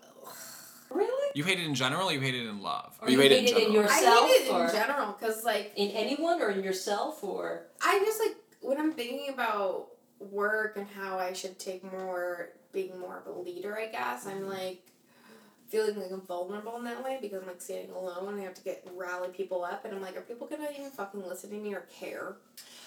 Really? 0.89 1.31
you 1.35 1.43
hate 1.43 1.59
it 1.59 1.67
in 1.67 1.75
general 1.75 2.09
or 2.09 2.13
you 2.13 2.19
hate 2.19 2.33
it 2.33 2.47
in 2.47 2.63
love? 2.63 2.97
Or 2.99 3.11
you 3.11 3.19
hate 3.19 3.31
hate 3.31 3.49
it 3.49 3.49
in 3.49 3.73
general? 3.73 3.73
yourself 3.73 4.23
I 4.23 4.27
hate 4.27 4.47
it 4.47 4.51
or 4.51 4.65
in 4.65 4.71
general 4.71 5.15
because 5.19 5.43
like 5.43 5.71
in 5.75 5.91
anyone 5.91 6.41
or 6.41 6.49
in 6.49 6.63
yourself 6.63 7.23
or 7.23 7.67
I 7.79 7.99
just 8.03 8.19
like 8.19 8.35
when 8.61 8.79
I'm 8.79 8.91
thinking 8.91 9.31
about 9.31 9.89
work 10.19 10.77
and 10.77 10.87
how 10.87 11.19
I 11.19 11.33
should 11.33 11.59
take 11.59 11.83
more, 11.91 12.49
being 12.71 12.99
more 12.99 13.17
of 13.17 13.27
a 13.27 13.39
leader. 13.39 13.77
I 13.77 13.87
guess 13.87 14.25
I'm 14.25 14.41
mm-hmm. 14.41 14.49
like 14.49 14.85
feeling 15.69 15.99
like 15.99 16.11
I'm 16.11 16.21
vulnerable 16.21 16.77
in 16.77 16.83
that 16.85 17.03
way 17.03 17.19
because 17.21 17.41
I'm 17.41 17.47
like 17.47 17.61
standing 17.61 17.91
alone 17.91 18.33
and 18.33 18.41
I 18.41 18.43
have 18.43 18.55
to 18.55 18.63
get 18.63 18.85
rally 18.95 19.29
people 19.29 19.63
up 19.63 19.85
and 19.85 19.93
I'm 19.93 20.01
like, 20.01 20.17
are 20.17 20.21
people 20.21 20.47
gonna 20.47 20.67
even 20.77 20.89
fucking 20.91 21.25
listen 21.25 21.51
to 21.51 21.55
me 21.55 21.73
or 21.73 21.85
care? 21.99 22.37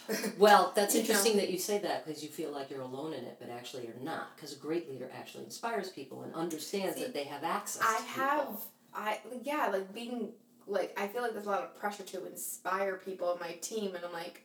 Well, 0.38 0.72
that's 0.74 0.96
interesting 0.96 1.36
that 1.36 1.50
you 1.50 1.58
say 1.58 1.78
that 1.78 2.04
because 2.04 2.24
you 2.24 2.28
feel 2.28 2.50
like 2.50 2.70
you're 2.70 2.80
alone 2.80 3.12
in 3.12 3.22
it, 3.22 3.36
but 3.38 3.50
actually 3.50 3.84
you're 3.84 3.94
not. 4.02 4.34
Because 4.34 4.52
a 4.52 4.58
great 4.58 4.90
leader 4.90 5.08
actually 5.16 5.44
inspires 5.44 5.90
people 5.90 6.22
and 6.22 6.34
understands 6.34 6.96
See, 6.96 7.04
that 7.04 7.14
they 7.14 7.22
have 7.22 7.44
access. 7.44 7.82
I 7.86 8.00
have, 8.16 8.40
people. 8.40 8.64
I 8.94 9.20
yeah, 9.42 9.68
like 9.72 9.94
being 9.94 10.30
like 10.66 10.98
I 11.00 11.06
feel 11.06 11.22
like 11.22 11.32
there's 11.32 11.46
a 11.46 11.50
lot 11.50 11.62
of 11.62 11.76
pressure 11.78 12.02
to 12.02 12.26
inspire 12.26 12.96
people 12.96 13.32
in 13.32 13.40
my 13.40 13.52
team, 13.60 13.94
and 13.94 14.04
I'm 14.04 14.12
like, 14.12 14.44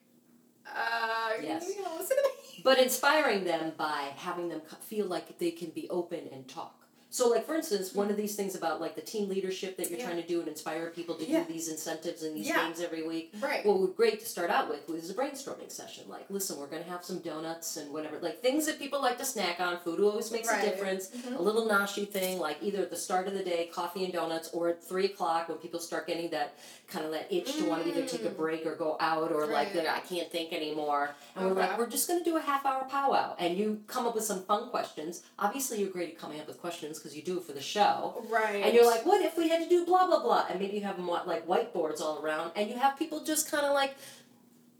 uh, 0.75 1.33
Yes. 1.41 1.65
you 1.67 1.83
gonna 1.83 1.97
listen 1.97 2.17
to 2.17 2.23
me? 2.23 2.61
but 2.63 2.79
inspiring 2.79 3.43
them 3.43 3.73
by 3.77 4.11
having 4.17 4.49
them 4.49 4.61
feel 4.81 5.05
like 5.07 5.37
they 5.39 5.51
can 5.51 5.69
be 5.69 5.87
open 5.89 6.27
and 6.31 6.47
talk. 6.47 6.73
So, 7.09 7.29
like 7.29 7.45
for 7.45 7.55
instance, 7.55 7.93
one 7.95 8.11
of 8.11 8.17
these 8.17 8.35
things 8.35 8.53
about 8.53 8.81
like 8.81 8.95
the 8.95 9.01
team 9.01 9.29
leadership 9.29 9.77
that 9.77 9.89
you're 9.89 9.97
Yeah. 9.97 10.05
trying 10.07 10.21
to 10.21 10.27
do 10.27 10.39
and 10.39 10.47
inspire 10.49 10.89
people 10.89 11.15
to 11.15 11.25
Yeah. 11.25 11.43
do 11.45 11.53
these 11.53 11.69
incentives 11.69 12.21
and 12.21 12.35
these 12.35 12.47
Yeah. 12.49 12.65
games 12.67 12.81
every 12.81 13.07
week. 13.07 13.31
Right. 13.39 13.65
What 13.65 13.79
would 13.79 13.91
be 13.91 13.93
great 13.95 14.19
to 14.19 14.25
start 14.25 14.49
out 14.51 14.67
with 14.69 14.87
was 14.89 15.09
a 15.09 15.13
brainstorming 15.13 15.71
session. 15.71 16.03
Like, 16.09 16.25
listen, 16.29 16.57
we're 16.59 16.67
gonna 16.67 16.83
have 16.83 17.05
some 17.05 17.19
donuts 17.19 17.77
and 17.77 17.93
whatever, 17.93 18.19
like 18.19 18.41
things 18.41 18.65
that 18.65 18.77
people 18.77 19.01
like 19.01 19.17
to 19.19 19.25
snack 19.25 19.61
on. 19.61 19.79
Food 19.79 20.01
always 20.01 20.31
makes 20.31 20.49
Right. 20.49 20.61
a 20.65 20.69
difference. 20.69 21.07
Mhm. 21.07 21.39
A 21.39 21.41
little 21.41 21.65
noshy 21.65 22.07
thing, 22.11 22.39
like 22.39 22.57
either 22.61 22.81
at 22.81 22.89
the 22.89 22.97
start 22.97 23.25
of 23.27 23.33
the 23.33 23.43
day, 23.43 23.67
coffee 23.73 24.03
and 24.03 24.11
donuts, 24.11 24.49
or 24.51 24.67
at 24.67 24.83
three 24.83 25.05
o'clock 25.05 25.47
when 25.47 25.59
people 25.59 25.79
start 25.79 26.07
getting 26.07 26.29
that 26.31 26.55
kind 26.87 27.05
of 27.05 27.11
that 27.11 27.27
itch 27.31 27.53
to 27.57 27.65
want 27.65 27.83
to 27.83 27.89
either 27.89 28.05
take 28.07 28.23
a 28.23 28.29
Mm. 28.29 28.37
break 28.37 28.65
or 28.65 28.75
go 28.75 28.95
out, 28.99 29.31
or 29.31 29.45
like 29.47 29.73
that 29.73 29.87
I 29.87 29.99
can't 29.99 30.31
think 30.31 30.53
anymore. 30.53 31.15
And 31.35 31.45
we're 31.45 31.53
like, 31.53 31.77
we're 31.77 31.87
just 31.89 32.07
gonna 32.07 32.23
do 32.23 32.37
a 32.37 32.41
half 32.41 32.65
hour 32.65 32.85
powwow, 32.89 33.35
and 33.39 33.57
you 33.57 33.81
come 33.87 34.07
up 34.07 34.15
with 34.15 34.23
some 34.23 34.43
fun 34.43 34.69
questions. 34.69 35.23
Obviously, 35.37 35.79
you're 35.81 35.89
great 35.89 36.09
at 36.13 36.17
coming 36.17 36.39
up 36.39 36.47
with 36.47 36.59
questions 36.61 36.97
because 36.97 37.15
you 37.15 37.21
do 37.23 37.37
it 37.39 37.43
for 37.43 37.51
the 37.53 37.61
show. 37.61 38.23
Right. 38.29 38.63
And 38.63 38.73
you're 38.73 38.85
like, 38.89 39.05
what 39.05 39.21
if 39.21 39.37
we 39.37 39.49
had 39.49 39.61
to 39.63 39.69
do 39.69 39.85
blah 39.85 40.07
blah 40.07 40.21
blah? 40.21 40.45
And 40.49 40.59
maybe 40.59 40.77
you 40.77 40.83
have 40.83 40.95
them 40.97 41.07
like 41.07 41.45
whiteboards 41.45 41.99
all 42.01 42.19
around, 42.23 42.51
and 42.55 42.69
you 42.69 42.77
have 42.77 42.97
people 42.97 43.21
just 43.23 43.51
kind 43.51 43.65
of 43.65 43.73
like 43.73 43.95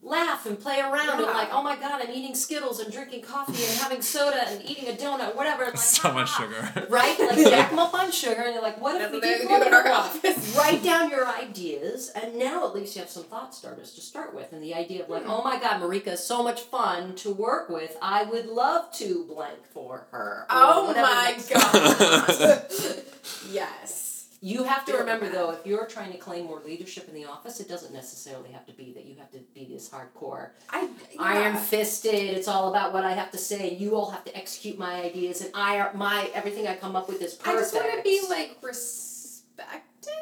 laugh 0.04 0.45
and 0.45 0.58
play 0.60 0.80
around 0.80 1.10
and 1.10 1.24
like, 1.24 1.50
oh 1.52 1.62
my 1.64 1.76
god, 1.76 2.02
I'm 2.02 2.12
eating 2.12 2.34
Skittles 2.36 2.80
and 2.80 2.93
drinking 2.93 3.24
coffee 3.24 3.62
and 3.64 3.78
having 3.80 4.02
soda 4.02 4.48
and 4.48 4.64
eating 4.64 4.88
a 4.88 4.93
donut, 4.93 5.36
whatever. 5.36 5.66
Like, 5.66 5.78
so 5.78 6.14
much 6.14 6.30
"Ah." 6.32 6.41
sugar. 6.74 6.88
Right? 6.89 7.20
Like 7.20 7.38
jack 7.38 7.70
them 7.72 7.80
up 7.80 7.93
on 7.93 8.12
sugar, 8.12 8.41
and 8.43 8.54
you're 8.54 8.62
like, 8.62 8.80
what 8.80 8.95
if 8.95 9.02
That's 9.02 9.12
we 9.12 9.18
what 9.18 9.24
they 9.24 9.30
did 9.39 9.48
do 9.48 9.54
in 9.56 9.60
blah, 9.60 9.70
blah, 9.70 9.78
our 9.80 9.91
office. 9.91 10.56
Write 10.58 10.84
down 10.84 11.10
your 11.10 11.28
ideas, 11.28 12.10
and 12.16 12.38
now 12.38 12.66
at 12.68 12.74
least 12.76 12.95
you 12.95 13.02
have 13.02 13.10
some 13.10 13.24
thought 13.26 13.54
starters 13.54 13.93
to 13.93 14.02
start 14.02 14.34
with. 14.34 14.54
And 14.54 14.64
the 14.64 14.74
idea 14.74 15.04
of 15.04 15.10
like, 15.10 15.24
Hmm. 15.24 15.32
oh 15.32 15.43
my 15.43 15.60
god, 15.60 15.82
Marika 15.82 16.14
is 16.14 16.24
so 16.24 16.41
much 16.43 16.62
fun 16.62 17.16
to 17.16 17.34
work 17.34 17.70
with. 17.70 17.98
I 18.02 18.24
would 18.24 18.45
love 18.45 18.91
to 18.93 19.26
blank 19.28 19.66
for 19.74 20.08
her. 20.12 20.45
Oh 20.50 20.93
my 20.93 21.38
god. 21.50 22.66
yes. 23.52 24.04
You 24.39 24.64
have 24.66 24.86
to 24.86 24.93
remember 24.98 25.30
though, 25.30 25.50
if 25.52 25.66
you're 25.66 25.88
trying 25.88 26.12
to 26.12 26.18
claim 26.20 26.45
more 26.45 26.62
leadership 26.64 27.10
in 27.10 27.16
the 27.16 27.26
office, 27.26 27.60
it 27.60 27.68
doesn't 27.68 27.91
necessarily 27.93 28.52
have 28.52 28.66
to 28.68 28.74
be 28.74 28.93
that 28.93 29.06
you 29.06 29.16
have 29.18 29.32
to 29.32 29.39
this 29.78 29.89
hardcore 29.89 30.49
I 30.71 30.82
yeah. 31.13 31.21
iron 31.21 31.57
fisted. 31.57 32.13
It's 32.38 32.47
all 32.47 32.69
about 32.69 32.93
what 32.93 33.03
I 33.05 33.11
have 33.13 33.32
to 33.32 33.38
say. 33.38 33.73
You 33.75 33.95
all 33.95 34.09
have 34.11 34.25
to 34.25 34.36
execute 34.36 34.78
my 34.78 34.95
ideas, 35.03 35.41
and 35.41 35.51
I 35.53 35.80
are 35.80 35.93
my 35.93 36.30
everything 36.34 36.67
I 36.67 36.75
come 36.75 36.95
up 36.95 37.07
with 37.07 37.21
is 37.21 37.36
perfect. 37.36 37.57
I 37.57 37.59
just 37.61 37.73
want 37.75 37.95
to 37.97 38.01
be 38.03 38.21
like 38.30 38.57
respected. 38.61 40.13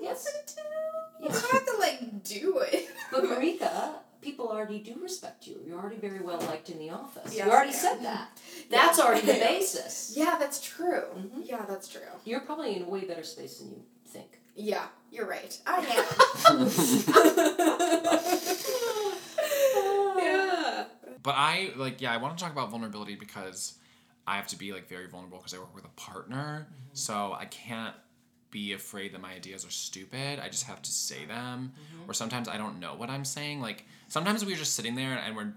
Yes. 0.00 0.24
Listened 0.26 0.46
to. 0.48 0.62
Yes. 1.24 1.36
I 1.38 1.40
don't 1.40 1.52
have 1.52 1.66
to 1.66 1.76
like 1.80 2.22
do 2.24 2.58
it. 2.70 2.88
But 3.10 3.24
Marika, 3.24 3.94
people 4.20 4.48
already 4.48 4.80
do 4.80 4.94
respect 5.02 5.46
you. 5.46 5.56
You're 5.66 5.78
already 5.80 5.96
very 5.96 6.20
well 6.20 6.38
liked 6.42 6.68
in 6.68 6.78
the 6.78 6.90
office. 6.90 7.34
Yes, 7.34 7.46
you 7.46 7.50
already 7.52 7.70
am. 7.70 7.76
said 7.76 7.98
that. 8.04 8.28
That's 8.70 8.98
Yeah. 8.98 9.04
already 9.04 9.26
the 9.26 9.32
basis. 9.32 10.12
yeah, 10.22 10.36
that's 10.38 10.60
true. 10.60 11.04
Mhm. 11.16 11.42
Yeah, 11.52 11.64
that's 11.66 11.88
true. 11.88 12.02
You're 12.26 12.40
probably 12.40 12.76
in 12.76 12.82
a 12.82 12.88
way 12.88 13.00
better 13.04 13.24
space 13.24 13.58
than 13.58 13.70
you 13.70 13.82
think. 14.06 14.40
Yeah, 14.54 14.86
you're 15.10 15.26
right. 15.26 15.56
I 15.66 15.78
am. 15.78 16.68
yeah. 20.18 20.84
But 21.28 21.34
I 21.36 21.72
like 21.76 22.00
yeah, 22.00 22.10
I 22.10 22.16
want 22.16 22.38
to 22.38 22.42
talk 22.42 22.54
about 22.54 22.70
vulnerability 22.70 23.14
because 23.14 23.74
I 24.26 24.36
have 24.36 24.46
to 24.46 24.56
be 24.56 24.72
like 24.72 24.88
very 24.88 25.06
vulnerable 25.08 25.36
because 25.36 25.52
I 25.52 25.58
work 25.58 25.74
with 25.74 25.84
a 25.84 25.88
partner, 25.88 26.66
mm-hmm. 26.66 26.94
so 26.94 27.36
I 27.38 27.44
can't 27.44 27.94
be 28.50 28.72
afraid 28.72 29.12
that 29.12 29.20
my 29.20 29.34
ideas 29.34 29.66
are 29.66 29.70
stupid. 29.70 30.38
I 30.38 30.48
just 30.48 30.64
have 30.64 30.80
to 30.80 30.90
say 30.90 31.26
them. 31.26 31.74
Mm-hmm. 31.74 32.10
Or 32.10 32.14
sometimes 32.14 32.48
I 32.48 32.56
don't 32.56 32.80
know 32.80 32.94
what 32.94 33.10
I'm 33.10 33.26
saying. 33.26 33.60
Like 33.60 33.84
sometimes 34.06 34.42
we're 34.42 34.56
just 34.56 34.74
sitting 34.74 34.94
there 34.94 35.18
and 35.18 35.36
we're 35.36 35.52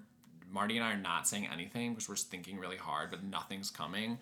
Marty 0.52 0.76
and 0.76 0.86
I 0.86 0.92
are 0.92 0.98
not 0.98 1.26
saying 1.26 1.48
anything 1.48 1.92
because 1.92 2.10
we're 2.10 2.16
just 2.16 2.30
thinking 2.30 2.60
really 2.60 2.76
hard, 2.76 3.10
but 3.10 3.24
nothing's 3.24 3.70
coming. 3.70 4.18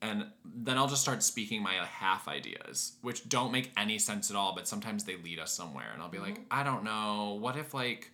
And 0.00 0.28
then 0.46 0.78
I'll 0.78 0.88
just 0.88 1.02
start 1.02 1.22
speaking 1.22 1.62
my 1.62 1.74
half 1.74 2.26
ideas, 2.26 2.94
which 3.02 3.28
don't 3.28 3.52
make 3.52 3.70
any 3.76 3.98
sense 3.98 4.30
at 4.30 4.36
all, 4.36 4.54
but 4.54 4.66
sometimes 4.66 5.04
they 5.04 5.16
lead 5.16 5.40
us 5.40 5.52
somewhere. 5.52 5.90
And 5.92 6.00
I'll 6.00 6.08
be 6.08 6.20
like, 6.20 6.36
mm-hmm. 6.36 6.44
I 6.50 6.62
don't 6.62 6.84
know. 6.84 7.36
What 7.38 7.58
if 7.58 7.74
like 7.74 8.12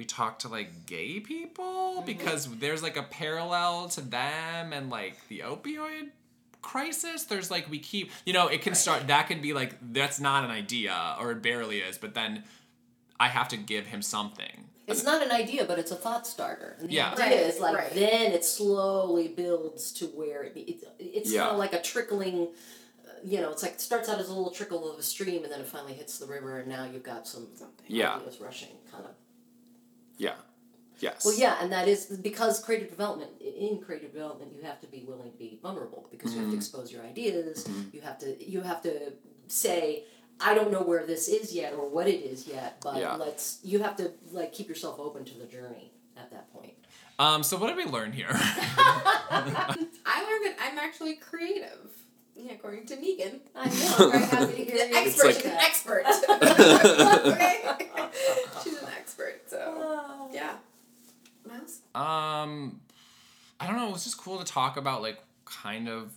we 0.00 0.06
talk 0.06 0.38
to 0.38 0.48
like 0.48 0.86
gay 0.86 1.20
people 1.20 2.02
because 2.06 2.46
there's 2.56 2.82
like 2.82 2.96
a 2.96 3.02
parallel 3.02 3.86
to 3.90 4.00
them 4.00 4.72
and 4.72 4.88
like 4.88 5.14
the 5.28 5.40
opioid 5.40 6.08
crisis 6.62 7.24
there's 7.24 7.50
like 7.50 7.68
we 7.70 7.78
keep 7.78 8.10
you 8.24 8.32
know 8.32 8.48
it 8.48 8.62
can 8.62 8.74
start 8.74 9.06
that 9.08 9.26
could 9.28 9.42
be 9.42 9.52
like 9.52 9.72
that's 9.92 10.18
not 10.18 10.42
an 10.42 10.50
idea 10.50 10.94
or 11.20 11.32
it 11.32 11.42
barely 11.42 11.78
is 11.80 11.98
but 11.98 12.14
then 12.14 12.42
i 13.18 13.28
have 13.28 13.46
to 13.48 13.58
give 13.58 13.84
him 13.88 14.00
something 14.00 14.64
It's 14.86 15.04
not 15.04 15.22
an 15.22 15.30
idea, 15.30 15.62
but 15.70 15.78
it's 15.78 15.92
a 15.92 16.00
thought 16.04 16.26
starter. 16.26 16.70
And 16.80 16.88
the 16.88 16.94
Yeah. 16.94 17.12
idea 17.12 17.24
Right, 17.26 17.36
is 17.50 17.60
like 17.60 17.76
right. 17.76 17.92
then 17.94 18.32
it 18.38 18.44
slowly 18.44 19.28
builds 19.28 19.92
to 19.98 20.04
where 20.20 20.40
it, 20.48 20.52
it's 20.72 20.84
it's 20.98 21.30
Yeah. 21.30 21.42
kind 21.42 21.52
of 21.56 21.58
like 21.64 21.74
a 21.80 21.82
trickling. 21.92 22.36
uh, 23.06 23.10
You 23.32 23.38
know, 23.42 23.50
it's 23.54 23.62
like 23.66 23.74
it 23.78 23.82
starts 23.90 24.08
out 24.10 24.18
as 24.22 24.28
a 24.32 24.34
little 24.38 24.50
trickle 24.58 24.82
of 24.92 24.96
a 25.04 25.06
stream, 25.14 25.40
and 25.44 25.50
then 25.52 25.60
it 25.64 25.68
finally 25.76 25.94
hits 26.02 26.14
the 26.22 26.26
river, 26.36 26.52
and 26.60 26.66
now 26.76 26.82
you've 26.90 27.08
got 27.14 27.22
some 27.32 27.44
Something. 27.62 27.86
Yeah. 28.00 28.16
ideas 28.16 28.40
rushing, 28.48 28.74
kind 28.92 29.04
of. 29.10 29.14
Yeah 31.00 31.10
yes 31.12 31.24
Well, 31.24 31.34
yeah, 31.36 31.56
and 31.60 31.72
that 31.72 31.86
is 31.88 32.06
because 32.06 32.62
creative 32.62 32.90
development. 32.90 33.30
In 33.40 33.78
creative 33.86 34.12
development, 34.12 34.52
you 34.56 34.62
have 34.62 34.80
to 34.80 34.86
be 34.86 35.04
willing 35.06 35.30
to 35.32 35.38
be 35.38 35.58
vulnerable 35.62 36.06
because 36.10 36.34
you 36.34 36.40
have 36.40 36.50
to 36.50 36.56
expose 36.56 36.92
your 36.92 37.02
ideas. 37.04 37.68
You 37.92 38.00
have 38.02 38.18
to 38.20 38.28
you 38.52 38.60
have 38.62 38.80
to 38.82 39.12
say, 39.48 40.04
I 40.40 40.54
don't 40.54 40.70
know 40.72 40.82
where 40.82 41.04
this 41.06 41.28
is 41.28 41.52
yet 41.54 41.72
or 41.74 41.88
what 41.88 42.06
it 42.06 42.20
is 42.32 42.46
yet, 42.46 42.78
but 42.82 42.96
Yeah. 42.96 43.16
let's. 43.16 43.58
You 43.62 43.78
have 43.86 43.96
to 43.96 44.12
like 44.32 44.52
keep 44.52 44.68
yourself 44.68 44.98
open 44.98 45.24
to 45.24 45.34
the 45.38 45.46
journey 45.46 45.92
at 46.16 46.30
that 46.30 46.52
point. 46.52 46.74
um 47.18 47.42
so 47.42 47.56
what 47.58 47.66
did 47.68 47.76
we 47.76 47.84
learn 47.96 48.12
here 48.12 48.28
I 48.32 50.24
learned 50.26 50.44
that 50.46 50.56
I'm 50.64 50.78
actually 50.78 51.14
creative. 51.16 51.90
Yeah, 52.36 52.52
according 52.52 52.86
to 52.86 52.96
Megan. 52.96 53.40
I 53.54 53.68
know. 53.68 53.96
I'm 53.98 54.10
very 54.12 54.24
happy 54.24 54.52
to 54.52 54.64
hear 54.64 54.78
The 54.84 54.88
you 54.88 54.96
expert. 54.96 55.34
say 55.34 55.40
She's 55.40 55.44
an 55.44 55.58
expert. 55.68 56.04
okay. 57.26 57.56
She's 58.64 58.78
an 58.78 58.88
expert. 58.98 59.42
So 59.48 60.30
yeah. 60.32 60.54
Mouse. 61.50 61.80
um 61.94 62.80
i 63.58 63.66
don't 63.66 63.76
know 63.76 63.88
it 63.88 63.92
was 63.92 64.04
just 64.04 64.18
cool 64.18 64.38
to 64.38 64.44
talk 64.44 64.76
about 64.76 65.02
like 65.02 65.18
kind 65.44 65.88
of 65.88 66.12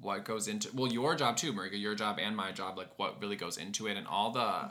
what 0.00 0.24
goes 0.24 0.48
into 0.48 0.68
well 0.74 0.90
your 0.92 1.14
job 1.14 1.36
too 1.36 1.52
marika 1.52 1.78
your 1.80 1.94
job 1.94 2.18
and 2.20 2.36
my 2.36 2.52
job 2.52 2.76
like 2.78 2.88
what 2.98 3.20
really 3.20 3.36
goes 3.36 3.56
into 3.58 3.86
it 3.86 3.96
and 3.96 4.06
all 4.06 4.30
the 4.30 4.68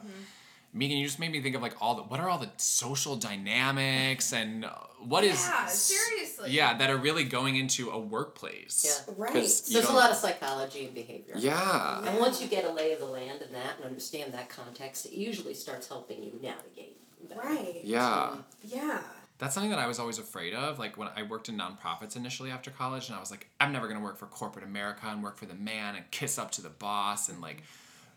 Megan, 0.73 0.97
you 0.97 1.05
just 1.05 1.17
made 1.17 1.31
me 1.31 1.41
think 1.41 1.55
of 1.55 1.61
like 1.61 1.73
all 1.81 1.95
the 1.95 2.03
what 2.03 2.19
are 2.19 2.29
all 2.29 2.37
the 2.37 2.49
social 2.57 3.15
dynamics 3.15 4.31
and 4.33 4.65
uh, 4.65 4.69
what 4.99 5.23
is 5.23 5.41
Yeah, 5.43 5.65
seriously. 5.67 6.51
yeah 6.51 6.77
that 6.77 6.89
are 6.89 6.97
really 6.97 7.23
going 7.23 7.55
into 7.55 7.89
a 7.89 7.97
workplace. 7.97 8.83
Yeah. 9.07 9.13
Right. 9.17 9.33
'Cause 9.33 9.67
you 9.69 9.75
There's 9.75 9.89
a 9.89 9.93
lot 9.93 10.11
of 10.11 10.17
psychology 10.17 10.85
and 10.85 10.93
behavior. 10.93 11.33
Yeah. 11.37 12.03
And 12.05 12.19
once 12.19 12.41
you 12.41 12.47
get 12.47 12.65
a 12.65 12.71
lay 12.71 12.91
of 12.91 12.99
the 12.99 13.05
land 13.05 13.41
in 13.41 13.53
that 13.53 13.77
and 13.77 13.85
understand 13.85 14.33
that 14.33 14.49
context, 14.49 15.05
it 15.07 15.13
usually 15.13 15.53
starts 15.53 15.87
helping 15.87 16.21
you 16.21 16.33
navigate. 16.41 16.97
better. 17.27 17.41
Right. 17.41 17.79
Yeah. 17.83 18.35
Yeah. 18.63 18.99
That's 19.39 19.53
something 19.53 19.69
that 19.69 19.79
I 19.79 19.85
was 19.87 19.99
always 19.99 20.17
afraid 20.17 20.53
of. 20.53 20.79
Like 20.79 20.97
when 20.97 21.09
I 21.15 21.23
worked 21.23 21.47
in 21.49 21.57
nonprofits 21.57 22.15
initially 22.15 22.49
after 22.49 22.71
college, 22.71 23.07
and 23.07 23.15
I 23.15 23.19
was 23.19 23.29
like, 23.31 23.47
I'm 23.59 23.71
never 23.71 23.87
gonna 23.87 24.01
work 24.01 24.17
for 24.17 24.25
corporate 24.25 24.65
America 24.65 25.01
and 25.07 25.21
work 25.23 25.37
for 25.37 25.45
the 25.45 25.55
man 25.55 25.95
and 25.95 26.09
kiss 26.11 26.37
up 26.39 26.51
to 26.51 26.61
the 26.61 26.69
boss 26.69 27.29
and 27.29 27.39
like 27.41 27.63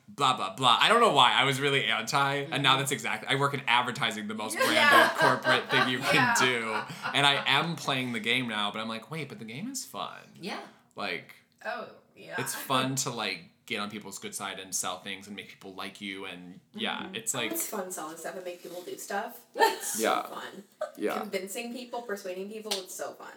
blah 0.09 0.37
blah 0.37 0.55
blah. 0.55 0.79
I 0.81 0.89
don't 0.89 1.01
know 1.01 1.13
why. 1.13 1.33
I 1.33 1.45
was 1.45 1.61
really 1.61 1.85
anti, 1.85 2.35
and 2.51 2.63
now 2.63 2.71
mm-hmm. 2.71 2.79
that's 2.81 2.93
exactly. 2.93 3.29
I 3.29 3.39
work 3.39 3.55
in 3.55 3.63
advertising, 3.69 4.29
the 4.29 4.35
most 4.35 4.57
branded 4.57 4.77
Yeah. 4.77 5.11
corporate 5.17 5.71
thing 5.71 5.89
you 5.89 5.99
can 5.99 6.15
Yeah. 6.15 6.35
do, 6.41 6.77
and 7.15 7.27
I 7.27 7.43
am 7.47 7.77
playing 7.77 8.13
the 8.13 8.21
game 8.21 8.49
now. 8.49 8.71
But 8.73 8.81
I'm 8.81 8.89
like, 8.89 9.11
wait, 9.11 9.29
but 9.29 9.39
the 9.39 9.45
game 9.45 9.69
is 9.71 9.85
fun. 9.85 10.19
Yeah. 10.41 10.61
Like 10.97 11.35
Oh 11.65 11.87
yeah. 12.17 12.35
it's 12.39 12.55
fun 12.55 12.95
to 12.97 13.11
like 13.11 13.45
get 13.67 13.79
on 13.79 13.89
people's 13.91 14.19
good 14.19 14.35
side 14.35 14.59
and 14.59 14.75
sell 14.75 14.99
things 14.99 15.29
and 15.29 15.37
make 15.37 15.49
people 15.49 15.73
like 15.75 16.01
you 16.01 16.25
and 16.25 16.59
yeah 16.75 17.03
mm-hmm. 17.05 17.15
it's 17.15 17.35
oh, 17.37 17.39
like 17.39 17.53
it's 17.53 17.69
fun 17.69 17.89
selling 17.93 18.17
stuff 18.17 18.35
and 18.35 18.45
make 18.45 18.61
people 18.63 18.83
do 18.83 18.99
stuff. 18.99 19.39
It's 19.55 19.95
so 19.99 20.03
Yeah. 20.03 20.23
fun. 20.23 20.65
Yeah 21.01 21.19
Convincing 21.21 21.73
people, 21.73 22.03
persuading 22.03 22.49
people, 22.51 22.71
it's 22.77 22.95
so 22.95 23.13
fun. 23.13 23.29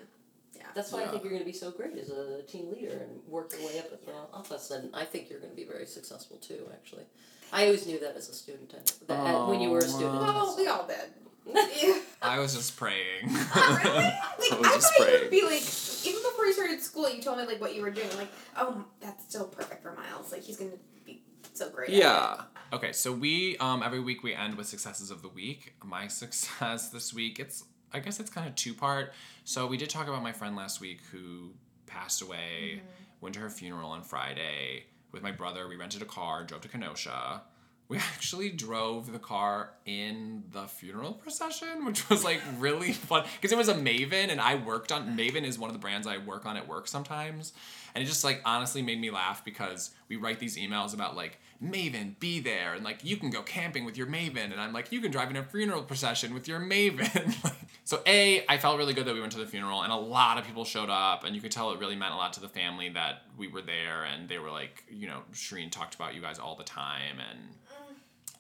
Yeah. 0.56 0.64
That's 0.76 0.92
why 0.92 1.04
I 1.04 1.08
think 1.08 1.24
you're 1.24 1.32
going 1.32 1.42
to 1.48 1.52
be 1.54 1.58
so 1.66 1.72
great 1.72 1.98
as 1.98 2.10
a 2.10 2.42
team 2.44 2.72
leader 2.72 2.98
and 3.04 3.20
work 3.28 3.52
your 3.54 3.68
way 3.68 3.80
up 3.80 3.86
at 3.92 4.06
the 4.06 4.14
office. 4.34 4.70
And 4.72 4.94
I 4.96 5.06
think 5.06 5.30
you're 5.30 5.40
going 5.40 5.52
to 5.52 5.56
be 5.56 5.66
very 5.66 5.86
successful 5.88 6.38
too, 6.38 6.62
actually. 6.74 7.04
I 7.52 7.66
always 7.66 7.86
knew 7.88 8.00
that 8.00 8.16
as 8.16 8.30
a 8.30 8.34
student. 8.34 8.74
I- 8.76 9.06
That, 9.08 9.20
uh, 9.36 9.46
when 9.48 9.60
you 9.62 9.70
were 9.72 9.80
a 9.80 9.82
student. 9.88 10.14
Well, 10.22 10.56
we 10.58 10.68
all 10.68 10.86
did. 10.88 11.10
I 12.22 12.40
was 12.40 12.56
just 12.56 12.78
praying 12.78 13.26
Oh, 13.30 13.80
really? 13.84 13.96
Like, 13.98 14.54
I 14.54 14.72
I, 14.72 14.76
was 14.76 14.84
just 14.84 14.94
thought 14.98 15.00
you 15.00 15.06
praying. 15.06 15.22
would 15.24 15.30
be 15.32 15.42
like, 15.44 15.64
even 16.08 16.22
before 16.24 16.46
you 16.46 16.54
started 16.54 16.82
school, 16.82 17.10
you 17.14 17.22
told 17.22 17.38
me 17.38 17.46
like 17.46 17.60
what 17.60 17.76
you 17.76 17.82
were 17.82 17.92
doing. 17.92 18.08
Like, 18.18 18.30
oh, 18.58 18.86
that's 19.02 19.32
so 19.34 19.44
perfect 19.46 19.84
for 19.84 19.94
Miles. 19.94 20.32
Like, 20.32 20.42
he's 20.44 20.56
gonna 20.58 20.72
be 21.06 21.22
so 21.54 21.70
great. 21.70 21.90
at 21.90 21.96
it. 21.96 22.00
yeah 22.00 22.42
okay 22.74 22.92
so 22.92 23.12
we 23.12 23.56
um 23.58 23.82
every 23.82 24.02
week 24.02 24.24
we 24.24 24.34
end 24.34 24.56
with 24.56 24.68
successes 24.68 25.12
of 25.12 25.22
the 25.22 25.30
week. 25.30 25.76
My 25.84 26.08
success 26.22 26.90
this 26.90 27.14
week 27.14 27.40
it's 27.40 27.64
i 27.94 28.00
guess 28.00 28.20
it's 28.20 28.30
kind 28.30 28.48
of 28.48 28.56
two 28.56 28.74
part 28.74 29.14
so 29.44 29.68
we 29.68 29.78
did 29.78 29.90
talk 29.90 30.08
about 30.08 30.24
my 30.24 30.32
friend 30.32 30.56
last 30.56 30.82
week 30.82 31.00
who 31.12 31.52
passed 31.86 32.22
away 32.22 32.82
went 33.22 33.36
to 33.36 33.40
her 33.42 33.50
funeral 33.50 33.92
on 33.92 34.02
friday 34.02 34.86
with 35.14 35.24
my 35.24 35.32
brother. 35.32 35.70
We 35.70 35.78
rented 35.78 36.02
a 36.02 36.06
car 36.06 36.44
drove 36.44 36.62
to 36.62 36.68
kenosha. 36.68 37.44
We 37.88 37.98
actually 38.14 38.50
drove 38.50 39.12
the 39.12 39.20
car 39.20 39.72
in 39.86 40.44
the 40.52 40.66
funeral 40.66 41.14
procession, 41.14 41.86
which 41.86 42.10
was 42.10 42.24
like 42.24 42.42
really 42.58 42.92
fun 42.94 43.24
because 43.36 43.54
it 43.54 43.58
was 43.58 43.70
a 43.70 43.76
Maven, 43.76 44.30
and 44.30 44.42
I 44.42 44.56
worked 44.56 44.92
on 44.92 45.16
Maven 45.16 45.44
is 45.44 45.58
one 45.58 45.70
of 45.70 45.74
the 45.74 45.80
brands 45.80 46.08
I 46.08 46.18
work 46.18 46.46
on 46.46 46.58
at 46.58 46.68
work 46.68 46.88
sometimes, 46.88 47.54
and 47.96 48.04
it 48.04 48.08
just 48.08 48.24
like 48.24 48.42
honestly 48.44 48.82
made 48.82 49.00
me 49.00 49.12
laugh 49.12 49.46
because 49.46 49.92
we 50.10 50.18
write 50.18 50.40
these 50.40 50.58
emails 50.58 50.94
about 50.94 51.16
like 51.16 51.40
Maven 51.62 52.20
be 52.20 52.40
there. 52.40 52.74
And 52.74 52.84
like 52.84 53.04
you 53.04 53.18
can 53.18 53.30
go 53.30 53.42
camping 53.42 53.86
with 53.86 53.98
your 53.98 54.08
Maven, 54.08 54.52
and 54.52 54.60
I'm 54.60 54.74
like 54.74 54.92
you 54.92 55.02
can 55.02 55.12
drive 55.12 55.30
in 55.30 55.36
a 55.36 55.44
funeral 55.44 55.84
procession 55.84 56.34
with 56.34 56.48
your 56.48 56.60
Maven. 56.60 57.36
so 57.84 58.02
a 58.06 58.46
I 58.48 58.58
felt 58.58 58.78
really 58.78 58.94
good 58.94 59.06
that 59.06 59.14
we 59.14 59.20
went 59.20 59.34
to 59.34 59.40
the 59.40 59.46
funeral, 59.46 59.82
and 59.82 59.92
a 59.92 59.98
lot 59.98 60.38
of 60.38 60.46
people 60.46 60.66
showed 60.66 60.90
up, 60.90 61.24
and 61.24 61.36
you 61.36 61.42
could 61.42 61.52
tell 61.52 61.72
it 61.72 61.80
really 61.80 61.96
meant 61.96 62.14
a 62.14 62.18
lot 62.18 62.34
to 62.34 62.40
the 62.40 62.50
family 62.50 62.90
that 62.90 63.24
we 63.38 63.48
were 63.48 63.62
there, 63.62 64.04
and 64.04 64.30
they 64.30 64.40
were 64.40 64.52
like 64.52 64.84
you 64.90 65.08
know 65.08 65.22
Shireen 65.34 65.72
talked 65.72 65.96
about 65.96 66.16
you 66.16 66.22
guys 66.22 66.40
all 66.40 66.56
the 66.56 66.64
time, 66.64 67.18
and 67.20 67.40
mm. 67.50 67.96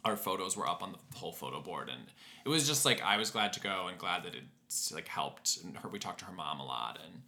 our 0.05 0.15
photos 0.15 0.55
were 0.55 0.67
up 0.67 0.83
on 0.83 0.93
the 0.93 1.17
whole 1.17 1.33
photo 1.33 1.61
board 1.61 1.89
and 1.89 2.03
it 2.45 2.49
was 2.49 2.67
just 2.67 2.85
like 2.85 3.01
I 3.01 3.17
was 3.17 3.31
glad 3.31 3.53
to 3.53 3.59
go 3.59 3.87
and 3.87 3.97
glad 3.97 4.23
that 4.23 4.35
it 4.35 4.43
like 4.91 5.07
helped 5.07 5.59
and 5.63 5.77
her 5.77 5.89
we 5.89 5.99
talked 5.99 6.19
to 6.19 6.25
her 6.25 6.33
mom 6.33 6.59
a 6.59 6.65
lot 6.65 6.99
and 7.03 7.21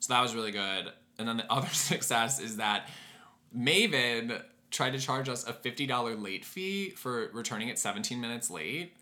so 0.00 0.12
that 0.12 0.20
was 0.20 0.34
really 0.34 0.52
good. 0.52 0.92
And 1.18 1.28
then 1.28 1.38
the 1.38 1.52
other 1.52 1.68
success 1.68 2.40
is 2.40 2.56
that 2.56 2.88
Maven 3.56 4.42
tried 4.70 4.90
to 4.92 4.98
charge 4.98 5.28
us 5.28 5.46
a 5.46 5.52
$50 5.52 6.22
late 6.22 6.44
fee 6.44 6.90
for 6.90 7.30
returning 7.32 7.68
it 7.68 7.78
17 7.78 8.20
minutes 8.20 8.50
late 8.50 8.94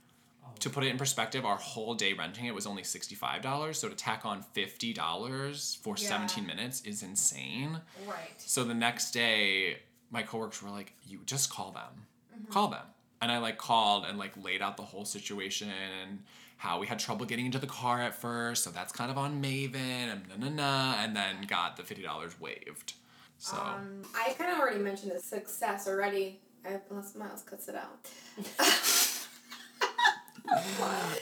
to 0.61 0.71
put 0.71 0.85
it 0.85 0.89
in 0.89 0.97
perspective 0.97 1.45
our 1.45 1.57
whole 1.57 1.95
day 1.95 2.13
renting 2.13 2.47
it 2.47 2.55
was 2.55 2.67
only 2.67 2.83
$65 2.83 3.75
so 3.75 3.89
to 3.89 3.95
tack 3.95 4.25
on 4.25 4.45
$50 4.57 5.77
for 5.83 5.97
Yeah. 5.99 6.09
17 6.09 6.47
minutes 6.47 6.83
is 6.83 7.03
insane 7.03 7.81
Right. 8.07 8.35
so 8.39 8.65
the 8.65 8.75
next 8.75 9.11
day, 9.13 9.79
my 10.11 10.23
coworkers 10.23 10.63
were 10.63 10.71
like, 10.71 10.93
"You 11.07 11.21
just 11.27 11.51
call 11.51 11.73
them, 11.73 12.07
mm-hmm. 12.35 12.53
call 12.53 12.69
them." 12.69 12.87
And 13.21 13.33
I 13.33 13.39
like 13.39 13.59
called 13.59 14.05
and 14.07 14.19
like 14.19 14.33
laid 14.43 14.63
out 14.63 14.77
the 14.77 14.85
whole 14.85 15.05
situation 15.05 15.69
and 15.71 16.23
how 16.59 16.79
we 16.79 16.87
had 16.87 16.99
trouble 16.99 17.27
getting 17.27 17.45
into 17.47 17.59
the 17.59 17.67
car 17.67 18.01
at 18.01 18.15
first, 18.15 18.63
so 18.65 18.71
that's 18.71 18.93
kind 18.93 19.11
of 19.11 19.19
on 19.19 19.43
Maven 19.43 19.75
and 19.75 20.23
na 20.29 20.37
na 20.37 20.49
na, 20.49 20.95
and 21.03 21.15
then 21.17 21.43
got 21.47 21.77
the 21.77 21.83
fifty 21.83 22.03
dollars 22.03 22.39
waived. 22.41 22.95
So 23.39 23.57
Um, 23.57 24.03
I 24.15 24.33
kind 24.33 24.51
of 24.53 24.59
already 24.59 24.79
mentioned 24.81 25.13
the 25.13 25.21
success 25.21 25.87
already. 25.87 26.41
I, 26.65 26.81
unless 26.91 27.15
Miles 27.15 27.43
cuts 27.43 27.69
it 27.69 27.75
out. 27.77 28.09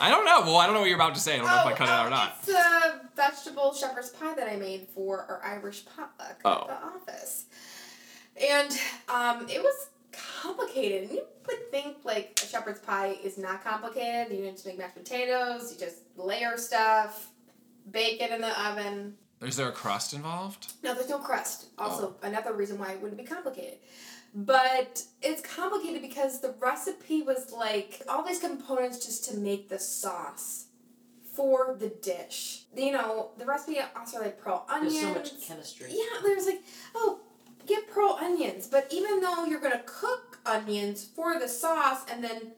I 0.00 0.10
don't 0.10 0.24
know. 0.26 0.40
Well, 0.42 0.56
I 0.58 0.66
don't 0.66 0.74
know 0.74 0.80
what 0.80 0.88
you're 0.88 0.96
about 0.98 1.14
to 1.14 1.20
say. 1.20 1.34
I 1.34 1.36
don't 1.38 1.46
know 1.46 1.60
if 1.60 1.66
I 1.66 1.72
cut 1.72 1.88
it 1.88 1.90
out 1.90 2.04
or 2.04 2.08
oh, 2.08 2.10
not. 2.10 2.36
It's 2.40 2.48
a 2.50 3.00
vegetable 3.16 3.72
shepherd's 3.74 4.10
pie 4.10 4.34
that 4.34 4.48
I 4.48 4.56
made 4.56 4.88
for 4.94 5.20
our 5.20 5.42
Irish 5.44 5.84
potluck 5.86 6.40
Oh. 6.44 6.52
at 6.62 6.66
the 6.68 7.12
office. 7.12 7.44
And 8.36 8.70
um, 9.08 9.48
it 9.48 9.62
was 9.62 9.88
complicated. 10.12 11.04
And 11.04 11.12
you 11.12 11.22
would 11.46 11.70
think 11.70 11.98
like 12.04 12.38
a 12.42 12.46
shepherd's 12.46 12.80
pie 12.80 13.16
is 13.22 13.38
not 13.38 13.64
complicated. 13.64 14.36
You 14.36 14.50
just 14.50 14.66
make 14.66 14.78
mashed 14.78 14.94
potatoes, 14.96 15.72
you 15.72 15.78
just 15.78 15.98
layer 16.16 16.56
stuff, 16.58 17.30
bake 17.90 18.20
it 18.20 18.30
in 18.30 18.40
the 18.42 18.60
oven. 18.68 19.14
Is 19.42 19.56
there 19.56 19.68
a 19.68 19.72
crust 19.72 20.14
involved? 20.14 20.72
No, 20.82 20.94
there's 20.94 21.08
no 21.08 21.18
crust. 21.18 21.66
Oh. 21.78 21.84
Also, 21.84 22.16
Oh. 22.22 22.26
another 22.26 22.52
reason 22.52 22.78
why 22.78 22.92
it 22.92 23.00
wouldn't 23.00 23.18
be 23.20 23.26
complicated. 23.26 23.78
But 24.34 25.04
it's 25.22 25.42
complicated 25.42 26.02
because 26.02 26.40
the 26.40 26.54
recipe 26.58 27.22
was 27.22 27.52
like 27.52 28.02
all 28.08 28.24
these 28.24 28.40
components 28.40 29.04
just 29.04 29.24
to 29.30 29.36
make 29.36 29.68
the 29.68 29.78
sauce 29.78 30.66
for 31.34 31.76
the 31.78 31.88
dish. 31.88 32.64
You 32.74 32.92
know, 32.92 33.30
the 33.38 33.44
recipe 33.44 33.78
also 33.96 34.20
like 34.20 34.40
pearl 34.40 34.66
onions. 34.68 34.94
There's 34.94 35.30
so 35.30 35.36
much 35.36 35.46
chemistry. 35.46 35.86
Yeah, 35.90 36.20
there's 36.22 36.46
like, 36.46 36.62
oh, 36.94 37.20
get 37.66 37.88
pearl 37.88 38.18
onions. 38.20 38.66
But 38.66 38.88
even 38.92 39.20
though 39.20 39.44
you're 39.44 39.60
gonna 39.60 39.82
cook 39.86 40.40
onions 40.46 41.04
for 41.04 41.38
the 41.38 41.48
sauce 41.48 42.04
and 42.10 42.22
then 42.24 42.52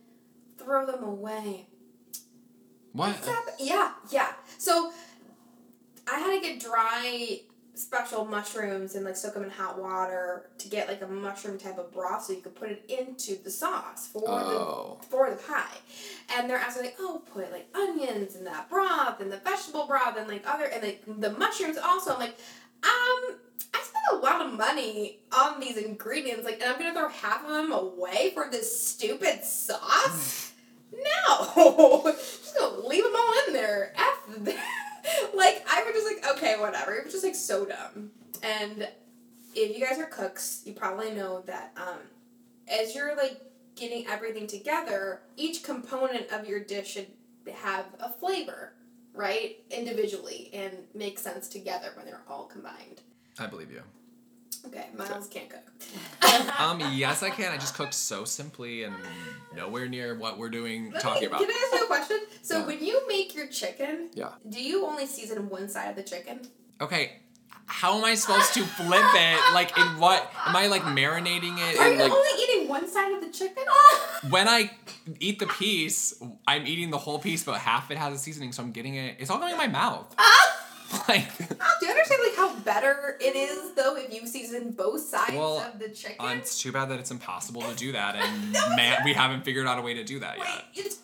throw 0.59 0.87
them 0.87 1.03
away. 1.05 1.68
What? 2.93 3.16
Yeah, 3.59 3.93
yeah. 4.11 4.33
So 4.57 4.93
I 6.11 6.19
had 6.19 6.35
to 6.35 6.41
get 6.41 6.61
dry 6.61 7.41
special 7.75 8.25
mushrooms 8.25 8.95
and 8.95 9.05
like 9.05 9.17
soak 9.17 9.35
them 9.35 9.45
in 9.45 9.51
hot 9.51 9.79
water 9.79 10.49
to 10.57 10.69
get 10.69 10.89
like 10.89 11.03
a 11.03 11.07
mushroom 11.07 11.59
type 11.59 11.77
of 11.77 11.93
broth 11.93 12.25
so 12.25 12.33
you 12.33 12.41
could 12.41 12.55
put 12.55 12.71
it 12.71 12.83
into 12.89 13.37
the 13.43 13.51
sauce 13.51 14.07
for 14.11 14.23
Oh. 14.27 14.99
the 15.01 15.07
for 15.09 15.29
the 15.29 15.37
pie. 15.37 15.77
And 16.35 16.49
they're 16.49 16.57
asking 16.57 16.85
like, 16.85 16.97
oh, 16.99 17.21
put 17.35 17.53
like 17.53 17.69
onions 17.75 18.35
in 18.35 18.45
that 18.45 18.71
broth 18.71 19.21
and 19.21 19.31
the 19.31 19.37
vegetable 19.39 19.87
broth 19.87 20.17
and 20.17 20.27
like 20.27 20.43
other 20.49 20.65
and 20.65 20.83
like 20.83 21.03
the 21.07 21.31
mushrooms 21.33 21.77
also. 21.77 22.15
I'm 22.15 22.21
like, 22.21 22.37
um, 22.83 23.37
I 23.75 23.83
spent 23.83 24.05
a 24.13 24.17
lot 24.17 24.41
of 24.47 24.53
money 24.55 25.19
on 25.37 25.61
these 25.61 25.77
ingredients, 25.77 26.45
like, 26.47 26.63
and 26.63 26.73
I'm 26.73 26.79
gonna 26.79 26.95
throw 26.95 27.09
half 27.11 27.45
of 27.45 27.51
them 27.51 27.73
away 27.73 28.31
for 28.33 28.49
this 28.51 28.89
stupid 28.89 29.45
sauce. 29.45 30.45
No, 31.29 32.03
just 32.17 32.57
gonna 32.57 32.87
leave 32.87 33.03
them 33.05 33.13
all 33.15 33.35
in 33.49 33.53
there. 33.53 33.93
F. 33.99 34.29
like 35.47 35.66
I 35.70 35.82
was 35.84 35.94
just 35.94 36.07
like, 36.07 36.36
okay, 36.36 36.57
whatever. 36.59 36.94
It 36.94 37.05
was 37.05 37.12
just 37.12 37.24
like 37.24 37.34
so 37.34 37.64
dumb. 37.64 38.11
And 38.42 38.88
if 39.55 39.76
you 39.76 39.84
guys 39.84 39.99
are 39.99 40.07
cooks, 40.07 40.62
you 40.64 40.72
probably 40.72 41.12
know 41.12 41.42
that 41.47 41.72
um, 41.76 41.99
as 42.68 42.94
you're 42.94 43.16
like 43.16 43.40
getting 43.74 44.07
everything 44.07 44.47
together, 44.47 45.22
each 45.36 45.62
component 45.62 46.30
of 46.32 46.47
your 46.49 46.61
dish 46.61 46.92
should 46.92 47.09
have 47.55 47.86
a 48.01 48.11
flavor, 48.11 48.72
right? 49.14 49.59
Individually 49.70 50.51
and 50.53 50.76
make 50.94 51.18
sense 51.18 51.49
together 51.49 51.92
when 51.94 52.07
they're 52.07 52.22
all 52.28 52.47
combined. 52.47 53.03
I 53.38 53.47
believe 53.47 53.70
you. 53.70 53.82
Okay, 54.66 54.86
Miles 54.97 55.28
can't 55.28 55.49
cook. 55.49 55.61
Um, 56.59 56.80
yes, 56.94 57.22
I 57.22 57.30
can. 57.30 57.53
I 57.53 57.57
just 57.57 57.74
cook 57.74 57.92
so 57.92 58.24
simply 58.24 58.82
and 58.84 58.94
nowhere 59.55 59.88
near 59.88 60.16
what 60.18 60.38
we're 60.38 60.49
doing 60.51 60.90
Let 60.92 61.03
talking 61.03 61.20
me- 61.22 61.26
about. 61.28 61.40
Can 61.40 61.51
I 61.51 61.70
ask 61.72 61.72
you 61.80 61.84
a 61.84 61.86
question? 61.86 62.18
So 62.42 62.59
Yeah. 62.59 62.66
when 62.66 62.84
you 62.84 63.07
make 63.09 63.34
your 63.34 63.47
chicken, 63.47 64.11
Yeah. 64.14 64.30
do 64.49 64.62
you 64.62 64.84
only 64.86 65.07
season 65.07 65.49
one 65.49 65.68
side 65.68 65.88
of 65.90 65.97
the 65.97 66.03
chicken? 66.03 66.40
Okay, 66.80 67.12
how 67.66 67.97
am 67.99 68.05
I 68.05 68.14
supposed 68.14 68.53
to 68.55 68.64
flip 68.64 69.05
it? 69.14 69.55
Like 69.55 69.76
in 69.78 69.99
what? 69.99 70.30
Am 70.47 70.57
I 70.57 70.66
like 70.66 70.82
marinating 70.82 71.57
it 71.59 71.78
Are 71.78 71.86
in 71.86 71.94
you 71.94 72.03
like? 72.05 72.12
only 72.12 72.42
eating 72.42 72.68
one 72.68 72.88
side 72.88 73.12
of 73.12 73.20
the 73.22 73.30
chicken? 73.30 73.64
When 74.30 74.49
I 74.49 74.70
eat 75.20 75.38
the 75.38 75.47
piece, 75.47 76.14
I'm 76.49 76.66
eating 76.66 76.90
the 76.90 76.99
whole 76.99 77.18
piece, 77.18 77.44
but 77.44 77.59
half 77.59 77.90
it 77.90 77.99
has 77.99 78.12
a 78.14 78.18
seasoning, 78.18 78.53
so 78.53 78.62
I'm 78.62 78.72
getting 78.72 78.94
it. 78.97 79.16
It's 79.20 79.30
all 79.30 79.38
going 79.38 79.53
in 79.53 79.59
my 79.59 79.68
mouth. 79.68 80.12
Like, 81.09 81.36
Do 81.38 81.47
you 81.82 81.90
understand 81.90 82.20
like 82.26 82.36
how 82.36 82.55
better 82.61 83.16
it 83.20 83.36
is 83.36 83.72
though 83.74 83.97
if 83.97 84.12
you 84.12 84.26
season 84.26 84.72
both 84.72 85.01
sides 85.03 85.32
Well, 85.34 85.59
of 85.61 85.78
the 85.78 85.88
chicken? 85.90 86.24
uh, 86.24 86.34
it's 86.36 86.61
too 86.61 86.72
bad 86.72 86.88
that 86.90 86.99
it's 86.99 87.11
impossible 87.11 87.62
to 87.62 87.74
do 87.74 87.92
that, 87.92 88.14
and 88.16 88.53
man, 88.76 88.99
we 89.05 89.12
haven't 89.12 89.44
figured 89.44 89.66
out 89.66 89.78
a 89.78 89.82
way 89.82 89.94
to 89.94 90.05
do 90.05 90.18
that 90.20 90.38
Wait, 90.38 90.49
yet. 90.74 90.94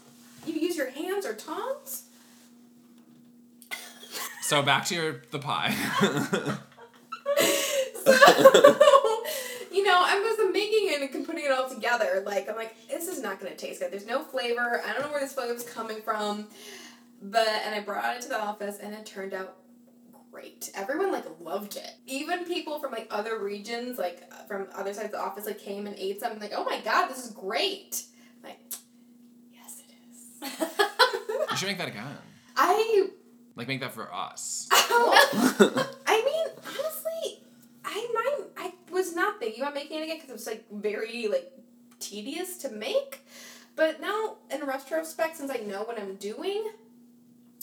you 0.47 0.55
use 0.55 0.77
your 0.77 0.91
hands 0.91 1.25
or 1.27 1.35
tongs? 1.35 2.05
So 4.43 4.63
back 4.63 4.85
to 4.87 4.95
your 4.95 5.23
the 5.31 5.39
pie. 5.39 5.75
So, 8.05 8.11
you 9.73 9.85
know, 9.85 9.95
I 10.05 10.19
was 10.19 10.53
making 10.53 10.89
it 10.89 11.15
and 11.15 11.25
putting 11.25 11.45
it 11.45 11.53
all 11.53 11.69
together. 11.69 12.23
Like, 12.27 12.49
I'm 12.49 12.57
like, 12.57 12.75
this 12.89 13.07
is 13.07 13.23
not 13.23 13.39
gonna 13.39 13.55
taste 13.55 13.81
good. 13.81 13.93
There's 13.93 14.07
no 14.07 14.23
flavor. 14.25 14.83
I 14.85 14.93
don't 14.93 15.03
know 15.03 15.11
where 15.13 15.21
this 15.21 15.33
flavor 15.35 15.55
is 15.55 15.63
coming 15.63 16.03
from. 16.03 16.49
But 17.23 17.47
and 17.65 17.75
I 17.75 17.81
brought 17.81 18.17
it 18.17 18.23
to 18.23 18.29
the 18.29 18.41
office 18.41 18.79
and 18.81 18.93
it 18.93 19.07
turned 19.07 19.33
out 19.35 19.55
great. 20.33 20.71
Everyone 20.75 21.13
like 21.13 21.27
loved 21.41 21.77
it. 21.77 21.95
Even 22.07 22.45
people 22.45 22.81
from 22.81 22.91
like 22.91 23.07
other 23.11 23.39
regions, 23.39 23.99
like 23.99 24.33
from 24.49 24.67
other 24.75 24.93
sides 24.93 25.07
of 25.07 25.13
the 25.13 25.21
office, 25.21 25.47
like 25.47 25.59
came 25.59 25.87
and 25.87 25.95
ate 25.99 26.21
some. 26.21 26.39
Like, 26.39 26.53
oh 26.57 26.65
my 26.65 26.81
god, 26.81 27.09
this 27.09 27.25
is 27.25 27.31
great. 27.31 28.03
Like, 28.43 28.59
yes, 29.53 29.83
it 29.87 29.95
is. 30.11 30.51
you 31.51 31.57
should 31.57 31.69
make 31.69 31.79
that 31.79 31.89
again. 31.89 32.17
I 32.57 33.09
Like 33.55 33.69
make 33.69 33.81
that 33.81 33.93
for 33.93 34.13
us. 34.13 34.69
Oh. 34.73 35.89
I 36.07 36.25
mean, 36.25 36.47
honestly, 36.67 37.43
I 37.85 38.09
mind 38.15 38.51
I 38.57 38.73
was 38.91 39.15
not 39.15 39.39
thinking 39.39 39.63
about 39.63 39.75
making 39.75 40.01
it 40.01 40.05
again 40.05 40.17
because 40.17 40.31
it 40.31 40.35
was 40.35 40.47
like 40.47 40.65
very 40.73 41.29
like 41.29 41.53
tedious 42.01 42.57
to 42.59 42.71
make. 42.71 43.27
But 43.75 44.01
now, 44.01 44.37
in 44.51 44.67
retrospect, 44.67 45.39
since 45.39 45.51
I 45.51 45.57
know 45.59 45.83
what 45.85 45.99
I'm 45.99 46.17
doing, 46.17 46.65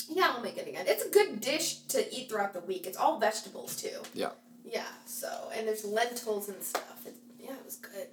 yeah, 0.07 0.33
I'll 0.35 0.41
make 0.41 0.57
it 0.57 0.67
again. 0.67 0.85
It's 0.87 1.03
a 1.05 1.09
good 1.09 1.41
dish 1.41 1.75
to 1.89 2.13
eat 2.15 2.29
throughout 2.29 2.53
the 2.53 2.61
week. 2.61 2.85
It's 2.85 2.97
all 2.97 3.19
vegetables 3.19 3.75
too. 3.75 3.97
Yeah. 4.13 4.29
Yeah. 4.63 4.83
So 5.05 5.29
and 5.55 5.67
there's 5.67 5.83
lentils 5.83 6.49
and 6.49 6.61
stuff. 6.63 7.05
It, 7.05 7.15
yeah, 7.39 7.51
it 7.53 7.65
was 7.65 7.75
good. 7.77 8.07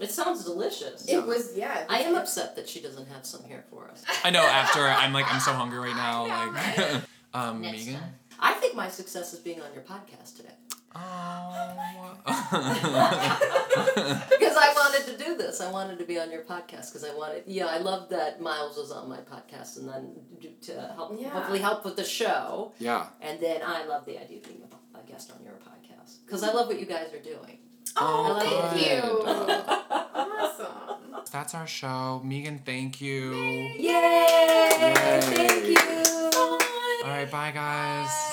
It 0.00 0.10
sounds 0.10 0.44
delicious. 0.44 1.06
It 1.08 1.24
was 1.24 1.56
yeah. 1.56 1.84
I 1.88 2.00
am 2.00 2.14
upset 2.16 2.56
that 2.56 2.68
she 2.68 2.80
doesn't 2.80 3.08
have 3.08 3.24
some 3.24 3.44
here 3.44 3.64
for 3.70 3.88
us. 3.90 4.04
I 4.24 4.30
know. 4.30 4.42
After 4.44 4.80
I'm 4.80 5.12
like 5.12 5.32
I'm 5.32 5.40
so 5.40 5.52
hungry 5.52 5.78
right 5.78 5.96
now. 5.96 6.26
Know, 6.26 6.52
Like, 6.52 6.78
right? 6.78 7.00
um, 7.34 7.60
Next 7.62 7.86
Megan. 7.86 8.00
time. 8.00 8.14
I 8.40 8.52
think 8.54 8.74
my 8.74 8.88
success 8.88 9.32
is 9.32 9.38
being 9.38 9.60
on 9.62 9.72
your 9.72 9.82
podcast 9.84 10.36
today. 10.36 10.50
Oh. 10.96 12.14
Because 14.30 14.56
I 14.56 14.72
wanted 14.76 15.06
to 15.18 15.24
do 15.24 15.36
this. 15.36 15.60
I 15.60 15.70
wanted 15.70 15.98
to 15.98 16.04
be 16.04 16.18
on 16.18 16.30
your 16.30 16.42
podcast 16.42 16.92
because 16.92 17.04
I 17.04 17.14
wanted, 17.14 17.42
yeah, 17.46 17.66
I 17.66 17.78
love 17.78 18.08
that 18.10 18.40
Miles 18.40 18.76
was 18.76 18.90
on 18.92 19.08
my 19.08 19.18
podcast 19.18 19.78
and 19.78 19.88
then 19.88 20.12
to 20.62 20.72
help, 20.94 21.16
Yeah. 21.20 21.30
hopefully 21.30 21.58
help 21.58 21.84
with 21.84 21.96
the 21.96 22.04
show. 22.04 22.72
yeah. 22.78 23.06
And 23.20 23.40
then 23.40 23.60
I 23.64 23.84
love 23.84 24.04
the 24.06 24.18
idea 24.20 24.38
of 24.38 24.44
being 24.44 24.62
a, 24.94 24.98
a 24.98 25.02
guest 25.02 25.32
on 25.36 25.44
your 25.44 25.54
podcast 25.54 26.24
because 26.24 26.42
I 26.42 26.52
love 26.52 26.68
what 26.68 26.78
you 26.80 26.86
guys 26.86 27.12
are 27.12 27.22
doing. 27.22 27.58
Oh, 27.96 28.38
Oh, 28.40 28.68
thank 28.70 28.86
you. 28.86 29.00
awesome. 30.14 31.24
That's 31.32 31.54
our 31.54 31.66
show. 31.66 32.20
Megan, 32.24 32.60
thank 32.64 33.00
you. 33.00 33.32
Yay! 33.34 33.78
Yay. 33.78 35.20
Thank 35.20 35.66
you. 35.66 36.30
All 37.04 37.10
right, 37.10 37.30
bye 37.30 37.50
guys. 37.50 38.06
Bye. 38.08 38.30